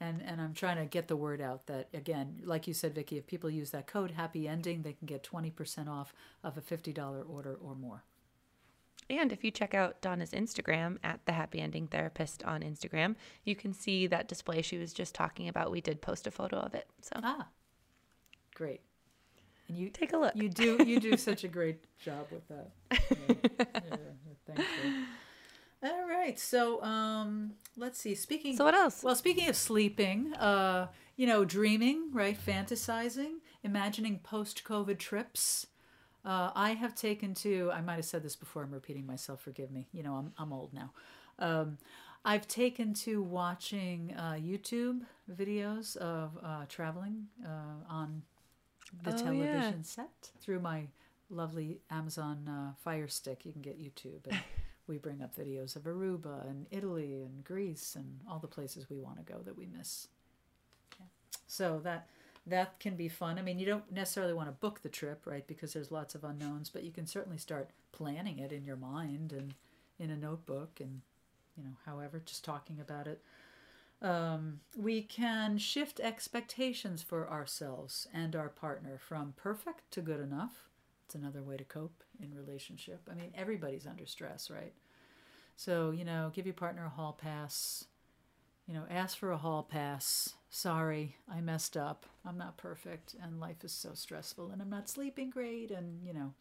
and, 0.00 0.22
and 0.22 0.40
I'm 0.40 0.54
trying 0.54 0.78
to 0.78 0.86
get 0.86 1.08
the 1.08 1.16
word 1.16 1.40
out 1.40 1.66
that 1.66 1.88
again, 1.92 2.40
like 2.44 2.66
you 2.66 2.72
said, 2.74 2.94
Vicky, 2.94 3.18
if 3.18 3.26
people 3.26 3.50
use 3.50 3.70
that 3.70 3.86
code 3.86 4.12
Happy 4.12 4.48
Ending, 4.48 4.82
they 4.82 4.94
can 4.94 5.06
get 5.06 5.22
20% 5.22 5.88
off 5.88 6.14
of 6.42 6.56
a 6.56 6.60
$50 6.60 7.28
order 7.28 7.54
or 7.54 7.74
more. 7.74 8.04
And 9.10 9.32
if 9.32 9.42
you 9.42 9.50
check 9.50 9.74
out 9.74 10.00
Donna's 10.00 10.30
Instagram 10.30 10.98
at 11.02 11.20
the 11.26 11.32
Happy 11.32 11.60
Ending 11.60 11.88
Therapist 11.88 12.44
on 12.44 12.62
Instagram, 12.62 13.16
you 13.44 13.56
can 13.56 13.74
see 13.74 14.06
that 14.06 14.28
display 14.28 14.62
she 14.62 14.78
was 14.78 14.92
just 14.92 15.14
talking 15.14 15.48
about. 15.48 15.70
We 15.70 15.80
did 15.80 16.00
post 16.00 16.26
a 16.26 16.30
photo 16.30 16.58
of 16.58 16.74
it. 16.74 16.86
So 17.02 17.20
Ah, 17.22 17.48
great. 18.54 18.80
And 19.68 19.76
you 19.76 19.88
take 19.88 20.12
a 20.12 20.16
look. 20.16 20.34
You 20.34 20.48
do 20.48 20.82
you 20.84 20.98
do 20.98 21.16
such 21.16 21.44
a 21.44 21.48
great 21.48 21.84
job 21.98 22.26
with 22.30 22.46
that. 22.48 22.70
Yeah, 23.10 23.96
yeah, 23.96 23.96
thank 24.46 24.58
you. 24.58 25.04
All 25.82 26.06
right, 26.08 26.38
so 26.38 26.82
um, 26.82 27.52
let's 27.76 27.98
see. 27.98 28.14
Speaking 28.14 28.54
So 28.56 28.64
what 28.64 28.74
else? 28.74 29.02
well, 29.02 29.14
speaking 29.14 29.48
of 29.48 29.56
sleeping, 29.56 30.34
uh, 30.34 30.88
you 31.16 31.26
know, 31.26 31.44
dreaming, 31.44 32.10
right? 32.12 32.36
Fantasizing, 32.38 33.36
imagining 33.62 34.18
post-COVID 34.18 34.98
trips. 34.98 35.66
Uh, 36.22 36.50
I 36.54 36.72
have 36.74 36.94
taken 36.94 37.32
to. 37.36 37.70
I 37.72 37.80
might 37.80 37.94
have 37.96 38.04
said 38.04 38.22
this 38.22 38.36
before. 38.36 38.62
I'm 38.62 38.70
repeating 38.72 39.06
myself. 39.06 39.40
Forgive 39.40 39.70
me. 39.70 39.88
You 39.92 40.02
know, 40.02 40.14
I'm 40.16 40.32
I'm 40.36 40.52
old 40.52 40.74
now. 40.74 40.92
Um, 41.38 41.78
I've 42.26 42.46
taken 42.46 42.92
to 42.94 43.22
watching 43.22 44.14
uh, 44.18 44.32
YouTube 44.34 45.00
videos 45.34 45.96
of 45.96 46.32
uh, 46.44 46.66
traveling 46.68 47.28
uh, 47.42 47.88
on 47.88 48.22
the 49.02 49.12
Oh, 49.12 49.16
yeah. 49.16 49.22
television 49.22 49.82
set 49.84 50.30
through 50.42 50.60
my 50.60 50.88
lovely 51.30 51.80
Amazon 51.90 52.46
uh, 52.46 52.74
Fire 52.84 53.08
Stick. 53.08 53.46
You 53.46 53.52
can 53.52 53.62
get 53.62 53.80
YouTube, 53.80 54.26
and 54.28 54.38
we 54.90 54.98
bring 54.98 55.22
up 55.22 55.34
videos 55.36 55.76
of 55.76 55.84
Aruba 55.84 56.48
and 56.50 56.66
Italy 56.70 57.22
and 57.22 57.44
Greece 57.44 57.94
and 57.94 58.20
all 58.28 58.40
the 58.40 58.48
places 58.48 58.90
we 58.90 58.98
want 58.98 59.16
to 59.24 59.32
go 59.32 59.38
that 59.44 59.56
we 59.56 59.66
miss. 59.66 60.08
Yeah. 60.98 61.06
So 61.46 61.80
that 61.84 62.08
that 62.46 62.80
can 62.80 62.96
be 62.96 63.08
fun. 63.08 63.38
I 63.38 63.42
mean, 63.42 63.58
you 63.58 63.66
don't 63.66 63.90
necessarily 63.92 64.34
want 64.34 64.48
to 64.48 64.52
book 64.52 64.82
the 64.82 64.88
trip, 64.88 65.26
right? 65.26 65.46
Because 65.46 65.72
there's 65.72 65.92
lots 65.92 66.14
of 66.14 66.24
unknowns, 66.24 66.68
but 66.68 66.82
you 66.82 66.90
can 66.90 67.06
certainly 67.06 67.38
start 67.38 67.70
planning 67.92 68.38
it 68.38 68.50
in 68.50 68.64
your 68.64 68.76
mind 68.76 69.32
and 69.32 69.54
in 69.98 70.10
a 70.10 70.16
notebook 70.16 70.80
and 70.80 71.02
you 71.56 71.64
know, 71.64 71.76
however, 71.86 72.20
just 72.24 72.44
talking 72.44 72.80
about 72.80 73.06
it. 73.06 73.22
Um, 74.02 74.60
we 74.76 75.02
can 75.02 75.58
shift 75.58 76.00
expectations 76.00 77.02
for 77.02 77.30
ourselves 77.30 78.08
and 78.14 78.34
our 78.34 78.48
partner 78.48 78.98
from 78.98 79.34
perfect 79.36 79.90
to 79.92 80.00
good 80.00 80.20
enough 80.20 80.69
It's 81.10 81.16
another 81.16 81.42
way 81.42 81.56
to 81.56 81.64
cope 81.64 82.04
in 82.22 82.32
relationship. 82.32 83.00
I 83.10 83.14
mean, 83.14 83.32
everybody's 83.34 83.84
under 83.84 84.06
stress, 84.06 84.48
right? 84.48 84.72
So, 85.56 85.90
you 85.90 86.04
know, 86.04 86.30
give 86.32 86.46
your 86.46 86.54
partner 86.54 86.84
a 86.86 86.88
hall 86.88 87.18
pass. 87.20 87.84
You 88.68 88.74
know, 88.74 88.84
ask 88.88 89.18
for 89.18 89.32
a 89.32 89.36
hall 89.36 89.64
pass. 89.64 90.34
Sorry, 90.50 91.16
I 91.28 91.40
messed 91.40 91.76
up. 91.76 92.06
I'm 92.24 92.38
not 92.38 92.58
perfect 92.58 93.16
and 93.20 93.40
life 93.40 93.64
is 93.64 93.72
so 93.72 93.90
stressful 93.92 94.52
and 94.52 94.62
I'm 94.62 94.70
not 94.70 94.88
sleeping 94.88 95.30
great 95.30 95.72
and, 95.72 96.06
you 96.06 96.14
know, 96.14 96.32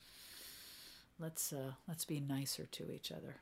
let's 1.20 1.52
uh 1.52 1.72
let's 1.88 2.06
be 2.06 2.20
nicer 2.20 2.68
to 2.68 2.92
each 2.92 3.12
other. 3.12 3.38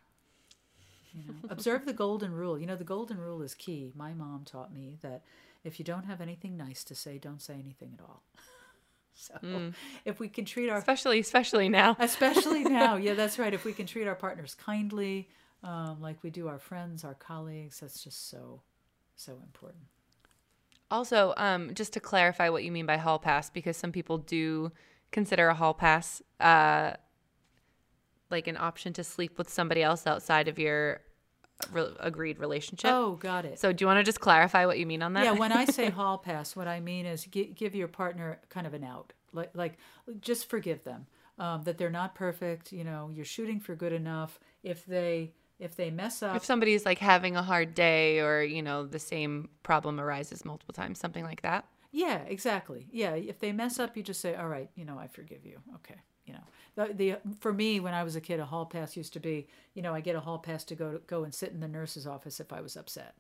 You 1.14 1.24
know, 1.28 1.36
observe 1.50 1.86
the 1.86 1.92
golden 1.92 2.32
rule. 2.32 2.58
You 2.58 2.68
know, 2.68 2.78
the 2.78 2.86
golden 2.86 3.18
rule 3.18 3.42
is 3.42 3.54
key. 3.54 3.92
My 3.94 4.14
mom 4.14 4.46
taught 4.46 4.74
me 4.74 4.96
that 5.02 5.24
if 5.66 5.78
you 5.78 5.84
don't 5.84 6.06
have 6.06 6.22
anything 6.22 6.56
nice 6.56 6.86
to 6.86 6.96
say, 6.96 7.18
don't 7.18 7.42
say 7.42 7.56
anything 7.56 7.92
at 8.00 8.02
all. 8.02 8.24
So 9.18 9.34
mm. 9.44 9.74
if 10.06 10.20
we 10.20 10.30
can 10.30 10.46
treat 10.46 10.70
our 10.70 10.78
especially 10.78 11.20
especially 11.20 11.70
now. 11.70 11.98
Especially 12.00 12.64
now. 12.64 12.96
Yeah 13.08 13.16
that's 13.16 13.40
right. 13.40 13.54
If 13.54 13.66
we 13.66 13.74
can 13.74 13.88
treat 13.88 14.08
our 14.08 14.16
partners 14.16 14.56
kindly 14.56 15.28
um, 15.64 16.00
like 16.00 16.22
we 16.24 16.30
do 16.30 16.48
our 16.48 16.60
friends 16.60 17.04
our 17.04 17.16
colleagues 17.16 17.80
that's 17.80 18.04
just 18.04 18.30
so 18.30 18.62
so 19.16 19.34
important. 19.44 19.84
Also 20.92 21.34
um, 21.38 21.74
just 21.74 21.94
to 21.94 22.00
clarify 22.00 22.50
what 22.50 22.64
you 22.64 22.72
mean 22.72 22.86
by 22.86 22.98
hall 22.98 23.20
pass 23.20 23.50
because 23.50 23.76
some 23.76 23.92
people 23.92 24.20
do 24.20 24.72
consider 25.12 25.48
a 25.48 25.56
hall 25.56 25.74
pass 25.74 26.22
uh, 26.40 26.94
like 28.30 28.48
an 28.48 28.58
option 28.58 28.94
to 28.94 29.04
sleep 29.04 29.38
with 29.38 29.50
somebody 29.50 29.82
else 29.82 30.06
outside 30.06 30.48
of 30.48 30.60
your 30.60 31.02
re- 31.72 31.96
agreed 32.00 32.40
relationship. 32.40 32.92
Oh, 32.92 33.16
got 33.16 33.46
it. 33.46 33.60
So 33.60 33.74
do 33.74 33.84
you 33.84 33.88
want 33.88 34.00
to 34.00 34.04
just 34.04 34.20
clarify 34.20 34.66
what 34.66 34.80
you 34.80 34.86
mean 34.86 35.02
on 35.02 35.14
that? 35.14 35.24
Yeah, 35.24 35.32
when 35.32 35.52
I 35.52 35.66
say 35.78 35.90
hall 35.90 36.18
pass, 36.18 36.56
what 36.56 36.68
I 36.68 36.80
mean 36.80 37.06
is 37.06 37.26
g- 37.26 37.54
give 37.56 37.76
your 37.76 37.88
partner 37.88 38.40
kind 38.50 38.68
of 38.68 38.74
an 38.74 38.84
out. 38.84 39.14
Like, 39.34 39.52
like 39.54 39.78
just 40.22 40.50
forgive 40.50 40.84
them 40.84 41.08
um, 41.38 41.64
that 41.64 41.78
they're 41.78 41.90
not 41.90 42.16
perfect. 42.16 42.72
You 42.72 42.84
know, 42.84 43.10
you're 43.14 43.26
shooting 43.26 43.60
for 43.60 43.76
good 43.76 43.94
enough. 43.94 44.40
If 44.64 44.86
they 44.86 45.34
if 45.60 45.76
they 45.76 45.90
mess 45.90 46.22
up, 46.22 46.36
if 46.36 46.46
somebody's 46.46 46.86
like 46.86 47.00
having 47.00 47.36
a 47.36 47.44
hard 47.44 47.74
day, 47.74 48.20
or 48.20 48.42
you 48.44 48.62
know, 48.62 48.86
the 48.86 49.00
same 49.00 49.50
problem 49.64 50.00
arises 50.00 50.46
multiple 50.46 50.74
times, 50.74 51.00
something 51.00 51.24
like 51.24 51.42
that. 51.42 51.66
Yeah, 51.92 52.18
exactly. 52.28 52.88
Yeah, 52.92 53.16
if 53.16 53.40
they 53.40 53.52
mess 53.52 53.80
up, 53.80 53.98
you 53.98 54.04
just 54.04 54.22
say, 54.22 54.36
"All 54.36 54.48
right, 54.48 54.70
you 54.76 54.86
know, 54.86 55.00
I 55.00 55.08
forgive 55.08 55.46
you." 55.46 55.60
Okay 55.76 55.96
you 56.28 56.34
know 56.34 56.86
the, 56.88 56.94
the 56.94 57.36
for 57.40 57.52
me 57.52 57.80
when 57.80 57.94
i 57.94 58.04
was 58.04 58.16
a 58.16 58.22
kid 58.22 58.40
a 58.40 58.46
hall 58.46 58.66
pass 58.66 58.96
used 58.96 59.14
to 59.14 59.20
be 59.20 59.48
you 59.74 59.82
know 59.82 59.94
i 59.94 60.02
get 60.02 60.16
a 60.16 60.20
hall 60.20 60.38
pass 60.38 60.64
to 60.64 60.76
go 60.76 60.92
to 60.92 61.00
go 61.08 61.24
and 61.24 61.34
sit 61.34 61.52
in 61.52 61.60
the 61.60 61.68
nurse's 61.68 62.06
office 62.06 62.40
if 62.40 62.54
i 62.54 62.62
was 62.62 62.76
upset 62.76 63.16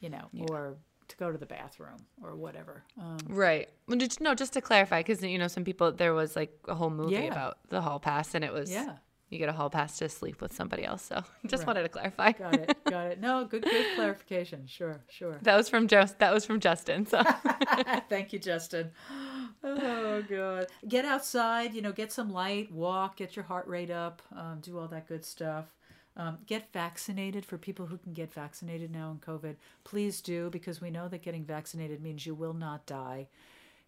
you 0.00 0.10
know 0.10 0.28
yeah. 0.32 0.44
or 0.48 0.74
to 1.08 1.16
go 1.16 1.30
to 1.30 1.38
the 1.38 1.46
bathroom 1.46 1.98
or 2.22 2.34
whatever 2.34 2.82
um, 3.00 3.18
right 3.28 3.68
well, 3.86 3.98
just, 3.98 4.20
no 4.20 4.34
just 4.34 4.52
to 4.52 4.60
clarify 4.60 5.00
because 5.00 5.22
you 5.22 5.38
know 5.38 5.48
some 5.48 5.64
people 5.64 5.92
there 5.92 6.14
was 6.14 6.36
like 6.36 6.52
a 6.68 6.74
whole 6.74 6.90
movie 6.90 7.14
yeah. 7.14 7.20
about 7.22 7.58
the 7.68 7.80
hall 7.80 7.98
pass 7.98 8.34
and 8.34 8.44
it 8.44 8.52
was 8.52 8.70
yeah 8.70 8.96
you 9.32 9.38
get 9.38 9.48
a 9.48 9.52
hall 9.52 9.70
pass 9.70 9.96
to 9.98 10.08
sleep 10.10 10.42
with 10.42 10.52
somebody 10.52 10.84
else. 10.84 11.02
So 11.02 11.22
just 11.46 11.62
right. 11.62 11.68
wanted 11.68 11.82
to 11.84 11.88
clarify. 11.88 12.32
got 12.32 12.54
it. 12.54 12.76
Got 12.84 13.06
it. 13.06 13.20
No, 13.20 13.46
good 13.46 13.64
good 13.64 13.86
clarification. 13.94 14.66
Sure, 14.66 15.00
sure. 15.08 15.38
That 15.42 15.56
was 15.56 15.68
from 15.68 15.88
just 15.88 16.18
that 16.18 16.34
was 16.34 16.44
from 16.44 16.60
Justin. 16.60 17.06
So 17.06 17.22
thank 18.10 18.32
you, 18.32 18.38
Justin. 18.38 18.90
Oh 19.64 20.22
god. 20.28 20.66
Get 20.88 21.04
outside, 21.04 21.74
you 21.74 21.82
know, 21.82 21.92
get 21.92 22.12
some 22.12 22.32
light, 22.32 22.72
walk, 22.72 23.16
get 23.16 23.36
your 23.36 23.44
heart 23.44 23.66
rate 23.66 23.90
up, 23.90 24.22
um, 24.34 24.58
do 24.60 24.78
all 24.78 24.88
that 24.88 25.06
good 25.08 25.24
stuff. 25.24 25.66
Um, 26.14 26.38
get 26.46 26.72
vaccinated 26.72 27.46
for 27.46 27.56
people 27.56 27.86
who 27.86 27.96
can 27.96 28.12
get 28.12 28.34
vaccinated 28.34 28.90
now 28.90 29.10
in 29.10 29.18
COVID. 29.18 29.56
Please 29.84 30.20
do 30.20 30.50
because 30.50 30.80
we 30.80 30.90
know 30.90 31.08
that 31.08 31.22
getting 31.22 31.44
vaccinated 31.44 32.02
means 32.02 32.26
you 32.26 32.34
will 32.34 32.52
not 32.52 32.84
die. 32.84 33.28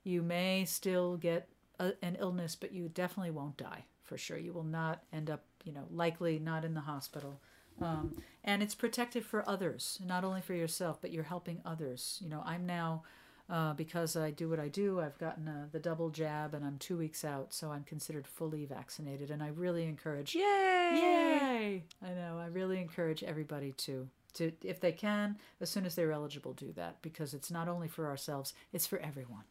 You 0.04 0.22
may 0.22 0.64
still 0.64 1.16
get 1.18 1.48
a, 1.78 1.92
an 2.02 2.16
illness, 2.18 2.56
but 2.56 2.72
you 2.72 2.88
definitely 2.88 3.32
won't 3.32 3.58
die 3.58 3.84
for 4.04 4.16
sure. 4.16 4.38
You 4.38 4.52
will 4.52 4.64
not 4.64 5.02
end 5.12 5.28
up, 5.28 5.44
you 5.64 5.72
know, 5.72 5.84
likely 5.90 6.38
not 6.38 6.64
in 6.64 6.72
the 6.74 6.80
hospital. 6.80 7.40
Um, 7.80 8.22
and 8.44 8.62
it's 8.62 8.74
protective 8.74 9.24
for 9.24 9.48
others, 9.48 9.98
not 10.04 10.24
only 10.24 10.40
for 10.40 10.54
yourself, 10.54 11.00
but 11.00 11.12
you're 11.12 11.24
helping 11.24 11.60
others. 11.64 12.18
You 12.22 12.28
know, 12.28 12.42
I'm 12.46 12.64
now, 12.66 13.02
uh, 13.50 13.74
because 13.74 14.16
I 14.16 14.30
do 14.30 14.48
what 14.48 14.58
I 14.58 14.68
do, 14.68 15.00
I've 15.00 15.18
gotten 15.18 15.48
uh, 15.48 15.66
the 15.70 15.78
double 15.78 16.10
jab 16.10 16.54
and 16.54 16.64
I'm 16.64 16.78
two 16.78 16.96
weeks 16.96 17.24
out, 17.24 17.52
so 17.52 17.70
I'm 17.70 17.84
considered 17.84 18.26
fully 18.26 18.64
vaccinated. 18.64 19.30
And 19.30 19.42
I 19.42 19.48
really 19.48 19.84
encourage, 19.84 20.34
yay, 20.34 20.40
yay! 20.42 21.84
I 22.02 22.08
know, 22.14 22.38
I 22.38 22.46
really 22.46 22.78
encourage 22.80 23.22
everybody 23.22 23.72
to. 23.72 24.08
To, 24.38 24.50
if 24.64 24.80
they 24.80 24.90
can, 24.90 25.38
as 25.60 25.70
soon 25.70 25.86
as 25.86 25.94
they're 25.94 26.10
eligible, 26.10 26.54
do 26.54 26.72
that 26.72 27.00
because 27.02 27.34
it's 27.34 27.52
not 27.52 27.68
only 27.68 27.86
for 27.86 28.08
ourselves, 28.08 28.52
it's 28.72 28.84
for 28.84 28.98
everyone 28.98 29.44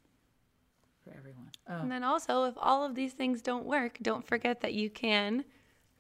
for 1.04 1.14
everyone. 1.18 1.50
And 1.68 1.92
then 1.92 2.04
also, 2.04 2.44
if 2.46 2.54
all 2.58 2.86
of 2.86 2.96
these 2.96 3.14
things 3.14 3.42
don't 3.42 3.66
work, 3.66 3.98
don't 4.02 4.26
forget 4.26 4.62
that 4.62 4.74
you 4.74 4.90
can 4.90 5.46